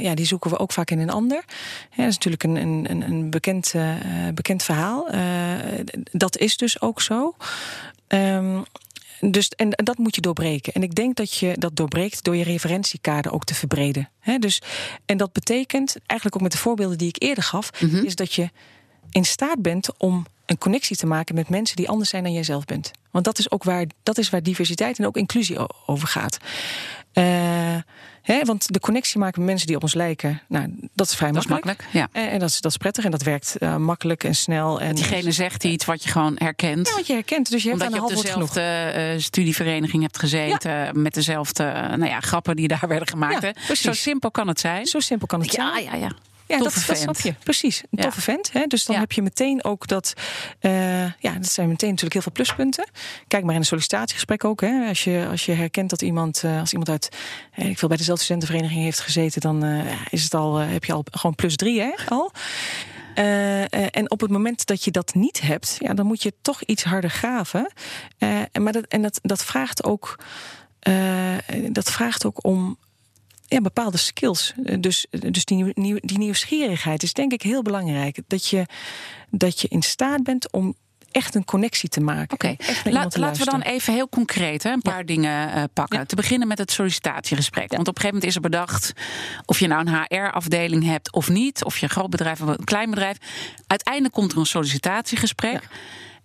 ja, 0.00 0.14
die 0.14 0.26
zoeken 0.26 0.50
we 0.50 0.58
ook 0.58 0.72
vaak 0.72 0.90
in 0.90 0.98
een 0.98 1.10
ander. 1.10 1.44
Dat 1.96 2.06
is 2.06 2.14
natuurlijk 2.14 2.42
een, 2.42 2.56
een, 2.56 3.02
een 3.02 3.30
bekend, 3.30 3.74
bekend 4.34 4.62
verhaal. 4.62 5.08
dat 6.12 6.36
is 6.36 6.56
dus 6.56 6.80
ook 6.80 7.00
zo. 7.02 7.34
Um, 8.08 8.64
dus, 9.20 9.48
en, 9.48 9.72
en, 9.72 9.84
dat 9.84 9.98
moet 9.98 10.14
je 10.14 10.20
doorbreken. 10.20 10.72
En 10.72 10.82
ik 10.82 10.94
denk 10.94 11.16
dat 11.16 11.34
je 11.34 11.54
dat 11.58 11.76
doorbreekt 11.76 12.24
door 12.24 12.36
je 12.36 12.44
referentiekader 12.44 13.32
ook 13.32 13.44
te 13.44 13.54
verbreden. 13.54 14.10
He, 14.20 14.38
dus, 14.38 14.62
en 15.06 15.16
dat 15.16 15.32
betekent, 15.32 15.96
eigenlijk 16.06 16.36
ook 16.36 16.42
met 16.42 16.52
de 16.52 16.58
voorbeelden 16.58 16.98
die 16.98 17.08
ik 17.08 17.22
eerder 17.22 17.44
gaf, 17.44 17.70
mm 17.80 17.90
-hmm. 17.90 18.04
is 18.04 18.14
dat 18.14 18.32
je 18.32 18.50
in 19.10 19.24
staat 19.24 19.62
bent 19.62 19.88
om 19.96 20.26
een 20.46 20.58
connectie 20.58 20.96
te 20.96 21.06
maken 21.06 21.34
met 21.34 21.48
mensen 21.48 21.76
die 21.76 21.88
anders 21.88 22.10
zijn 22.10 22.22
dan 22.22 22.32
jij 22.32 22.42
zelf 22.42 22.64
bent. 22.64 22.90
Want 23.10 23.24
dat 23.24 23.38
is 23.38 23.50
ook 23.50 23.64
waar, 23.64 23.86
dat 24.02 24.18
is 24.18 24.30
waar 24.30 24.42
diversiteit 24.42 24.98
en 24.98 25.06
ook 25.06 25.16
inclusie 25.16 25.86
over 25.86 26.08
gaat. 26.08 26.38
Uh, 27.14 27.76
Want 28.44 28.72
de 28.72 28.80
connectie 28.80 29.18
maken 29.18 29.38
met 29.38 29.48
mensen 29.48 29.66
die 29.66 29.76
op 29.76 29.82
ons 29.82 29.94
lijken, 29.94 30.42
nou, 30.48 30.74
dat 30.94 31.06
is 31.06 31.14
vrij 31.14 31.32
dat 31.32 31.48
makkelijk. 31.48 31.78
Is 31.78 31.84
makkelijk 31.84 32.12
ja. 32.14 32.20
En, 32.20 32.30
en 32.30 32.38
dat, 32.38 32.48
is, 32.48 32.60
dat 32.60 32.70
is 32.70 32.76
prettig 32.76 33.04
en 33.04 33.10
dat 33.10 33.22
werkt 33.22 33.56
uh, 33.58 33.76
makkelijk 33.76 34.24
en 34.24 34.34
snel. 34.34 34.80
En, 34.80 34.94
Diegene 34.94 35.32
zegt 35.32 35.64
iets 35.64 35.84
wat 35.84 36.02
je 36.02 36.08
gewoon 36.08 36.34
herkent. 36.38 36.88
Ja, 36.88 36.94
wat 36.94 37.06
je 37.06 37.12
herkent. 37.12 37.50
Dus 37.50 37.62
je 37.62 37.68
hebt 37.68 37.82
Omdat 37.82 38.00
aan 38.00 38.06
je 38.06 38.16
op 38.16 38.22
dezelfde 38.22 38.92
uh, 38.96 39.20
studievereniging 39.20 40.02
hebt 40.02 40.18
gezeten. 40.18 40.70
Ja. 40.70 40.92
Met 40.92 41.14
dezelfde 41.14 41.64
nou 41.72 42.06
ja, 42.06 42.20
grappen 42.20 42.56
die 42.56 42.68
daar 42.68 42.88
werden 42.88 43.08
gemaakt. 43.08 43.42
Ja, 43.42 43.74
Zo 43.74 43.92
simpel 43.92 44.30
kan 44.30 44.48
het 44.48 44.60
zijn. 44.60 44.86
Zo 44.86 45.00
simpel 45.00 45.26
kan 45.26 45.40
het 45.40 45.50
zijn. 45.50 45.66
Ja, 45.66 45.78
ja, 45.78 45.94
Ja, 45.96 46.12
toffe 46.56 46.78
dat, 46.78 46.86
dat 46.86 46.96
snap 46.98 47.20
je. 47.20 47.34
Precies, 47.44 47.80
een 47.82 47.88
Ja. 47.90 48.02
toffe 48.02 48.20
vent. 48.20 48.52
Hè? 48.52 48.66
Dus 48.66 48.84
dan 48.84 48.94
Ja. 48.94 49.00
heb 49.00 49.12
je 49.12 49.22
meteen 49.22 49.64
ook 49.64 49.86
dat... 49.86 50.12
eh, 50.60 51.02
ja, 51.02 51.32
dat 51.32 51.46
zijn 51.46 51.68
meteen 51.68 51.88
natuurlijk 51.88 52.12
heel 52.12 52.22
veel 52.22 52.32
pluspunten. 52.32 52.88
Kijk 53.28 53.44
maar 53.44 53.54
in 53.54 53.60
een 53.60 53.66
sollicitatiegesprek 53.66 54.44
ook. 54.44 54.60
Hè? 54.60 54.88
Als, 54.88 55.04
je, 55.04 55.26
als 55.30 55.46
je 55.46 55.52
herkent 55.52 55.90
dat 55.90 56.02
iemand, 56.02 56.42
eh, 56.44 56.60
als 56.60 56.70
iemand 56.70 56.88
uit... 56.90 57.08
eh, 57.52 57.68
ik 57.68 57.78
wil 57.78 57.88
bij 57.88 57.98
dezelfde 57.98 58.24
studentenvereniging 58.24 58.82
heeft 58.84 59.00
gezeten... 59.00 59.40
dan 59.40 59.64
is 60.10 60.22
het 60.22 60.34
al, 60.34 60.56
heb 60.56 60.84
je 60.84 60.92
al 60.92 61.04
gewoon 61.10 61.34
plus 61.34 61.56
drie 61.56 61.80
hè, 61.80 61.92
al. 62.08 62.32
En 63.90 64.10
op 64.10 64.20
het 64.20 64.30
moment 64.30 64.66
dat 64.66 64.84
je 64.84 64.90
dat 64.90 65.14
niet 65.14 65.40
hebt... 65.40 65.76
Ja, 65.78 65.94
dan 65.94 66.06
moet 66.06 66.22
je 66.22 66.32
toch 66.42 66.62
iets 66.62 66.84
harder 66.84 67.10
graven. 67.10 67.72
En 68.52 68.62
maar 68.62 68.72
dat, 68.72 68.84
en 68.86 69.02
dat, 69.02 69.18
dat 69.22 69.44
vraagt 69.44 69.84
ook... 69.84 70.18
dat 71.70 71.90
vraagt 71.90 72.24
ook 72.26 72.44
om 72.44 72.78
ja, 73.48 73.60
bepaalde 73.60 73.96
skills. 73.96 74.54
Eh, 74.64 74.76
Dus, 74.80 75.06
dus 75.10 75.44
die, 75.44 75.72
nieuw- 75.74 76.00
die 76.00 76.18
nieuwsgierigheid 76.18 77.02
is 77.02 77.12
denk 77.12 77.32
ik 77.32 77.42
heel 77.42 77.62
belangrijk. 77.62 78.18
Dat 78.26 78.46
je, 78.46 78.66
dat 79.30 79.60
je 79.60 79.68
in 79.68 79.82
staat 79.82 80.22
bent 80.22 80.52
om 80.52 80.74
echt 81.10 81.34
een 81.34 81.44
connectie 81.44 81.88
te 81.88 82.00
maken. 82.00 82.34
Oké, 82.34 82.56
laten 82.90 83.44
we 83.44 83.50
dan 83.50 83.60
even 83.60 83.92
heel 83.92 84.08
concreet 84.08 84.62
hè, 84.62 84.70
een 84.70 84.82
paar 84.82 85.06
dingen 85.06 85.52
eh, 85.52 85.62
pakken. 85.72 85.98
Ja. 85.98 86.04
Te 86.04 86.16
beginnen 86.16 86.48
met 86.48 86.58
het 86.58 86.70
sollicitatiegesprek. 86.70 87.70
Want 87.70 87.88
op 87.88 87.96
een 87.96 88.00
gegeven 88.02 88.14
moment 88.14 88.24
is 88.24 88.34
er 88.34 88.40
bedacht 88.50 88.92
of 89.46 89.58
je 89.58 89.66
nou 89.66 89.86
een 89.86 90.04
HR-afdeling 90.08 90.84
hebt 90.84 91.12
of 91.12 91.28
niet, 91.28 91.64
of 91.64 91.78
je 91.78 91.82
een 91.84 91.90
groot 91.90 92.10
bedrijf 92.10 92.40
of 92.42 92.48
een 92.48 92.64
klein 92.64 92.90
bedrijf. 92.90 93.16
Uiteindelijk 93.66 94.14
komt 94.14 94.32
er 94.32 94.38
een 94.38 94.46
sollicitatiegesprek. 94.46 95.68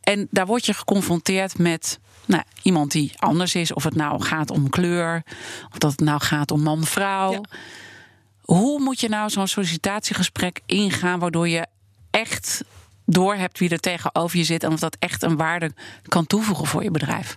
En 0.02 0.28
daar 0.32 0.46
word 0.46 0.66
je 0.66 0.74
geconfronteerd 0.74 1.58
met 1.58 2.00
nou, 2.26 2.44
iemand 2.62 2.92
die 2.92 3.12
anders 3.16 3.56
is. 3.56 3.74
Of 3.74 3.84
het 3.84 3.96
nou 3.96 4.22
gaat 4.22 4.52
om 4.52 4.70
kleur, 4.70 5.24
of 5.72 5.78
dat 5.78 5.92
het 5.92 6.00
nou 6.00 6.22
gaat 6.22 6.52
om 6.52 6.62
man-vrouw. 6.62 7.32
Ja. 7.32 7.42
Hoe 8.42 8.80
moet 8.80 9.00
je 9.00 9.10
nou 9.10 9.30
zo'n 9.30 9.48
sollicitatiegesprek 9.48 10.62
ingaan 10.66 11.20
waardoor 11.20 11.50
je 11.50 11.68
echt 12.12 12.64
doorhebt 13.06 13.60
wie 13.60 13.70
er 13.70 13.80
tegenover 13.80 14.38
je 14.38 14.44
zit 14.44 14.64
en 14.64 14.72
of 14.72 14.80
dat 14.80 14.96
echt 15.00 15.24
een 15.24 15.38
waarde 15.38 15.72
kan 16.08 16.28
toevoegen 16.28 16.68
voor 16.68 16.84
je 16.84 16.92
bedrijf? 16.92 17.36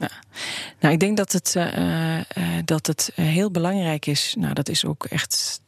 Nou, 0.81 0.95
ik 0.95 1.01
denk 1.01 1.17
dat 1.17 1.33
het, 1.33 1.57
eh, 1.57 2.19
eh, 2.19 2.25
dat 2.65 2.87
het 2.87 3.13
eh, 3.15 3.25
heel 3.27 3.51
belangrijk 3.51 4.07
is. 4.07 4.35
Nou, 4.39 4.55
dat 4.55 4.69
is 4.69 4.85
ook 4.85 5.05
echt 5.05 5.61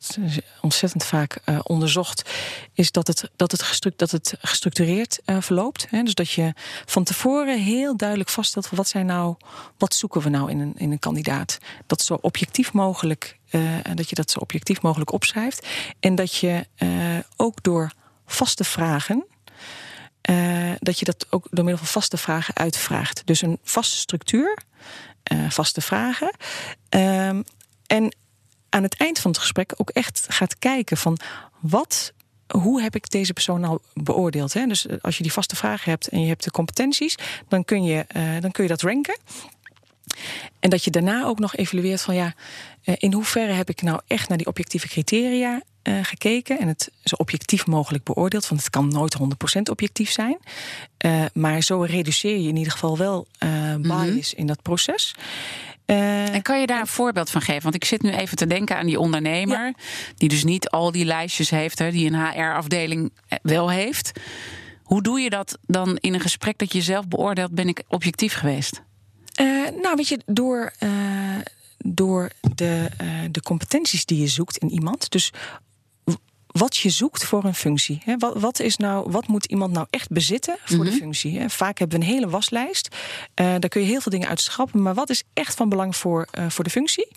ontzettend 0.61 1.05
vaak 1.05 1.39
eh, 1.45 1.59
onderzocht. 1.63 2.31
Is 2.73 2.93
dat 2.93 3.07
het, 3.07 3.31
dat 3.37 3.51
het, 3.53 3.63
gestru- 3.63 3.93
dat 3.97 4.11
het 4.11 4.35
gestructureerd 4.41 5.21
eh, 5.25 5.37
verloopt. 5.41 5.87
Hè? 5.91 6.03
Dus 6.03 6.15
dat 6.15 6.31
je 6.31 6.53
van 6.87 7.05
tevoren 7.05 7.61
heel 7.63 7.97
duidelijk 7.97 8.31
vaststelt. 8.31 8.67
van 8.67 8.77
Wat, 8.77 8.89
zijn 8.89 9.07
nou, 9.07 9.35
wat 9.79 9.95
zoeken 9.95 10.21
we 10.21 10.29
nou 10.29 10.51
in 10.51 10.61
een, 10.61 10.75
in 10.77 10.93
een 10.93 10.99
kandidaat? 10.99 11.59
Dat 11.87 12.01
zo 12.03 12.19
objectief 12.21 12.73
mogelijk. 12.73 13.37
eh, 13.51 13.61
dat 13.95 14.09
je 14.09 14.15
dat 14.15 14.31
zo 14.31 14.39
objectief 14.39 14.83
mogelijk 14.83 15.13
opschrijft. 15.13 15.67
En 16.01 16.15
dat 16.15 16.35
je 16.37 16.67
eh, 16.77 16.89
ook 17.37 17.63
door 17.63 17.93
vaste 18.27 18.65
vragen. 18.65 19.25
Eh, 20.29 20.73
dat 20.79 20.99
je 20.99 21.05
dat 21.05 21.27
ook 21.31 21.47
door 21.51 21.65
middel 21.65 21.85
van 21.85 21.93
vaste 21.93 22.17
vragen 22.17 22.57
uitvraagt. 22.57 23.23
Dus 23.25 23.43
een 23.43 23.59
vaste 23.63 23.97
structuur, 23.97 24.59
eh, 25.23 25.51
vaste 25.51 25.81
vragen. 25.81 26.31
Ehm, 26.89 27.43
en 27.87 28.17
aan 28.69 28.83
het 28.83 28.97
eind 28.97 29.19
van 29.19 29.31
het 29.31 29.41
gesprek 29.41 29.75
ook 29.77 29.91
echt 29.91 30.27
gaat 30.29 30.59
kijken 30.59 30.97
van 30.97 31.19
wat. 31.61 32.13
Hoe 32.47 32.83
heb 32.83 32.95
ik 32.95 33.11
deze 33.11 33.33
persoon 33.33 33.61
nou 33.61 33.79
beoordeeld? 33.95 34.53
Hè? 34.53 34.67
Dus 34.67 34.87
eh, 34.87 34.97
als 35.01 35.17
je 35.17 35.23
die 35.23 35.33
vaste 35.33 35.57
vragen 35.57 35.91
hebt 35.91 36.09
en 36.09 36.21
je 36.21 36.29
hebt 36.29 36.45
de 36.45 36.51
competenties, 36.51 37.15
dan 37.49 37.65
kun 37.65 37.85
je, 37.85 38.07
dan 38.41 38.51
kun 38.51 38.63
je 38.63 38.71
dat 38.71 38.83
ranken. 38.83 39.19
En 40.61 40.71
dat 40.71 40.85
je 40.85 40.91
daarna 40.91 41.25
ook 41.25 41.39
nog 41.39 41.57
evalueert 41.57 42.01
van 42.01 42.15
ja, 42.15 42.35
in 42.83 43.13
hoeverre 43.13 43.53
heb 43.53 43.69
ik 43.69 43.83
nou 43.83 44.01
echt 44.07 44.29
naar 44.29 44.39
die 44.39 44.47
objectieve 44.47 44.89
criteria 44.89 45.63
eh, 45.89 45.99
gekeken 46.03 46.59
en 46.59 46.69
het 46.69 46.91
zo 47.05 47.15
objectief 47.15 47.67
mogelijk 47.67 48.05
beoordeeld. 48.05 48.49
Want 48.49 48.61
het 48.61 48.71
kan 48.71 48.89
nooit 48.89 49.17
100% 49.59 49.71
objectief 49.71 50.11
zijn. 50.11 50.39
Eh, 50.97 51.25
maar 51.35 51.63
zo 51.63 51.81
reduceer 51.81 52.39
je 52.39 52.49
in 52.49 52.57
ieder 52.57 52.73
geval 52.73 52.99
wel 52.99 53.27
eh 53.39 53.75
bias 53.77 54.35
in 54.35 54.47
dat 54.47 54.63
proces. 54.63 55.15
En 55.87 56.43
kan 56.43 56.61
je 56.61 56.67
daar 56.67 56.81
een 56.81 56.87
voorbeeld 56.87 57.31
van 57.31 57.41
geven? 57.41 57.63
Want 57.63 57.75
ik 57.75 57.85
zit 57.85 58.03
nu 58.03 58.11
even 58.11 58.37
te 58.37 58.47
denken 58.47 58.77
aan 58.77 58.87
die 58.87 58.99
ondernemer, 58.99 59.75
die 60.17 60.29
dus 60.29 60.45
niet 60.45 60.69
al 60.69 60.93
die 60.93 61.05
lijstjes 61.05 61.51
heeft, 61.51 61.79
hè, 61.79 61.91
die 61.91 62.11
een 62.11 62.27
HR-afdeling 62.27 63.13
wel 63.43 63.71
heeft. 63.71 64.13
Hoe 64.83 65.03
doe 65.03 65.21
je 65.21 65.31
dat 65.31 65.59
dan 65.67 65.97
in 65.97 66.15
een 66.15 66.21
gesprek 66.21 66.59
dat 66.59 66.73
je 66.73 66.83
zelf 66.83 67.09
beoordeelt, 67.09 67.51
ben 67.51 67.69
ik 67.69 67.83
objectief 67.87 68.35
geweest? 68.35 68.83
Nou, 69.83 69.95
weet 69.97 70.09
je, 70.09 70.21
door, 70.27 70.73
door 71.79 72.31
de, 72.55 72.91
de 73.31 73.43
competenties 73.43 74.05
die 74.05 74.21
je 74.21 74.29
zoekt 74.29 74.57
in 74.57 74.71
iemand. 74.71 75.11
Dus 75.11 75.33
wat 76.59 76.77
je 76.77 76.91
zoekt 76.91 77.25
voor 77.25 77.45
een 77.45 77.55
functie. 77.55 78.01
Hè? 78.05 78.17
Wat, 78.17 78.39
wat, 78.39 78.61
is 78.61 78.77
nou, 78.77 79.11
wat 79.11 79.27
moet 79.27 79.45
iemand 79.45 79.73
nou 79.73 79.87
echt 79.91 80.11
bezitten 80.11 80.57
voor 80.65 80.85
de 80.85 80.93
functie? 80.93 81.39
Hè? 81.39 81.51
Vaak 81.51 81.79
hebben 81.79 81.99
we 81.99 82.05
een 82.05 82.11
hele 82.11 82.29
waslijst. 82.29 82.97
Eh, 83.35 83.47
daar 83.47 83.69
kun 83.69 83.81
je 83.81 83.87
heel 83.87 84.01
veel 84.01 84.13
dingen 84.13 84.29
uit 84.29 84.41
schrappen. 84.41 84.83
Maar 84.83 84.95
wat 84.95 85.11
is 85.11 85.23
echt 85.33 85.55
van 85.55 85.69
belang 85.69 85.97
voor, 85.97 86.29
eh, 86.31 86.49
voor 86.49 86.65
de 86.65 86.71
functie? 86.71 87.09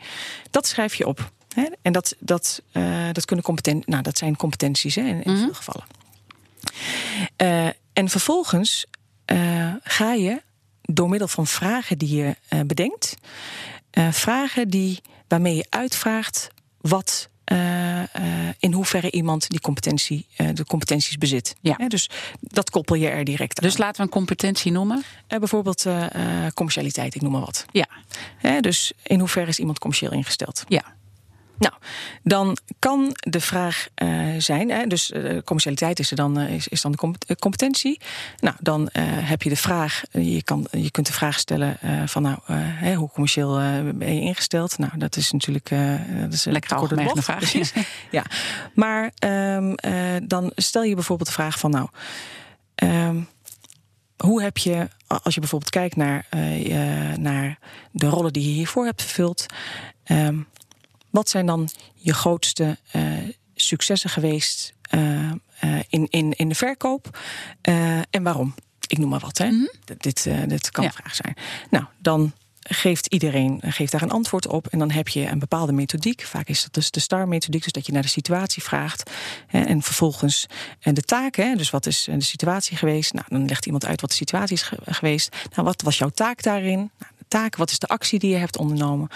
Dat 0.50 0.68
schrijf 0.68 0.96
je 0.96 1.08
op. 1.08 1.32
Hè? 1.54 1.66
En 1.82 1.92
dat, 1.94 2.16
dat, 2.20 2.62
eh, 2.72 3.08
dat, 3.12 3.26
kunnen 3.26 3.46
competen 3.46 3.82
nou, 3.86 4.04
dat 4.04 4.18
zijn 4.18 4.36
competenties 4.36 4.96
hè, 4.96 5.02
in, 5.02 5.24
in 5.24 5.38
veel 5.38 5.54
gevallen. 5.54 5.86
En 7.94 8.10
vervolgens 8.10 8.86
ga 9.84 10.14
je 10.14 10.42
door 10.82 11.10
middel 11.10 11.28
van 11.28 11.48
vragen 11.48 11.98
die 11.98 12.16
je 12.16 12.36
bedenkt, 12.66 13.16
vragen 14.12 14.70
die, 14.70 15.02
waarmee 15.28 15.56
je 15.56 15.66
uitvraagt 15.70 16.48
wat. 16.82 17.30
Eh, 17.52 18.00
eh, 18.02 18.54
in 18.60 18.74
hoeverre 18.74 19.12
iemand 19.12 19.50
die 19.50 19.60
competentie, 19.60 20.26
eh, 20.36 20.48
de 20.54 20.66
competenties 20.66 21.18
bezit. 21.18 21.56
Ja. 21.62 21.88
Dus 21.88 22.10
dat 22.40 22.70
koppel 22.70 22.96
je 22.96 23.08
er 23.08 23.24
direct 23.24 23.62
aan. 23.62 23.68
Dus 23.68 23.78
laten 23.78 23.96
we 23.96 24.02
een 24.04 24.14
competentie 24.14 24.72
noemen. 24.72 25.04
Bijvoorbeeld 25.28 25.86
commercialiteit, 26.54 27.16
ik 27.16 27.22
noem 27.22 27.32
maar 27.32 27.42
wat. 27.42 27.66
Ja, 27.72 27.88
dus 28.60 28.92
in 29.04 29.20
hoeverre 29.20 29.48
is 29.48 29.60
iemand 29.60 29.80
commercieel 29.80 30.12
ingesteld? 30.12 30.64
ja. 30.68 30.84
Nou, 31.62 31.74
dan 32.24 32.58
kan 32.80 33.16
de 33.20 33.42
vraag 33.42 33.88
eh, 33.96 34.10
zijn, 34.38 34.70
hè, 34.70 34.88
dus 34.88 35.12
eh, 35.12 35.38
commercialiteit 35.44 36.00
is, 36.00 36.10
er 36.10 36.16
dan, 36.16 36.38
eh, 36.40 36.54
is, 36.54 36.68
is 36.68 36.82
dan 36.82 36.92
de 36.92 36.98
com- 36.98 37.16
competentie. 37.40 38.00
Nou, 38.40 38.56
dan 38.60 38.90
heb 39.02 39.42
je 39.42 39.50
de 39.50 39.56
vraag, 39.56 40.02
je, 40.12 40.44
kan, 40.44 40.68
je 40.72 40.92
kunt 40.92 41.08
de 41.08 41.14
vraag 41.14 41.40
stellen 41.40 41.78
van 42.06 42.22
nou, 42.22 42.38
hoe 42.96 43.10
commercieel 43.10 43.54
ben 43.94 44.16
je 44.16 44.22
ingesteld? 44.22 44.78
Nou, 44.78 44.98
dat 44.98 45.16
is 45.16 45.32
natuurlijk 45.32 45.70
dat 46.22 46.34
is 46.34 46.46
een 46.46 46.52
Lekker 46.52 46.76
algemene 46.76 47.22
vraag. 47.22 47.38
Precies. 47.38 47.74
Ja, 48.12 48.26
maar 48.74 49.12
ehm, 49.18 49.74
eh, 49.74 49.94
dan 50.24 50.52
stel 50.56 50.84
je 50.84 50.96
bijvoorbeeld 50.96 51.28
de 51.30 51.36
vraag 51.36 51.60
van 51.60 51.72
nou. 51.72 51.88
ehm, 52.76 53.22
hoe 54.18 54.42
heb 54.42 54.58
je, 54.58 54.88
als 55.08 55.34
je 55.34 55.40
bijvoorbeeld 55.40 55.72
kijkt 55.72 55.96
naar, 55.96 56.26
naar 57.20 57.60
de 57.92 58.08
rollen 58.08 58.34
die 58.34 58.44
je 58.48 58.54
hiervoor 58.54 58.86
hebt 58.86 59.02
vervuld, 59.02 59.46
ehm, 60.04 60.38
wat 61.12 61.30
zijn 61.30 61.46
dan 61.46 61.70
je 61.94 62.14
grootste 62.14 62.78
eh, 62.92 63.04
successen 63.56 64.10
geweest 64.10 64.74
eh, 64.82 65.30
eh, 65.30 65.36
in, 65.90 66.08
in, 66.10 66.32
in 66.32 66.50
de 66.50 66.56
verkoop 66.56 67.20
en 68.10 68.24
waarom? 68.24 68.56
Ik 68.88 68.98
noem 68.98 69.10
maar 69.10 69.20
wat. 69.20 69.38
Hè? 69.38 69.50
D- 69.86 70.04
Dit, 70.04 70.28
dit 70.48 70.72
kan 70.72 70.84
Ja. 70.84 70.90
een 70.90 70.96
vraag 70.96 71.16
zijn. 71.16 71.36
Nou, 71.70 71.86
dan 71.98 72.32
geeft 72.64 73.06
iedereen 73.08 73.62
geeft 73.66 73.92
daar 73.92 74.02
een 74.02 74.12
antwoord 74.12 74.48
op. 74.48 74.68
En 74.68 74.80
dan 74.80 74.92
heb 74.92 75.08
je 75.08 75.28
een 75.28 75.40
bepaalde 75.40 75.72
methodiek. 75.72 76.22
Vaak 76.22 76.48
is 76.48 76.62
dat 76.64 76.74
dus 76.74 76.92
de 76.92 77.00
STAR-methodiek, 77.00 77.64
dus 77.64 77.72
dat 77.72 77.86
je 77.86 77.92
naar 77.92 78.02
de 78.02 78.08
situatie 78.08 78.64
vraagt. 78.64 79.12
Hè, 79.48 79.62
en 79.62 79.82
vervolgens 79.82 80.46
en 80.80 80.94
de 80.94 81.02
taken. 81.02 81.50
Hè, 81.50 81.56
dus 81.56 81.70
wat 81.70 81.86
is 81.86 82.04
de 82.04 82.22
situatie 82.22 82.78
geweest? 82.78 83.14
Nou, 83.14 83.26
dan 83.30 83.46
legt 83.46 83.66
iemand 83.66 83.86
uit 83.86 84.02
wat 84.02 84.10
de 84.10 84.16
situatie 84.16 84.56
is 84.56 84.62
ge- 84.62 84.78
geweest. 84.86 85.36
Nou, 85.56 85.68
wat 85.68 85.82
was 85.82 85.98
jouw 85.98 86.10
taak 86.10 86.44
daarin? 86.44 86.78
Nou, 86.78 87.11
taak, 87.32 87.56
wat 87.56 87.72
is 87.72 87.80
de 87.80 87.88
actie 87.88 88.20
die 88.20 88.32
je 88.32 88.38
hebt 88.38 88.58
ondernomen? 88.58 89.08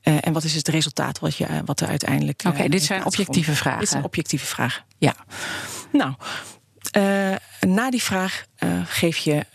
Eh, 0.00 0.16
en 0.20 0.32
wat 0.32 0.44
is 0.44 0.54
het 0.54 0.68
resultaat 0.68 1.18
wat, 1.18 1.36
je, 1.36 1.46
eh, 1.46 1.58
wat 1.64 1.80
er 1.80 1.88
uiteindelijk. 1.88 2.42
Oké, 2.46 2.56
eh, 2.56 2.62
dit 2.62 2.72
in 2.72 2.80
zijn 2.80 3.04
objectieve 3.04 3.54
vragen. 3.54 3.80
Dit 3.80 3.88
zijn 3.88 4.04
objectieve 4.04 4.46
vragen. 4.46 4.84
Ja. 4.98 5.14
Nou, 5.92 6.14
na 7.60 7.90
die 7.90 8.02
vraag 8.02 8.44
geef, 8.84 9.16
je, 9.16 9.46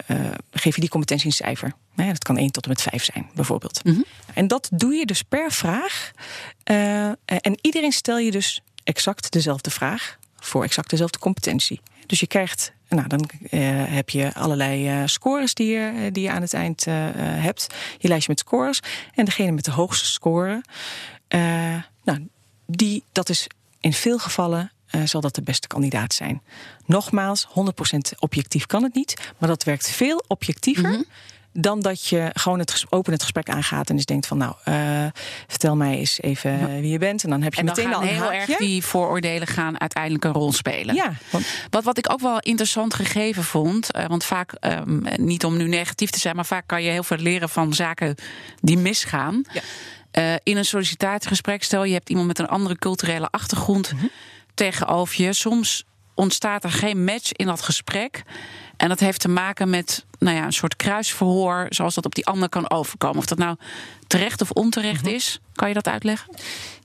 geef 0.52 0.76
je 0.76 0.82
die 0.82 0.90
competentie 0.90 1.28
een 1.28 1.34
cijfer. 1.34 1.74
Nou 1.96 2.08
ja, 2.08 2.14
dat 2.14 2.24
kan 2.24 2.38
1 2.38 2.52
tot 2.52 2.64
en 2.64 2.70
met 2.70 2.82
5 2.82 3.04
zijn, 3.04 3.30
bijvoorbeeld. 3.36 3.82
En 4.34 4.48
dat 4.48 4.70
doe 4.72 4.94
je 4.94 5.06
dus 5.06 5.22
per 5.22 5.52
vraag. 5.52 6.12
En 6.64 7.58
iedereen 7.62 7.92
stel 7.92 8.18
je 8.18 8.32
dus 8.32 8.62
exact 8.84 9.32
dezelfde 9.32 9.70
vraag 9.70 10.18
voor 10.36 10.64
exact 10.64 10.90
dezelfde 10.90 11.20
competentie. 11.20 11.82
Dus 12.08 12.20
je 12.20 12.28
krijgt, 12.28 12.72
nou, 12.90 13.08
dan 13.08 13.30
eh, 13.50 13.60
heb 13.88 14.10
je 14.10 14.34
allerlei 14.34 14.88
eh, 14.88 15.02
scores 15.06 15.54
die 15.54 15.68
je, 15.68 15.94
eh, 15.96 16.14
die 16.14 16.24
je 16.24 16.32
aan 16.32 16.42
het 16.42 16.54
eind 16.54 16.86
hebt. 16.86 17.68
Je 17.98 18.08
lijstje 18.08 18.32
met 18.32 18.40
scores. 18.40 18.80
En 19.16 19.26
degene 19.26 19.52
met 19.52 19.66
de 19.66 19.72
hoogste 19.72 20.06
score, 20.06 20.62
nou, 22.04 22.28
die, 22.66 23.04
dat 23.12 23.30
is 23.30 23.48
in 23.80 23.94
veel 23.94 24.18
gevallen 24.18 24.72
zal 25.04 25.22
dat 25.22 25.36
de 25.36 25.42
beste 25.42 25.68
kandidaat 25.68 26.14
zijn. 26.14 26.42
Nogmaals, 26.86 27.48
100% 27.48 27.52
objectief 28.20 28.66
kan 28.66 28.84
het 28.84 28.94
niet, 28.94 29.32
maar 29.38 29.50
dat 29.50 29.64
werkt 29.64 29.90
veel 29.90 30.24
objectiever 30.28 31.06
dan 31.60 31.80
dat 31.80 32.08
je 32.08 32.30
gewoon 32.34 32.60
het 32.60 32.84
open 32.90 33.14
het 33.14 33.22
gesprek 33.22 33.50
aangaat 33.50 33.90
en 33.90 33.96
dus 33.96 34.06
denkt 34.06 34.28
van 34.28 34.38
nou, 34.38 34.54
uh, 34.66 35.06
vertel 35.48 35.76
mij 35.76 35.98
eens 35.98 36.22
even 36.22 36.80
wie 36.82 36.92
je 36.92 36.98
bent. 36.98 37.24
En 37.24 37.30
dan 37.30 37.42
heb 37.42 37.54
je 37.54 37.60
en 37.60 37.66
dan 37.66 37.76
meteen 37.76 37.94
al 37.94 38.02
een 38.02 38.08
heel 38.08 38.22
haakje. 38.22 38.38
erg 38.38 38.58
die 38.58 38.84
vooroordelen 38.86 39.48
gaan 39.48 39.80
uiteindelijk 39.80 40.24
een 40.24 40.32
rol 40.32 40.52
spelen. 40.52 40.96
Ja, 40.96 41.12
want, 41.30 41.46
Wat, 41.70 41.84
wat 41.84 41.98
ik 41.98 42.12
ook 42.12 42.20
wel 42.20 42.40
interessant 42.40 42.94
gegeven 42.94 43.44
vond, 43.44 43.92
eh, 43.92 44.06
want 44.06 44.24
vaak, 44.24 44.52
ehm, 44.52 45.02
niet 45.16 45.46
om 45.46 45.58
nu 45.58 45.68
negatief 45.68 46.10
te 46.10 46.20
zijn, 46.20 46.36
maar 46.36 46.46
vaak 46.46 46.68
kan 46.68 46.84
je 46.84 46.90
heel 46.90 47.04
veel 47.04 47.18
leren 47.18 47.50
van 47.50 47.74
zaken 47.74 48.16
die 48.62 48.78
misgaan. 48.78 49.44
Ja. 49.54 49.62
Eh, 50.12 50.34
in 50.44 50.58
een 50.58 50.66
sollicitatiegesprek, 50.66 51.64
stel 51.64 51.84
je 51.84 51.94
hebt 51.94 52.10
iemand 52.10 52.28
met 52.28 52.40
een 52.40 52.48
andere 52.48 52.78
culturele 52.78 53.28
achtergrond 53.32 53.94
Mhm. 53.94 54.06
tegenover 54.54 55.24
je. 55.24 55.34
Soms 55.34 55.84
ontstaat 56.14 56.64
er 56.64 56.72
geen 56.72 57.04
match 57.04 57.32
in 57.32 57.46
dat 57.46 57.62
gesprek. 57.62 58.24
En 58.78 58.90
dat 58.90 59.00
heeft 59.00 59.20
te 59.22 59.28
maken 59.28 59.70
met 59.70 60.06
nou 60.20 60.36
ja, 60.38 60.44
een 60.46 60.54
soort 60.54 60.76
kruisverhoor, 60.76 61.66
zoals 61.70 61.96
dat 61.96 62.06
op 62.06 62.16
die 62.16 62.26
ander 62.26 62.50
kan 62.50 62.70
overkomen. 62.70 63.18
Of 63.18 63.26
dat 63.26 63.38
nou 63.38 63.56
terecht 64.08 64.42
of 64.42 64.52
onterecht 64.52 65.04
Mhm. 65.04 65.14
is, 65.14 65.40
kan 65.54 65.68
je 65.68 65.74
dat 65.74 65.88
uitleggen? 65.88 66.34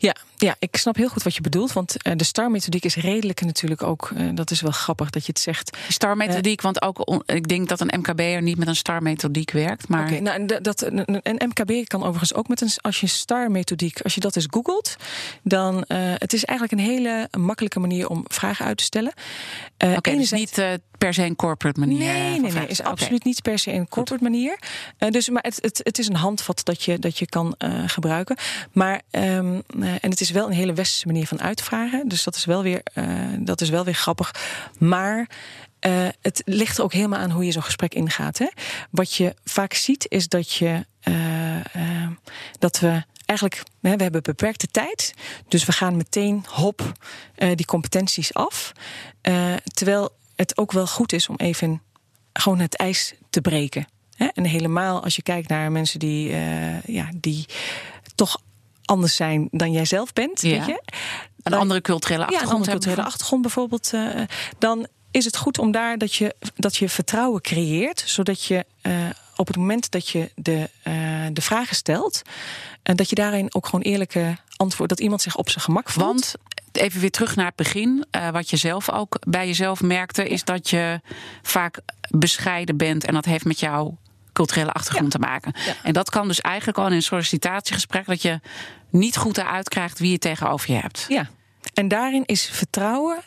Ja, 0.02 0.14
ja, 0.36 0.56
ik 0.58 0.76
snap 0.76 0.96
heel 0.96 1.08
goed 1.08 1.22
wat 1.22 1.34
je 1.34 1.40
bedoelt. 1.40 1.72
Want 1.72 2.02
eh, 2.02 2.12
de 2.16 2.24
STAR-methodiek 2.24 2.84
is 2.84 2.94
redelijk 2.96 3.40
natuurlijk 3.40 3.82
ook. 3.82 4.10
eh, 4.16 4.28
dat 4.34 4.50
is 4.50 4.60
wel 4.60 4.70
grappig 4.70 5.10
dat 5.10 5.22
je 5.26 5.32
het 5.32 5.40
zegt. 5.40 5.72
Die 5.72 5.92
star-methodiek, 5.92 6.60
want 6.60 6.82
ook 6.82 7.08
on- 7.08 7.22
ik 7.26 7.48
denk 7.48 7.68
dat 7.68 7.80
een 7.80 7.98
MKB'er 8.00 8.42
niet 8.42 8.58
met 8.58 8.68
een 8.68 8.76
star-methodiek 8.76 9.50
werkt. 9.50 9.88
Maar 9.88 10.22
nou, 10.22 10.46
dat- 10.60 10.82
een 10.82 11.40
MKB 11.48 11.86
kan 11.88 12.00
overigens 12.02 12.34
ook 12.34 12.48
met 12.48 12.60
een. 12.60 12.70
Als 12.80 13.00
je 13.00 13.06
STAR-methodiek, 13.06 14.00
als 14.00 14.14
je 14.14 14.20
dat 14.20 14.36
eens 14.36 14.46
googelt, 14.50 14.96
dan. 15.42 15.84
eh 15.84 15.98
het 16.18 16.32
is 16.32 16.44
eigenlijk 16.44 16.80
een 16.80 16.86
hele 16.92 17.28
makkelijke 17.38 17.80
manier 17.80 18.08
om 18.08 18.24
vragen 18.28 18.66
uit 18.66 18.76
te 18.76 18.84
stellen. 18.84 19.12
Eh, 19.76 19.88
Oké, 19.90 20.00
dus 20.00 20.12
enerzijds- 20.12 20.56
niet 20.56 20.58
eh, 20.58 20.72
per 20.98 21.14
se 21.14 21.22
een 21.24 21.36
corporate 21.36 21.80
manier. 21.80 21.98
Nee, 21.98 22.40
nee, 22.40 22.52
nee. 22.52 22.66
Is 22.66 22.82
absoluut 22.82 23.24
niet 23.24 23.42
per 23.42 23.58
se 23.58 23.72
een 23.72 23.88
corporate 23.88 24.22
manier. 24.22 24.58
Eh, 24.98 25.10
dus, 25.10 25.28
maar 25.28 25.42
het, 25.42 25.58
het, 25.60 25.80
het 25.82 25.98
is 25.98 26.08
een 26.08 26.16
handvat 26.16 26.64
dat 26.64 26.82
je, 26.82 26.98
dat 26.98 27.18
je 27.18 27.26
kan 27.26 27.54
eh, 27.58 27.82
gebruiken. 27.86 28.36
Maar, 28.72 29.00
ehm, 29.10 29.60
eh, 29.80 29.91
en 30.00 30.10
het 30.10 30.20
is 30.20 30.30
wel 30.30 30.46
een 30.46 30.52
hele 30.52 30.72
westerse 30.72 31.06
manier 31.06 31.26
van 31.26 31.40
uitvragen. 31.40 32.08
Dus 32.08 32.24
dat 32.24 32.34
is 32.36 32.44
wel 32.44 32.62
weer, 32.62 32.80
eh, 32.94 33.06
dat 33.38 33.60
is 33.60 33.68
wel 33.68 33.84
weer 33.84 33.94
grappig. 33.94 34.34
Maar 34.78 35.28
eh, 35.78 36.08
het 36.20 36.42
ligt 36.44 36.78
er 36.78 36.84
ook 36.84 36.92
helemaal 36.92 37.20
aan 37.20 37.30
hoe 37.30 37.44
je 37.44 37.52
zo'n 37.52 37.62
gesprek 37.62 37.94
ingaat. 37.94 38.38
Hè? 38.38 38.48
Wat 38.90 39.14
je 39.14 39.34
vaak 39.44 39.72
ziet 39.72 40.06
is 40.08 40.28
dat 40.28 40.52
je 40.52 40.86
eh, 41.00 41.74
eh, 41.74 42.10
dat 42.58 42.78
we 42.78 43.02
eigenlijk, 43.32 43.62
we 43.80 43.88
hebben 43.88 44.22
beperkte 44.22 44.66
tijd. 44.66 45.14
Dus 45.48 45.64
we 45.64 45.72
gaan 45.72 45.96
meteen 45.96 46.44
hop 46.48 46.92
eh, 47.34 47.50
die 47.54 47.66
competenties 47.66 48.34
af. 48.34 48.72
Eh, 49.20 49.54
terwijl 49.74 50.10
het 50.36 50.58
ook 50.58 50.72
wel 50.72 50.86
goed 50.86 51.12
is 51.12 51.28
om 51.28 51.36
even 51.36 51.82
gewoon 52.32 52.58
het 52.58 52.76
ijs 52.76 53.14
te 53.30 53.40
breken. 53.40 53.86
En 54.16 54.44
helemaal 54.44 55.02
als 55.02 55.16
je 55.16 55.22
kijkt 55.22 55.48
naar 55.48 55.72
mensen 55.72 55.98
die, 55.98 56.32
eh, 56.32 56.82
ja, 56.82 57.08
die 57.14 57.46
toch 58.14 58.40
anders 58.84 59.16
zijn 59.16 59.48
dan 59.50 59.72
jij 59.72 59.84
zelf 59.84 60.12
bent. 60.12 60.40
Ja. 60.42 60.50
Weet 60.50 60.66
je? 60.66 60.82
Een 61.42 61.54
andere 61.54 61.80
culturele 61.80 62.20
ja, 62.20 62.26
een 62.26 62.32
achtergrond 62.32 62.58
andere 62.60 62.78
culturele 62.78 63.06
achtergrond 63.06 63.42
bijvoorbeeld. 63.42 63.90
eh, 63.92 64.22
dan 64.58 64.86
is 65.10 65.24
het 65.24 65.36
goed 65.36 65.58
om 65.58 65.70
daar 65.70 65.98
dat 65.98 66.14
je, 66.14 66.34
dat 66.56 66.76
je 66.76 66.88
vertrouwen 66.88 67.40
creëert, 67.40 68.02
zodat 68.06 68.44
je 68.44 68.64
eh, 68.80 68.94
op 69.36 69.46
het 69.46 69.56
moment 69.56 69.90
dat 69.90 70.08
je 70.08 70.30
de, 70.34 70.70
eh, 70.82 70.94
de 71.32 71.42
vragen 71.42 71.76
stelt, 71.76 72.22
en 72.82 72.96
dat 72.96 73.08
je 73.08 73.14
daarin 73.14 73.54
ook 73.54 73.64
gewoon 73.66 73.80
eerlijke 73.80 74.36
antwoord, 74.56 74.88
dat 74.88 75.00
iemand 75.00 75.22
zich 75.22 75.36
op 75.36 75.50
zijn 75.50 75.64
gemak 75.64 75.90
voelt. 75.90 76.06
Want 76.06 76.34
even 76.72 77.00
weer 77.00 77.10
terug 77.10 77.36
naar 77.36 77.46
het 77.46 77.56
begin. 77.56 78.04
wat 78.32 78.50
je 78.50 78.56
zelf 78.56 78.90
ook 78.90 79.18
bij 79.26 79.46
jezelf 79.46 79.80
merkte, 79.82 80.28
is 80.28 80.44
dat 80.44 80.70
je 80.70 81.00
vaak 81.42 81.80
bescheiden 82.10 82.76
bent. 82.76 83.04
En 83.04 83.14
dat 83.14 83.24
heeft 83.24 83.44
met 83.44 83.60
jouw 83.60 83.98
culturele 84.32 84.72
achtergrond 84.72 85.10
te 85.10 85.18
maken. 85.18 85.52
Ja. 85.66 85.74
En 85.82 85.92
dat 85.92 86.10
kan 86.10 86.28
dus 86.28 86.40
eigenlijk 86.40 86.78
al 86.78 86.86
in 86.86 86.92
een 86.92 87.02
sollicitatiegesprek 87.02 88.06
dat 88.06 88.22
je 88.22 88.40
niet 88.90 89.16
goed 89.16 89.38
eruit 89.38 89.68
krijgt 89.68 89.98
wie 89.98 90.10
je 90.10 90.18
tegenover 90.18 90.70
je 90.72 90.80
hebt. 90.80 91.06
Ja, 91.08 91.30
en 91.74 91.88
daarin 91.88 92.24
is 92.26 92.46
vertrouwen 92.46 93.22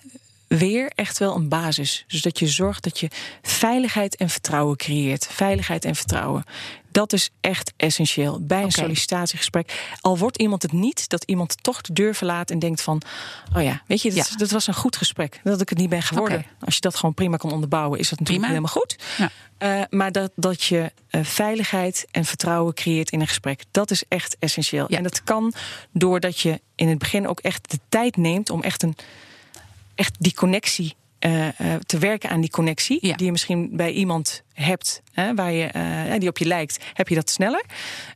weer 0.48 0.92
echt 0.96 1.18
wel 1.18 1.36
een 1.36 1.50
basis. 1.50 2.04
Dus 2.08 2.22
dat 2.22 2.40
je 2.40 2.48
zorgt 2.48 2.84
dat 2.84 3.00
je 3.00 3.10
veiligheid 3.42 4.16
en 4.16 4.30
vertrouwen 4.30 4.78
creëert. 4.78 5.28
Veiligheid 5.32 5.86
en 5.86 5.96
vertrouwen. 5.96 6.44
Dat 6.96 7.14
is 7.14 7.30
echt 7.42 7.74
essentieel 7.78 8.40
bij 8.42 8.64
een 8.64 8.72
sollicitatiegesprek. 8.72 9.96
Al 10.02 10.18
wordt 10.18 10.38
iemand 10.38 10.62
het 10.62 10.72
niet, 10.72 11.10
dat 11.10 11.24
iemand 11.24 11.64
toch 11.64 11.82
de 11.82 11.94
deur 11.94 12.16
verlaat 12.16 12.52
en 12.52 12.60
denkt 12.60 12.82
van... 12.82 13.02
oh 13.56 13.64
ja, 13.64 13.82
weet 13.88 14.02
je, 14.02 14.14
dat, 14.14 14.30
Ja. 14.30 14.36
dat 14.36 14.52
was 14.52 14.68
een 14.68 14.74
goed 14.74 14.96
gesprek. 14.96 15.40
Dat 15.44 15.62
ik 15.62 15.70
het 15.70 15.78
niet 15.78 15.90
ben 15.90 16.02
geworden. 16.02 16.46
Als 16.60 16.76
je 16.76 16.82
dat 16.82 16.96
gewoon 16.96 17.14
prima 17.14 17.38
kan 17.38 17.52
onderbouwen, 17.52 18.00
is 18.00 18.10
dat 18.10 18.20
natuurlijk 18.20 18.48
Prima. 18.48 18.62
helemaal 18.62 18.82
goed. 18.82 18.96
Ja. 19.18 19.32
Eh, 19.58 19.82
maar 19.90 20.12
dat, 20.12 20.32
dat 20.36 20.64
je 20.64 20.92
eh, 21.10 21.24
veiligheid 21.24 22.08
en 22.12 22.26
vertrouwen 22.26 22.74
creëert 22.74 23.12
in 23.12 23.20
een 23.22 23.28
gesprek, 23.28 23.64
dat 23.72 23.92
is 23.92 24.04
echt 24.08 24.36
essentieel. 24.40 24.86
Ja. 24.90 24.98
En 24.98 25.04
dat 25.04 25.24
kan 25.24 25.54
doordat 25.92 26.40
je 26.40 26.62
in 26.76 26.88
het 26.88 26.98
begin 26.98 27.28
ook 27.28 27.40
echt 27.40 27.72
de 27.72 27.80
tijd 27.90 28.18
neemt 28.18 28.50
om 28.50 28.62
echt, 28.62 28.84
een, 28.84 28.96
echt 29.96 30.16
die 30.20 30.34
connectie 30.34 30.96
eh, 31.20 31.48
te 31.86 31.98
werken 31.98 32.30
aan 32.30 32.42
die 32.42 32.50
connectie. 32.50 32.98
Ja. 33.02 33.16
Die 33.16 33.26
je 33.26 33.32
misschien 33.32 33.70
bij 33.76 33.92
iemand 33.92 34.44
hebt, 34.56 35.02
hè, 35.12 35.34
waar 35.34 35.52
je, 35.52 35.64
eh, 35.66 36.20
die 36.20 36.30
op 36.30 36.38
je 36.38 36.46
lijkt, 36.46 36.78
heb 36.94 37.08
je 37.08 37.16
dat 37.16 37.30
sneller. 37.30 37.64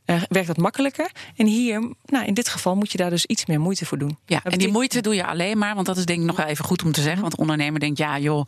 Eh, 0.04 0.22
werkt 0.28 0.46
dat 0.46 0.56
makkelijker. 0.56 1.10
En 1.36 1.46
hier, 1.46 1.92
nou, 2.04 2.24
in 2.26 2.34
dit 2.34 2.48
geval, 2.48 2.74
moet 2.76 2.92
je 2.92 2.98
daar 2.98 3.10
dus 3.10 3.26
iets 3.26 3.46
meer 3.46 3.60
moeite 3.60 3.86
voor 3.86 3.98
doen. 3.98 4.18
Ja, 4.26 4.40
en 4.44 4.58
die 4.58 4.68
moeite 4.70 5.00
doe 5.00 5.14
je 5.14 5.26
alleen 5.26 5.58
maar, 5.58 5.74
want 5.74 5.86
dat 5.86 5.96
is 5.96 6.04
denk 6.04 6.20
ik 6.20 6.26
nog 6.26 6.36
wel 6.36 6.46
even 6.46 6.64
goed 6.64 6.82
om 6.84 6.92
te 6.92 7.00
zeggen. 7.02 7.20
Want 7.20 7.34
de 7.34 7.40
ondernemer 7.40 7.80
denkt, 7.80 7.98
ja 7.98 8.18
joh, 8.18 8.46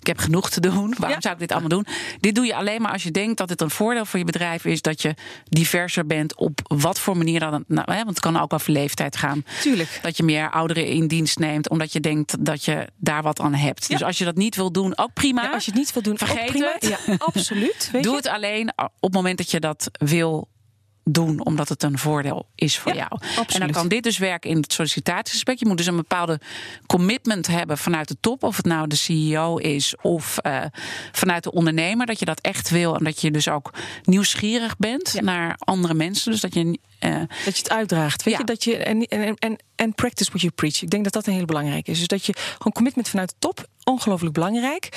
ik 0.00 0.06
heb 0.06 0.18
genoeg 0.18 0.50
te 0.50 0.60
doen. 0.60 0.94
Waarom 0.98 1.08
Ja. 1.10 1.20
zou 1.20 1.34
ik 1.34 1.40
dit 1.40 1.50
allemaal 1.52 1.68
doen? 1.68 1.86
Dit 2.20 2.34
doe 2.34 2.46
je 2.46 2.54
alleen 2.54 2.82
maar 2.82 2.92
als 2.92 3.02
je 3.02 3.10
denkt 3.10 3.38
dat 3.38 3.48
het 3.48 3.60
een 3.60 3.70
voordeel 3.70 4.04
voor 4.04 4.18
je 4.18 4.24
bedrijf 4.24 4.64
is 4.64 4.82
dat 4.82 5.02
je 5.02 5.14
diverser 5.44 6.06
bent 6.06 6.34
op 6.36 6.60
wat 6.64 6.98
voor 6.98 7.16
manier 7.16 7.40
dan. 7.40 7.64
Nou, 7.66 7.90
hè, 7.92 7.96
want 7.96 8.08
het 8.08 8.20
kan 8.20 8.36
ook 8.36 8.52
over 8.52 8.72
leeftijd 8.72 9.16
gaan. 9.16 9.44
Tuurlijk. 9.62 9.98
Dat 10.02 10.16
je 10.16 10.22
meer 10.22 10.50
ouderen 10.50 10.86
in 10.86 11.06
dienst 11.06 11.38
neemt, 11.38 11.68
omdat 11.70 11.92
je 11.92 12.00
denkt 12.00 12.44
dat 12.44 12.64
je 12.64 12.88
daar 12.96 13.22
wat 13.22 13.40
aan 13.40 13.54
hebt. 13.54 13.82
Ja. 13.88 13.96
Dus 13.96 14.06
als 14.06 14.18
je 14.18 14.24
dat 14.24 14.36
niet 14.36 14.56
wil 14.56 14.72
doen, 14.72 14.98
ook 14.98 15.12
prima. 15.12 15.42
Ja, 15.42 15.50
als 15.50 15.64
je 15.64 15.70
het 15.70 15.80
niet 15.80 15.92
wil 15.92 16.02
doen, 16.02 16.12
ook 16.12 16.18
Vergeet 16.18 16.46
prima. 16.46 16.72
het. 16.78 16.88
Ja, 17.06 17.16
absoluut. 17.40 17.88
Weet 17.92 18.02
Doe 18.02 18.12
je? 18.12 18.16
het 18.18 18.28
alleen 18.28 18.72
op 18.78 18.90
het 19.00 19.12
moment 19.12 19.38
dat 19.38 19.50
je 19.50 19.60
dat 19.60 19.90
wil 19.92 20.48
doen, 21.06 21.44
omdat 21.44 21.68
het 21.68 21.82
een 21.82 21.98
voordeel 21.98 22.46
is 22.54 22.78
voor 22.78 22.94
Ja, 22.94 22.98
jou. 22.98 23.20
En 23.20 23.38
absoluut. 23.38 23.60
dan 23.60 23.70
kan 23.70 23.88
dit 23.88 24.02
dus 24.02 24.18
werken 24.18 24.50
in 24.50 24.56
het 24.56 24.72
sollicitatiegesprek. 24.72 25.58
Je 25.58 25.66
moet 25.66 25.76
dus 25.76 25.86
een 25.86 25.96
bepaalde 25.96 26.40
commitment 26.86 27.46
hebben 27.46 27.78
vanuit 27.78 28.08
de 28.08 28.16
top, 28.20 28.42
of 28.42 28.56
het 28.56 28.66
nou 28.66 28.86
de 28.88 28.96
CEO 28.96 29.56
is 29.56 29.94
of 30.02 30.38
eh, 30.38 30.64
vanuit 31.12 31.42
de 31.42 31.52
ondernemer, 31.52 32.06
dat 32.06 32.18
je 32.18 32.24
dat 32.24 32.40
echt 32.40 32.70
wil 32.70 32.96
en 32.96 33.04
dat 33.04 33.20
je 33.20 33.30
dus 33.30 33.48
ook 33.48 33.70
nieuwsgierig 34.02 34.76
bent 34.76 35.10
Ja. 35.12 35.20
naar 35.22 35.54
andere 35.58 35.94
mensen. 35.94 36.30
Dus 36.30 36.40
dat 36.40 36.54
je 36.54 36.78
eh, 36.98 37.14
Dat 37.44 37.56
je 37.56 37.62
het 37.62 37.70
uitdraagt. 37.70 38.22
Weet 38.22 38.34
Ja. 38.34 38.38
je, 38.40 38.46
dat 38.46 38.64
je 38.64 38.76
en, 38.76 39.02
en, 39.06 39.34
en, 39.34 39.56
en 39.76 39.94
practice 39.94 40.28
what 40.30 40.40
you 40.40 40.52
preach. 40.52 40.82
Ik 40.82 40.90
denk 40.90 41.04
dat 41.04 41.12
dat 41.12 41.26
een 41.26 41.32
heel 41.32 41.44
belangrijk 41.44 41.88
is. 41.88 41.98
Dus 41.98 42.06
dat 42.08 42.26
je 42.26 42.32
gewoon 42.36 42.72
commitment 42.72 43.08
vanuit 43.08 43.28
de 43.28 43.34
top, 43.38 43.66
ongelooflijk 43.84 44.34
belangrijk. 44.34 44.88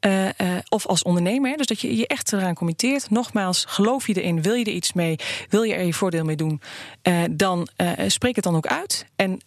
Eh, 0.00 0.28
eh, 0.28 0.34
of 0.68 0.86
als 0.86 1.02
ondernemer, 1.02 1.56
dus 1.56 1.66
dat 1.66 1.80
je 1.80 1.96
je 1.96 2.06
echt 2.06 2.32
eraan 2.32 2.54
committeert. 2.54 3.10
Nogmaals, 3.10 3.64
geloof 3.68 4.06
je 4.06 4.20
erin, 4.20 4.42
wil 4.42 4.54
je 4.54 4.64
er 4.64 4.72
iets 4.72 4.92
mee, 4.92 5.16
wil 5.48 5.62
je 5.62 5.74
er 5.74 5.84
je 5.84 5.94
voordeel 5.94 6.24
mee 6.24 6.36
doen, 6.36 6.60
eh, 7.02 7.22
dan 7.30 7.68
spreek 8.06 8.34
het 8.34 8.44
dan 8.44 8.56
ook 8.56 8.66
uit. 8.66 9.06
En, 9.16 9.40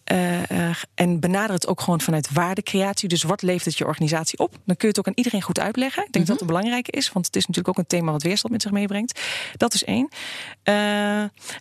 en 0.94 1.20
benader 1.20 1.54
het 1.54 1.66
ook 1.66 1.80
gewoon 1.80 2.00
vanuit 2.00 2.32
waardecreatie. 2.32 3.08
Dus 3.08 3.22
wat 3.22 3.42
levert 3.42 3.64
het 3.64 3.78
je 3.78 3.86
organisatie 3.86 4.38
op? 4.38 4.50
Dan 4.50 4.76
kun 4.76 4.76
je 4.76 4.86
het 4.86 4.98
ook 4.98 5.06
aan 5.06 5.12
iedereen 5.16 5.42
goed 5.42 5.60
uitleggen. 5.60 6.04
Ik 6.06 6.12
denk 6.12 6.26
dat 6.26 6.38
dat 6.38 6.48
een 6.48 6.54
belangrijke 6.54 6.90
is, 6.90 7.12
want 7.12 7.26
het 7.26 7.36
is 7.36 7.46
natuurlijk 7.46 7.78
ook 7.78 7.84
een 7.84 7.98
thema 7.98 8.12
wat 8.12 8.22
weerstand 8.22 8.52
met 8.52 8.62
zich 8.62 8.70
meebrengt. 8.70 9.20
Dat 9.56 9.74
is 9.74 9.84
één. 9.84 10.08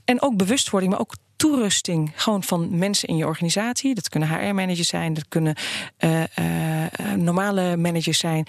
En 0.06 0.22
ook 0.22 0.38
bewustwording, 0.38 0.92
maar 0.92 1.02
ook 1.02 1.16
toerusting 1.36 2.12
gewoon 2.16 2.44
van 2.44 2.78
mensen 2.78 3.08
in 3.08 3.16
je 3.16 3.26
organisatie. 3.26 3.96
Dat 3.96 4.10
kunnen 4.10 4.30
HR-managers 4.30 4.88
zijn, 4.88 5.14
dat 5.14 5.26
kunnen 5.28 5.56
eh, 5.98 6.24
eh, 6.24 6.84
eh, 6.84 7.14
normale 7.16 7.78
managers 7.78 8.20
zijn, 8.20 8.46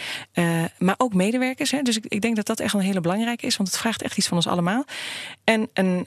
maar 0.78 0.94
ook 0.96 1.14
medewerkers. 1.14 1.70
Hè. 1.70 1.82
Dus 1.82 1.96
ik, 1.96 2.04
ik 2.08 2.20
denk 2.20 2.36
dat 2.36 2.46
dat 2.46 2.60
echt 2.60 2.74
een 2.74 2.80
hele 2.80 3.00
belangrijke 3.00 3.46
is, 3.46 3.56
want 3.56 3.68
het 3.68 3.78
vraagt 3.78 4.02
echt 4.02 4.16
iets 4.16 4.28
van 4.28 4.36
ons 4.36 4.46
allemaal. 4.46 4.84
En 5.44 5.68
een, 5.72 6.06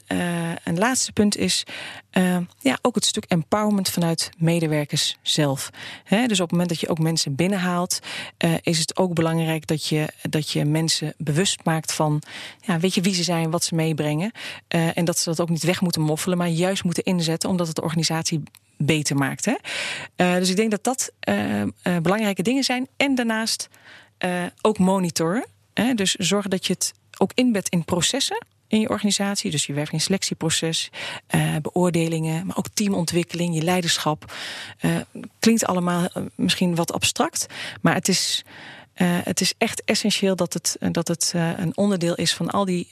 een 0.64 0.78
laatste 0.78 1.12
punt 1.12 1.36
is 1.36 1.64
eh, 2.10 2.36
ja, 2.58 2.78
ook 2.82 2.94
het 2.94 3.04
stuk 3.04 3.24
empowerment 3.24 3.90
vanuit 3.90 4.30
medewerkers 4.38 5.16
zelf. 5.22 5.70
Hè. 6.04 6.26
Dus 6.26 6.40
op 6.40 6.42
het 6.42 6.50
moment 6.50 6.68
dat 6.68 6.80
je 6.80 6.88
ook 6.88 6.98
mensen 6.98 7.34
binnenhaalt, 7.34 7.98
eh, 8.36 8.54
is 8.62 8.78
het 8.78 8.96
ook 8.96 9.14
belangrijk 9.14 9.66
dat 9.66 9.86
je, 9.86 10.08
dat 10.22 10.50
je 10.50 10.64
mensen 10.64 11.14
bewust 11.16 11.64
maakt 11.64 11.92
van 11.92 12.22
ja, 12.60 12.78
weet 12.78 12.94
je 12.94 13.00
wie 13.00 13.14
ze 13.14 13.22
zijn, 13.22 13.50
wat 13.50 13.64
ze 13.64 13.74
meebrengen. 13.74 14.32
Eh, 14.68 14.96
en 14.96 15.04
dat 15.04 15.18
ze 15.18 15.28
dat 15.28 15.40
ook 15.40 15.48
niet 15.48 15.62
weg 15.62 15.80
moeten 15.80 16.02
moffelen, 16.02 16.38
maar 16.38 16.48
juist 16.48 16.84
moeten 16.84 17.02
inzetten, 17.02 17.48
omdat 17.48 17.66
het 17.66 17.76
de 17.76 17.82
organisatie 17.82 18.42
beter 18.76 19.16
maakt. 19.16 19.44
Hè? 19.44 19.54
Eh, 20.16 20.34
dus 20.34 20.50
ik 20.50 20.56
denk 20.56 20.70
dat 20.70 20.84
dat 20.84 21.12
belangrijke 22.02 22.42
dingen 22.42 22.64
zijn. 22.64 22.88
En 22.96 23.14
daarnaast 23.14 23.68
ook 24.60 24.78
monitoren. 24.78 25.46
Hè? 25.74 25.94
Dus 25.94 26.14
zorgen 26.14 26.50
dat 26.50 26.66
je 26.66 26.72
het 26.72 26.92
ook 27.18 27.30
inbedt 27.34 27.68
in 27.68 27.84
processen 27.84 28.38
in 28.68 28.80
je 28.80 28.88
organisatie. 28.88 29.50
Dus 29.50 29.66
je 29.66 29.72
werk- 29.72 29.92
en 29.92 30.00
selectieproces, 30.00 30.90
eh, 31.26 31.56
beoordelingen, 31.62 32.46
maar 32.46 32.56
ook 32.56 32.68
teamontwikkeling, 32.74 33.54
je 33.54 33.62
leiderschap. 33.62 34.32
Eh, 34.78 34.96
klinkt 35.38 35.64
allemaal 35.64 36.06
eh, 36.06 36.22
misschien 36.34 36.74
wat 36.74 36.92
abstract, 36.92 37.46
maar 37.80 37.94
het 37.94 38.08
is. 38.08 38.44
het 39.24 39.40
is 39.40 39.54
echt 39.58 39.82
essentieel 39.84 40.36
dat 40.36 40.52
het, 40.52 40.76
dat 40.92 41.08
het 41.08 41.32
een 41.34 41.76
onderdeel 41.76 42.14
is 42.14 42.34
van 42.34 42.50
al 42.50 42.64
die 42.64 42.88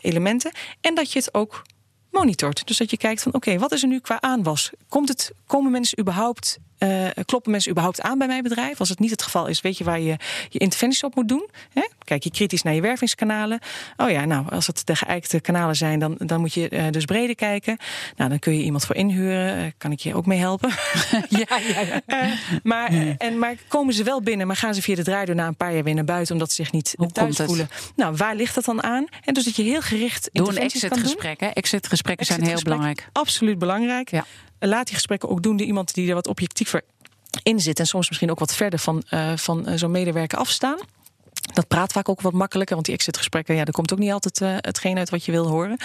elementen. 0.00 0.52
En 0.80 0.94
dat 0.94 1.12
je 1.12 1.18
het 1.18 1.34
ook 1.34 1.62
monitort. 2.10 2.66
Dus 2.66 2.76
dat 2.76 2.90
je 2.90 2.96
kijkt 2.96 3.22
van 3.22 3.34
oké, 3.34 3.58
wat 3.58 3.72
is 3.72 3.82
er 3.82 3.88
nu 3.88 4.00
qua 4.00 4.20
aanwas? 4.20 4.70
Komt 4.88 5.08
het, 5.08 5.32
komen 5.46 5.70
mensen 5.70 5.98
überhaupt 5.98 6.58
uh, 6.80 7.08
kloppen 7.24 7.50
mensen 7.50 7.70
überhaupt 7.70 8.00
aan 8.00 8.18
bij 8.18 8.26
mijn 8.26 8.42
bedrijf? 8.42 8.78
Als 8.80 8.88
het 8.88 8.98
niet 8.98 9.10
het 9.10 9.22
geval 9.22 9.46
is, 9.46 9.60
weet 9.60 9.78
je 9.78 9.84
waar 9.84 10.00
je 10.00 10.16
je 10.48 10.58
interventies 10.58 11.04
op 11.04 11.14
moet 11.14 11.28
doen. 11.28 11.48
Hè? 11.72 11.82
Kijk 12.04 12.24
je 12.24 12.30
kritisch 12.30 12.62
naar 12.62 12.74
je 12.74 12.80
wervingskanalen. 12.80 13.58
Oh 13.96 14.10
ja, 14.10 14.24
nou, 14.24 14.50
als 14.50 14.66
het 14.66 14.86
de 14.86 14.96
geëikte 14.96 15.40
kanalen 15.40 15.76
zijn, 15.76 15.98
dan, 15.98 16.14
dan 16.18 16.40
moet 16.40 16.54
je 16.54 16.70
uh, 16.70 16.84
dus 16.90 17.04
breder 17.04 17.34
kijken. 17.34 17.76
Nou, 18.16 18.30
dan 18.30 18.38
kun 18.38 18.56
je 18.56 18.62
iemand 18.62 18.86
voor 18.86 18.96
inhuren. 18.96 19.64
Uh, 19.64 19.70
kan 19.78 19.92
ik 19.92 20.00
je 20.00 20.14
ook 20.14 20.26
mee 20.26 20.38
helpen? 20.38 20.68
ja, 21.28 21.58
ja, 21.68 21.80
ja. 21.80 22.00
maar, 22.62 22.92
en, 23.18 23.38
maar 23.38 23.54
komen 23.68 23.94
ze 23.94 24.02
wel 24.02 24.22
binnen, 24.22 24.46
maar 24.46 24.56
gaan 24.56 24.74
ze 24.74 24.82
via 24.82 24.94
de 24.94 25.04
draaideur 25.04 25.34
na 25.34 25.46
een 25.46 25.56
paar 25.56 25.74
jaar 25.74 25.84
weer 25.84 25.94
naar 25.94 26.04
buiten 26.04 26.32
omdat 26.32 26.50
ze 26.50 26.54
zich 26.62 26.72
niet 26.72 26.94
Hoe 26.96 27.12
thuis 27.12 27.36
voelen? 27.36 27.70
Nou, 27.96 28.16
waar 28.16 28.34
ligt 28.34 28.54
dat 28.54 28.64
dan 28.64 28.82
aan? 28.82 29.06
En 29.24 29.34
dus 29.34 29.44
dat 29.44 29.56
je 29.56 29.62
heel 29.62 29.80
gericht 29.80 30.30
Doe 30.32 30.48
een 30.48 30.58
exit-gesprek. 30.58 31.40
Exit-gesprekken 32.02 32.26
zijn 32.26 32.42
heel 32.42 32.62
belangrijk. 32.62 33.08
Absoluut 33.12 33.58
belangrijk. 33.58 34.10
Ja 34.10 34.24
laat 34.68 34.86
die 34.86 34.94
gesprekken 34.94 35.28
ook 35.28 35.42
doen 35.42 35.56
door 35.56 35.66
iemand 35.66 35.94
die 35.94 36.08
er 36.08 36.14
wat 36.14 36.26
objectiever 36.26 36.82
in 37.42 37.60
zit. 37.60 37.78
En 37.78 37.86
soms 37.86 38.08
misschien 38.08 38.30
ook 38.30 38.38
wat 38.38 38.54
verder 38.54 38.78
van, 38.78 39.02
uh, 39.10 39.36
van 39.36 39.68
uh, 39.68 39.76
zo'n 39.76 39.90
medewerker 39.90 40.38
afstaan. 40.38 40.78
Dat 41.52 41.68
praat 41.68 41.92
vaak 41.92 42.08
ook 42.08 42.20
wat 42.20 42.32
makkelijker, 42.32 42.74
want 42.74 42.86
die 42.86 42.94
exitgesprekken, 42.94 43.54
ja, 43.54 43.64
er 43.64 43.72
komt 43.72 43.92
ook 43.92 43.98
niet 43.98 44.12
altijd 44.12 44.40
uh, 44.40 44.54
hetgeen 44.56 44.98
uit 44.98 45.10
wat 45.10 45.24
je 45.24 45.32
wil 45.32 45.46
horen. 45.46 45.76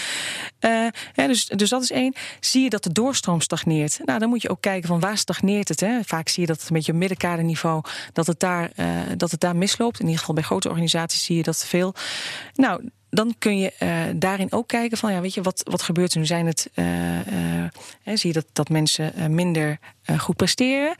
Uh, 0.60 0.88
ja, 1.14 1.28
dus, 1.28 1.46
dus 1.46 1.70
dat 1.70 1.82
is 1.82 1.92
één. 1.92 2.14
Zie 2.40 2.64
je 2.64 2.70
dat 2.70 2.84
de 2.84 2.92
doorstroom 2.92 3.42
stagneert? 3.42 4.00
Nou, 4.06 4.20
dan 4.20 4.30
moet 4.30 4.42
je 4.42 4.50
ook 4.50 4.62
kijken 4.62 4.88
van 4.88 5.00
waar 5.00 5.18
stagneert 5.18 5.68
het. 5.68 5.80
Hè? 5.80 6.00
Vaak 6.04 6.30
zie 6.30 6.42
je 6.42 6.48
dat 6.48 6.60
het 6.60 6.70
een 6.70 6.76
beetje 6.76 6.92
op 6.92 6.98
middenkaderniveau, 6.98 7.82
dat 8.14 8.28
het, 8.28 8.40
daar, 8.40 8.72
uh, 8.76 8.88
dat 9.18 9.32
het 9.32 9.40
daar 9.40 9.56
misloopt. 9.56 10.00
In 10.00 10.06
ieder 10.06 10.20
geval 10.20 10.36
bij 10.36 10.44
grote 10.44 10.70
organisaties 10.70 11.24
zie 11.24 11.36
je 11.36 11.44
dat 11.44 11.66
veel. 11.66 11.94
Nou, 12.54 12.90
dan 13.10 13.36
kun 13.40 13.58
je 13.58 13.74
uh, 13.80 14.04
daarin 14.16 14.52
ook 14.52 14.68
kijken 14.68 14.98
van, 14.98 15.12
ja, 15.12 15.22
weet 15.22 15.34
je, 15.34 15.42
wat, 15.42 15.62
wat 15.70 15.82
gebeurt 15.82 16.14
er 16.14 16.20
nu? 16.20 16.26
Zijn 16.26 16.46
het, 16.46 16.70
uh, 16.76 17.18
uh, 17.18 17.66
zie 18.04 18.28
je 18.28 18.34
dat, 18.34 18.46
dat 18.54 18.70
mensen 18.70 19.36
minder 19.36 19.80
goed 20.18 20.36
presteren? 20.36 20.96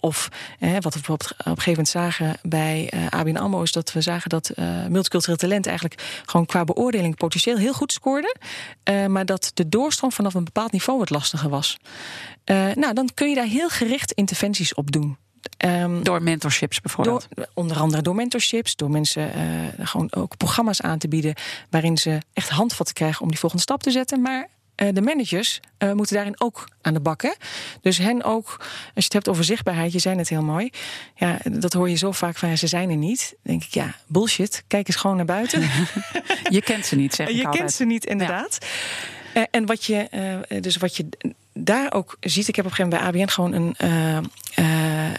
of 0.00 0.28
wat 0.58 0.94
we 0.94 1.00
bijvoorbeeld 1.00 1.30
op 1.30 1.38
een 1.38 1.44
gegeven 1.44 1.70
moment 1.70 1.88
zagen 1.88 2.36
bij 2.42 2.92
ABN 3.10 3.36
AMRO... 3.36 3.62
is 3.62 3.72
dat 3.72 3.92
we 3.92 4.00
zagen 4.00 4.30
dat 4.30 4.52
multicultureel 4.88 5.36
talent 5.36 5.66
eigenlijk 5.66 6.22
gewoon 6.24 6.46
qua 6.46 6.64
beoordeling 6.64 7.16
potentieel 7.16 7.56
heel 7.56 7.72
goed 7.72 7.92
scoorde. 7.92 8.36
maar 9.08 9.26
dat 9.26 9.50
de 9.54 9.68
doorstroom 9.68 10.12
vanaf 10.12 10.34
een 10.34 10.44
bepaald 10.44 10.72
niveau 10.72 10.98
wat 10.98 11.10
lastiger 11.10 11.48
was. 11.48 11.76
nou, 12.74 12.92
dan 12.92 13.10
kun 13.14 13.28
je 13.28 13.34
daar 13.34 13.46
heel 13.46 13.68
gericht 13.68 14.12
interventies 14.12 14.74
op 14.74 14.92
doen. 14.92 15.16
Um, 15.58 16.02
door 16.02 16.22
mentorships 16.22 16.80
bijvoorbeeld? 16.80 17.26
Door, 17.30 17.46
onder 17.54 17.76
andere 17.76 18.02
door 18.02 18.14
mentorships, 18.14 18.76
door 18.76 18.90
mensen 18.90 19.30
uh, 19.36 19.86
gewoon 19.86 20.12
ook 20.12 20.36
programma's 20.36 20.80
aan 20.80 20.98
te 20.98 21.08
bieden 21.08 21.34
waarin 21.70 21.98
ze 21.98 22.18
echt 22.32 22.48
handvatten 22.48 22.94
krijgen 22.94 23.22
om 23.22 23.28
die 23.28 23.38
volgende 23.38 23.64
stap 23.64 23.82
te 23.82 23.90
zetten. 23.90 24.20
Maar 24.20 24.48
uh, 24.76 24.88
de 24.92 25.02
managers 25.02 25.60
uh, 25.78 25.92
moeten 25.92 26.14
daarin 26.14 26.40
ook 26.40 26.68
aan 26.82 26.94
de 26.94 27.00
bakken. 27.00 27.36
Dus 27.80 27.98
hen 27.98 28.22
ook, 28.22 28.56
als 28.58 28.68
je 28.94 29.02
het 29.04 29.12
hebt 29.12 29.28
over 29.28 29.44
zichtbaarheid, 29.44 29.92
je 29.92 29.98
zei 29.98 30.18
het 30.18 30.28
heel 30.28 30.42
mooi. 30.42 30.70
Ja, 31.14 31.38
dat 31.50 31.72
hoor 31.72 31.88
je 31.88 31.96
zo 31.96 32.12
vaak 32.12 32.36
van 32.36 32.48
ja, 32.48 32.56
ze 32.56 32.66
zijn 32.66 32.90
er 32.90 32.96
niet. 32.96 33.28
Dan 33.28 33.38
denk 33.42 33.64
ik, 33.64 33.74
ja, 33.74 33.94
bullshit. 34.06 34.64
Kijk 34.66 34.86
eens 34.86 34.96
gewoon 34.96 35.16
naar 35.16 35.24
buiten. 35.24 35.60
je 36.48 36.62
kent 36.62 36.86
ze 36.86 36.96
niet, 36.96 37.14
zeg 37.14 37.28
ik 37.28 37.34
Je 37.34 37.44
altijd. 37.44 37.62
kent 37.62 37.72
ze 37.72 37.84
niet, 37.84 38.04
inderdaad. 38.04 38.58
Ja. 39.34 39.46
en 39.50 39.66
wat 39.66 39.84
je, 39.84 40.08
dus 40.60 40.76
wat 40.76 40.96
je 40.96 41.08
daar 41.54 41.92
ook 41.92 42.16
ziet, 42.20 42.48
ik 42.48 42.56
heb 42.56 42.64
op 42.64 42.70
een 42.70 42.76
gegeven 42.76 42.98
moment 42.98 43.12
bij 43.12 43.22
ABN 43.22 43.32
gewoon 43.32 43.52
een 43.52 43.74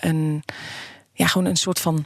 een, 0.02 0.44
ja, 1.14 1.28
gewoon 1.28 1.48
een 1.48 1.56
soort 1.56 1.80
van 1.80 2.06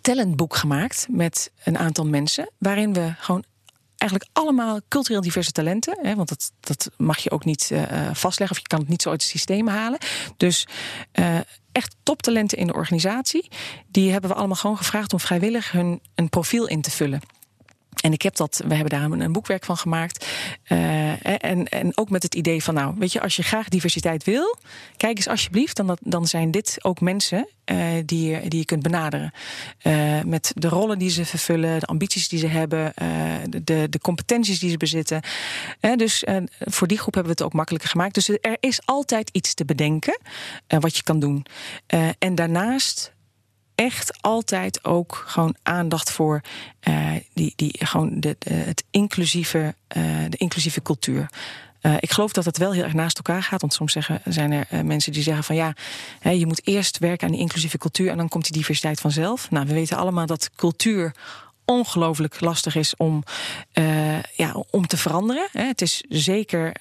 talentboek 0.00 0.56
gemaakt 0.56 1.06
met 1.10 1.50
een 1.64 1.78
aantal 1.78 2.06
mensen. 2.06 2.50
Waarin 2.58 2.92
we 2.92 3.14
gewoon 3.18 3.44
eigenlijk 3.96 4.30
allemaal 4.32 4.80
cultureel 4.88 5.20
diverse 5.20 5.52
talenten. 5.52 5.98
Hè, 6.02 6.14
want 6.14 6.28
dat, 6.28 6.52
dat 6.60 6.90
mag 6.96 7.18
je 7.18 7.30
ook 7.30 7.44
niet 7.44 7.70
uh, 7.72 7.82
vastleggen 8.12 8.56
of 8.56 8.62
je 8.62 8.68
kan 8.68 8.80
het 8.80 8.88
niet 8.88 9.02
zo 9.02 9.10
uit 9.10 9.22
het 9.22 9.30
systeem 9.30 9.68
halen. 9.68 9.98
Dus 10.36 10.66
echt 11.72 11.96
toptalenten 12.02 12.58
in 12.58 12.66
de 12.66 12.74
organisatie. 12.74 13.48
Die 13.88 14.12
hebben 14.12 14.30
we 14.30 14.36
allemaal 14.36 14.56
gewoon 14.56 14.76
gevraagd 14.76 15.12
om 15.12 15.20
vrijwillig 15.20 15.72
hun 15.72 16.00
een 16.14 16.28
profiel 16.28 16.66
in 16.66 16.80
te 16.80 16.90
vullen. 16.90 17.20
En 18.00 18.12
ik 18.12 18.22
heb 18.22 18.36
dat, 18.36 18.62
we 18.66 18.74
hebben 18.74 18.98
daar 18.98 19.20
een, 19.20 19.32
boekwerk 19.32 19.64
van 19.64 19.76
gemaakt. 19.76 20.26
Uh, 20.68 21.44
en, 21.44 21.68
en 21.68 21.96
ook 21.96 22.10
met 22.10 22.22
het 22.22 22.34
idee 22.34 22.62
van, 22.62 22.74
nou, 22.74 22.94
weet 22.98 23.12
je, 23.12 23.20
als 23.20 23.36
je 23.36 23.42
graag 23.42 23.68
diversiteit 23.68 24.24
wil, 24.24 24.56
kijk 24.96 25.16
eens 25.16 25.28
alsjeblieft, 25.28 25.76
dan, 25.76 25.96
dan 26.00 26.26
zijn 26.26 26.50
dit 26.50 26.76
ook 26.82 27.00
mensen 27.00 27.48
uh, 27.66 27.86
die, 28.04 28.30
je, 28.30 28.48
die 28.48 28.58
je 28.58 28.64
kunt 28.64 28.82
benaderen. 28.82 29.32
Uh, 29.82 30.22
met 30.22 30.52
de 30.54 30.68
rollen 30.68 30.98
die 30.98 31.10
ze 31.10 31.24
vervullen, 31.24 31.80
de 31.80 31.86
ambities 31.86 32.28
die 32.28 32.38
ze 32.38 32.46
hebben, 32.46 32.92
de, 33.64 33.86
de 33.90 33.98
competenties 34.00 34.58
die 34.58 34.70
ze 34.70 34.76
bezitten. 34.76 35.20
dus 35.96 36.24
voor 36.58 36.86
die 36.86 36.98
groep 36.98 37.14
hebben 37.14 37.32
we 37.32 37.38
het 37.38 37.46
ook 37.46 37.56
makkelijker 37.56 37.90
gemaakt. 37.90 38.14
Dus 38.14 38.28
er 38.28 38.56
is 38.60 38.80
altijd 38.84 39.30
iets 39.32 39.54
te 39.54 39.64
bedenken 39.64 40.20
wat 40.66 40.96
je 40.96 41.02
kan 41.02 41.20
doen. 41.20 41.46
en 42.18 42.34
daarnaast 42.34 43.12
echt 43.84 44.22
altijd 44.22 44.84
ook 44.84 45.24
gewoon 45.26 45.54
aandacht 45.62 46.10
voor 46.10 46.40
uh, 46.88 47.10
die, 47.32 47.52
die, 47.56 47.74
gewoon 47.78 48.20
de, 48.20 48.36
het 48.48 48.84
inclusieve, 48.90 49.74
uh, 49.96 50.04
de 50.28 50.36
inclusieve 50.36 50.82
cultuur. 50.82 51.30
Uh, 51.82 51.94
ik 52.00 52.10
geloof 52.10 52.32
dat 52.32 52.44
het 52.44 52.58
wel 52.58 52.72
heel 52.72 52.82
erg 52.82 52.92
naast 52.92 53.16
elkaar 53.16 53.42
gaat. 53.42 53.60
Want 53.60 53.72
soms 53.72 53.92
zeggen, 53.92 54.20
zijn 54.24 54.52
er 54.52 54.84
mensen 54.84 55.12
die 55.12 55.22
zeggen 55.22 55.44
van 55.44 55.56
ja, 55.56 55.74
hè, 56.20 56.30
je 56.30 56.46
moet 56.46 56.66
eerst 56.66 56.98
werken 56.98 57.26
aan 57.26 57.32
die 57.32 57.40
inclusieve 57.40 57.78
cultuur 57.78 58.10
en 58.10 58.16
dan 58.16 58.28
komt 58.28 58.44
die 58.44 58.52
diversiteit 58.52 59.00
vanzelf. 59.00 59.50
Nou, 59.50 59.66
we 59.66 59.74
weten 59.74 59.96
allemaal 59.96 60.26
dat 60.26 60.50
cultuur 60.56 61.14
ongelooflijk 61.64 62.40
lastig 62.40 62.74
is 62.74 62.96
om, 62.96 63.22
ja, 64.34 64.64
om 64.70 64.86
te 64.86 64.96
veranderen. 64.96 65.48
Het 65.52 65.82
is, 65.82 66.04
zeker, 66.08 66.72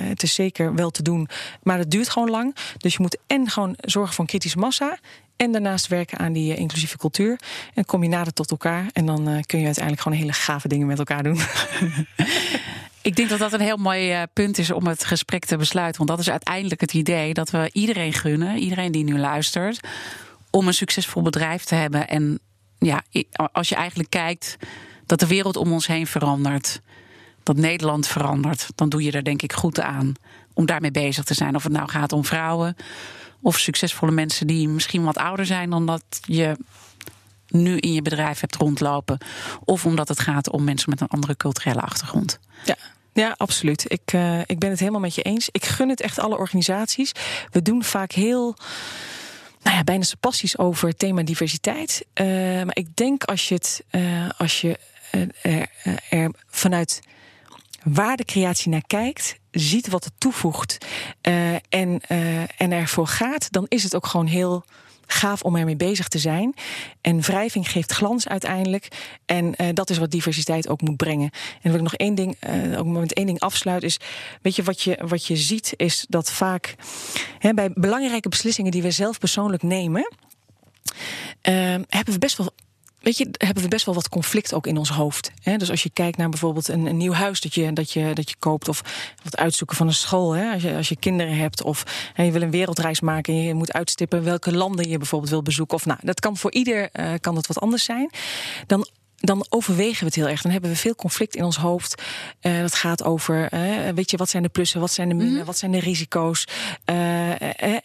het 0.00 0.22
is 0.22 0.34
zeker 0.34 0.74
wel 0.74 0.90
te 0.90 1.02
doen, 1.02 1.28
maar 1.62 1.78
het 1.78 1.90
duurt 1.90 2.08
gewoon 2.08 2.30
lang. 2.30 2.56
Dus 2.78 2.92
je 2.92 3.02
moet 3.02 3.18
en 3.26 3.50
gewoon 3.50 3.74
zorgen 3.80 4.14
voor 4.14 4.26
kritische 4.26 4.58
massa. 4.58 4.98
En 5.36 5.52
daarnaast 5.52 5.86
werken 5.86 6.18
aan 6.18 6.32
die 6.32 6.52
uh, 6.52 6.58
inclusieve 6.58 6.96
cultuur. 6.96 7.40
En 7.74 7.84
kom 7.84 8.02
je 8.02 8.08
nader 8.08 8.32
tot 8.32 8.50
elkaar. 8.50 8.86
En 8.92 9.06
dan 9.06 9.42
kun 9.46 9.58
je 9.58 9.64
uiteindelijk 9.64 10.02
gewoon 10.02 10.18
hele 10.18 10.32
gave 10.32 10.68
dingen 10.68 10.86
met 10.86 10.98
elkaar 10.98 11.22
doen. 11.22 11.38
Ik 13.02 13.16
denk 13.16 13.28
dat 13.28 13.38
dat 13.38 13.52
een 13.52 13.60
heel 13.60 13.76
mooi 13.76 14.24
punt 14.32 14.58
is 14.58 14.70
om 14.70 14.86
het 14.86 15.04
gesprek 15.04 15.44
te 15.44 15.56
besluiten. 15.56 15.96
Want 15.96 16.10
dat 16.10 16.18
is 16.18 16.30
uiteindelijk 16.30 16.80
het 16.80 16.92
idee 16.92 17.34
dat 17.34 17.50
we 17.50 17.70
iedereen 17.72 18.12
gunnen, 18.12 18.58
iedereen 18.58 18.92
die 18.92 19.04
nu 19.04 19.18
luistert, 19.18 19.80
om 20.50 20.66
een 20.66 20.74
succesvol 20.74 21.22
bedrijf 21.22 21.64
te 21.64 21.74
hebben. 21.74 22.08
En 22.08 22.38
ja, 22.78 23.02
als 23.52 23.68
je 23.68 23.74
eigenlijk 23.74 24.10
kijkt 24.10 24.56
dat 25.06 25.20
de 25.20 25.26
wereld 25.26 25.56
om 25.56 25.72
ons 25.72 25.86
heen 25.86 26.06
verandert, 26.06 26.80
dat 27.42 27.56
Nederland 27.56 28.06
verandert, 28.06 28.68
dan 28.74 28.88
doe 28.88 29.02
je 29.02 29.12
er 29.12 29.24
denk 29.24 29.42
ik 29.42 29.52
goed 29.52 29.80
aan 29.80 30.14
om 30.52 30.66
daarmee 30.66 30.90
bezig 30.90 31.24
te 31.24 31.34
zijn. 31.34 31.54
Of 31.54 31.62
het 31.62 31.72
nou 31.72 31.88
gaat 31.88 32.12
om 32.12 32.24
vrouwen 32.24 32.76
of 33.44 33.58
succesvolle 33.58 34.12
mensen 34.12 34.46
die 34.46 34.68
misschien 34.68 35.04
wat 35.04 35.16
ouder 35.16 35.46
zijn 35.46 35.70
dan 35.70 35.86
dat 35.86 36.02
je 36.20 36.56
nu 37.48 37.76
in 37.76 37.92
je 37.92 38.02
bedrijf 38.02 38.40
hebt 38.40 38.56
rondlopen. 38.56 39.18
Of 39.64 39.84
omdat 39.86 40.08
het 40.08 40.20
gaat 40.20 40.50
om 40.50 40.64
mensen 40.64 40.90
met 40.90 41.00
een 41.00 41.08
andere 41.08 41.36
culturele 41.36 41.80
achtergrond. 41.80 42.38
Ja. 42.64 42.76
Ja, 43.12 43.34
absoluut. 43.36 43.84
Ik, 43.88 44.12
uh, 44.12 44.40
ik 44.46 44.58
ben 44.58 44.70
het 44.70 44.78
helemaal 44.78 45.00
met 45.00 45.14
je 45.14 45.22
eens. 45.22 45.48
Ik 45.50 45.64
gun 45.64 45.88
het 45.88 46.00
echt 46.00 46.18
alle 46.18 46.38
organisaties. 46.38 47.12
We 47.50 47.62
doen 47.62 47.84
vaak 47.84 48.12
heel 48.12 48.56
nou 49.62 49.76
ja, 49.76 49.84
bijna 49.84 50.04
passies 50.20 50.58
over 50.58 50.88
het 50.88 50.98
thema 50.98 51.22
diversiteit. 51.22 52.04
Uh, 52.14 52.26
maar 52.62 52.76
ik 52.76 52.96
denk 52.96 53.24
als 53.24 53.48
je 53.48 53.54
het 53.54 53.84
uh, 53.90 54.28
als 54.36 54.60
je 54.60 54.78
er, 55.42 55.68
er 56.08 56.30
vanuit 56.46 57.00
waardecreatie 57.84 58.70
naar 58.70 58.86
kijkt, 58.86 59.38
ziet 59.50 59.88
wat 59.88 60.04
het 60.04 60.12
toevoegt 60.18 60.86
uh, 61.22 61.52
en, 61.52 62.00
en 62.56 62.72
ervoor 62.72 63.06
gaat, 63.06 63.52
dan 63.52 63.66
is 63.68 63.82
het 63.82 63.94
ook 63.94 64.06
gewoon 64.06 64.26
heel 64.26 64.64
gaaf 65.06 65.42
om 65.42 65.56
ermee 65.56 65.76
bezig 65.76 66.08
te 66.08 66.18
zijn. 66.18 66.54
En 67.00 67.20
wrijving 67.20 67.70
geeft 67.70 67.92
glans 67.92 68.28
uiteindelijk. 68.28 68.88
En 69.26 69.54
uh, 69.56 69.68
dat 69.72 69.90
is 69.90 69.98
wat 69.98 70.10
diversiteit 70.10 70.68
ook 70.68 70.80
moet 70.80 70.96
brengen. 70.96 71.30
En 71.62 71.70
wil 71.70 71.74
ik 71.74 71.82
nog 71.82 71.94
één 71.94 72.14
ding, 72.14 72.36
uh, 72.48 72.78
ook 72.78 72.86
met 72.86 73.12
één 73.12 73.26
ding 73.26 73.40
afsluit, 73.40 73.82
is: 73.82 73.98
weet 74.42 74.56
je 74.56 74.62
wat 74.62 74.82
je, 74.82 74.98
wat 75.06 75.26
je 75.26 75.36
ziet, 75.36 75.72
is 75.76 76.06
dat 76.08 76.32
vaak 76.32 76.74
hè, 77.38 77.54
bij 77.54 77.70
belangrijke 77.74 78.28
beslissingen 78.28 78.70
die 78.70 78.82
we 78.82 78.90
zelf 78.90 79.18
persoonlijk 79.18 79.62
nemen. 79.62 80.12
Uh, 81.48 81.54
hebben 81.88 82.12
we 82.12 82.18
best 82.18 82.36
wel 82.36 82.52
weet 83.04 83.18
je, 83.18 83.28
hebben 83.30 83.62
we 83.62 83.68
best 83.68 83.86
wel 83.86 83.94
wat 83.94 84.08
conflict 84.08 84.54
ook 84.54 84.66
in 84.66 84.76
ons 84.76 84.88
hoofd. 84.88 85.30
Hè? 85.42 85.56
Dus 85.56 85.70
als 85.70 85.82
je 85.82 85.90
kijkt 85.90 86.16
naar 86.16 86.28
bijvoorbeeld 86.28 86.68
een, 86.68 86.86
een, 86.86 86.96
nieuw 86.96 87.12
huis 87.12 87.40
dat 87.40 87.54
je, 87.54 87.72
dat, 87.72 87.90
je, 87.90 88.10
dat 88.12 88.30
je 88.30 88.36
koopt, 88.38 88.68
of 88.68 88.82
wat 89.22 89.36
uitzoeken 89.36 89.76
van 89.76 89.86
een 89.86 89.94
school, 89.94 90.32
hè? 90.32 90.52
Als, 90.52 90.62
je, 90.62 90.74
als 90.74 90.88
je 90.88 90.96
kinderen 90.96 91.36
hebt, 91.36 91.62
of 91.62 92.10
hè, 92.14 92.22
je 92.22 92.32
wil 92.32 92.42
een 92.42 92.50
wereldreis 92.50 93.00
maken 93.00 93.34
en 93.34 93.42
je 93.42 93.54
moet 93.54 93.72
uitstippen 93.72 94.24
welke 94.24 94.52
landen 94.56 94.88
je 94.88 94.98
bijvoorbeeld 94.98 95.30
wil 95.30 95.42
bezoeken. 95.42 95.76
Of 95.76 95.86
nou, 95.86 95.98
dat 96.02 96.20
kan 96.20 96.36
voor 96.36 96.52
ieder 96.52 96.88
uh, 96.92 97.12
kan 97.20 97.36
het 97.36 97.46
wat 97.46 97.60
anders 97.60 97.84
zijn. 97.84 98.10
Dan 98.66 98.86
dan 99.24 99.46
overwegen 99.48 99.98
we 99.98 100.04
het 100.04 100.14
heel 100.14 100.28
erg. 100.28 100.42
Dan 100.42 100.52
hebben 100.52 100.70
we 100.70 100.76
veel 100.76 100.94
conflict 100.94 101.34
in 101.34 101.44
ons 101.44 101.56
hoofd. 101.56 102.02
Uh, 102.42 102.60
dat 102.60 102.74
gaat 102.74 103.04
over, 103.04 103.54
uh, 103.54 103.88
weet 103.94 104.10
je, 104.10 104.16
wat 104.16 104.28
zijn 104.28 104.42
de 104.42 104.48
plussen, 104.48 104.80
wat 104.80 104.92
zijn 104.92 105.08
de 105.08 105.14
minnen, 105.14 105.32
mm 105.32 105.38
-hmm. 105.38 105.46
wat 105.46 105.58
zijn 105.58 105.70
de 105.70 105.80
risico's. 105.80 106.44
Uh, 106.90 107.13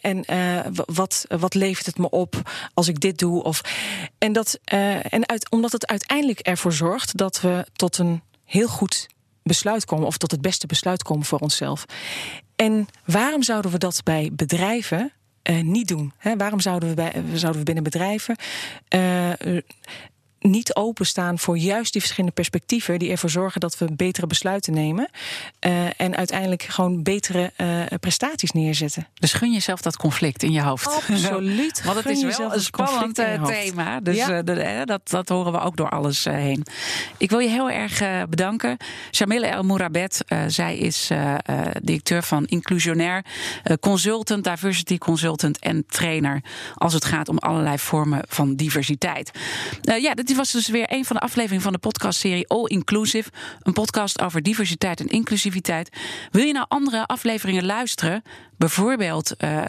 en 0.00 0.24
wat, 0.72 1.24
wat 1.28 1.54
levert 1.54 1.86
het 1.86 1.98
me 1.98 2.10
op 2.10 2.50
als 2.74 2.88
ik 2.88 3.00
dit 3.00 3.18
doe? 3.18 3.42
Of, 3.42 3.60
en 4.18 4.32
dat, 4.32 4.58
en 4.64 5.28
uit, 5.28 5.50
omdat 5.50 5.72
het 5.72 5.86
uiteindelijk 5.86 6.38
ervoor 6.38 6.72
zorgt 6.72 7.16
dat 7.16 7.40
we 7.40 7.66
tot 7.72 7.98
een 7.98 8.22
heel 8.44 8.68
goed 8.68 9.08
besluit 9.42 9.84
komen, 9.84 10.06
of 10.06 10.16
tot 10.16 10.30
het 10.30 10.40
beste 10.40 10.66
besluit 10.66 11.02
komen 11.02 11.24
voor 11.24 11.38
onszelf. 11.38 11.84
En 12.56 12.86
waarom 13.04 13.42
zouden 13.42 13.70
we 13.70 13.78
dat 13.78 14.00
bij 14.04 14.30
bedrijven 14.32 15.12
niet 15.62 15.88
doen? 15.88 16.12
waarom 16.36 16.60
zouden 16.60 16.88
we, 16.88 16.94
bij, 16.94 17.12
zouden 17.32 17.58
we 17.60 17.66
binnen 17.66 17.84
bedrijven 17.84 18.36
niet 20.40 20.74
openstaan 20.74 21.38
voor 21.38 21.58
juist 21.58 21.92
die 21.92 22.00
verschillende 22.00 22.34
perspectieven 22.34 22.98
die 22.98 23.10
ervoor 23.10 23.30
zorgen 23.30 23.60
dat 23.60 23.78
we 23.78 23.92
betere 23.92 24.26
besluiten 24.26 24.72
nemen 24.72 25.08
uh, 25.66 26.00
en 26.00 26.16
uiteindelijk 26.16 26.62
gewoon 26.62 27.02
betere 27.02 27.52
uh, 27.56 27.82
prestaties 28.00 28.50
neerzetten. 28.50 29.06
Dus 29.14 29.32
gun 29.32 29.52
jezelf 29.52 29.80
dat 29.80 29.96
conflict 29.96 30.42
in 30.42 30.52
je 30.52 30.62
hoofd. 30.62 30.86
Absoluut. 30.86 31.82
Want 31.84 31.96
het 31.96 32.06
is 32.06 32.36
wel 32.36 32.54
een 32.54 32.60
spannend 32.60 33.18
eh, 33.18 33.44
thema. 33.44 34.00
Dus 34.00 34.16
ja. 34.16 34.42
dat, 34.84 35.08
dat 35.08 35.28
horen 35.28 35.52
we 35.52 35.60
ook 35.60 35.76
door 35.76 35.88
alles 35.88 36.24
heen. 36.24 36.66
Ik 37.16 37.30
wil 37.30 37.38
je 37.38 37.48
heel 37.48 37.70
erg 37.70 38.02
bedanken. 38.28 38.76
Jamila 39.10 39.48
El 39.48 39.62
Mourabet, 39.62 40.24
zij 40.46 40.78
is 40.78 41.10
directeur 41.82 42.22
van 42.22 42.44
Inclusionair, 42.44 43.24
consultant, 43.80 44.44
diversity 44.44 44.98
consultant 44.98 45.58
en 45.58 45.84
trainer 45.86 46.42
als 46.74 46.92
het 46.92 47.04
gaat 47.04 47.28
om 47.28 47.38
allerlei 47.38 47.78
vormen 47.78 48.22
van 48.28 48.56
diversiteit. 48.56 49.30
ja, 49.82 50.14
dit 50.30 50.38
was 50.38 50.52
dus 50.52 50.68
weer 50.68 50.92
een 50.92 51.04
van 51.04 51.16
de 51.16 51.22
afleveringen 51.22 51.62
van 51.62 51.72
de 51.72 51.78
podcastserie 51.78 52.48
All 52.48 52.64
Inclusive. 52.64 53.30
Een 53.62 53.72
podcast 53.72 54.20
over 54.20 54.42
diversiteit 54.42 55.00
en 55.00 55.06
inclusiviteit. 55.06 55.90
Wil 56.30 56.44
je 56.44 56.52
nou 56.52 56.66
andere 56.68 57.06
afleveringen 57.06 57.66
luisteren? 57.66 58.22
Bijvoorbeeld 58.58 59.34
uh, 59.38 59.62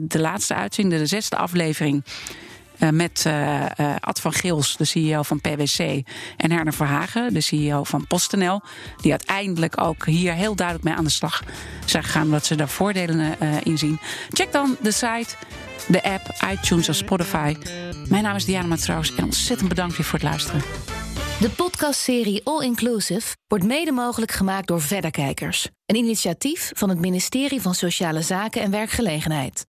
de, 0.00 0.20
laatste 0.20 0.54
uitzending, 0.54 1.00
de 1.00 1.06
zesde 1.06 1.36
aflevering. 1.36 2.04
Uh, 2.78 2.88
met 2.88 3.24
uh, 3.26 3.66
Ad 4.00 4.20
van 4.20 4.32
Gils, 4.32 4.76
de 4.76 4.84
CEO 4.84 5.22
van 5.22 5.40
PwC, 5.40 5.78
en 6.36 6.50
Herner 6.50 6.72
Verhagen, 6.72 7.34
de 7.34 7.40
CEO 7.40 7.84
van 7.84 8.06
PostNL, 8.06 8.60
die 9.00 9.10
uiteindelijk 9.10 9.80
ook 9.80 10.06
hier 10.06 10.32
heel 10.32 10.54
duidelijk 10.54 10.86
mee 10.86 10.94
aan 10.94 11.04
de 11.04 11.10
slag 11.10 11.42
zijn 11.84 12.04
gegaan, 12.04 12.22
omdat 12.22 12.46
ze 12.46 12.54
daar 12.54 12.68
voordelen 12.68 13.36
in 13.62 13.78
zien. 13.78 13.98
Check 14.32 14.52
dan 14.52 14.76
de 14.80 14.92
site 14.92 15.36
de 15.88 16.02
app, 16.02 16.34
iTunes 16.52 16.88
of 16.88 16.94
Spotify. 16.94 17.56
Mijn 18.08 18.22
naam 18.22 18.36
is 18.36 18.44
Diana 18.44 18.66
Matroos 18.66 19.14
en 19.14 19.24
ontzettend 19.24 19.68
bedankt 19.68 19.96
weer 19.96 20.06
voor 20.06 20.18
het 20.18 20.28
luisteren. 20.28 20.62
De 21.40 21.50
podcastserie 21.50 22.40
All 22.44 22.64
Inclusive 22.64 23.36
wordt 23.46 23.64
mede 23.64 23.92
mogelijk 23.92 24.32
gemaakt 24.32 24.66
door 24.66 24.80
Verderkijkers. 24.80 25.68
Een 25.86 25.96
initiatief 25.96 26.70
van 26.74 26.88
het 26.88 26.98
ministerie 26.98 27.60
van 27.60 27.74
Sociale 27.74 28.22
Zaken 28.22 28.62
en 28.62 28.70
Werkgelegenheid. 28.70 29.66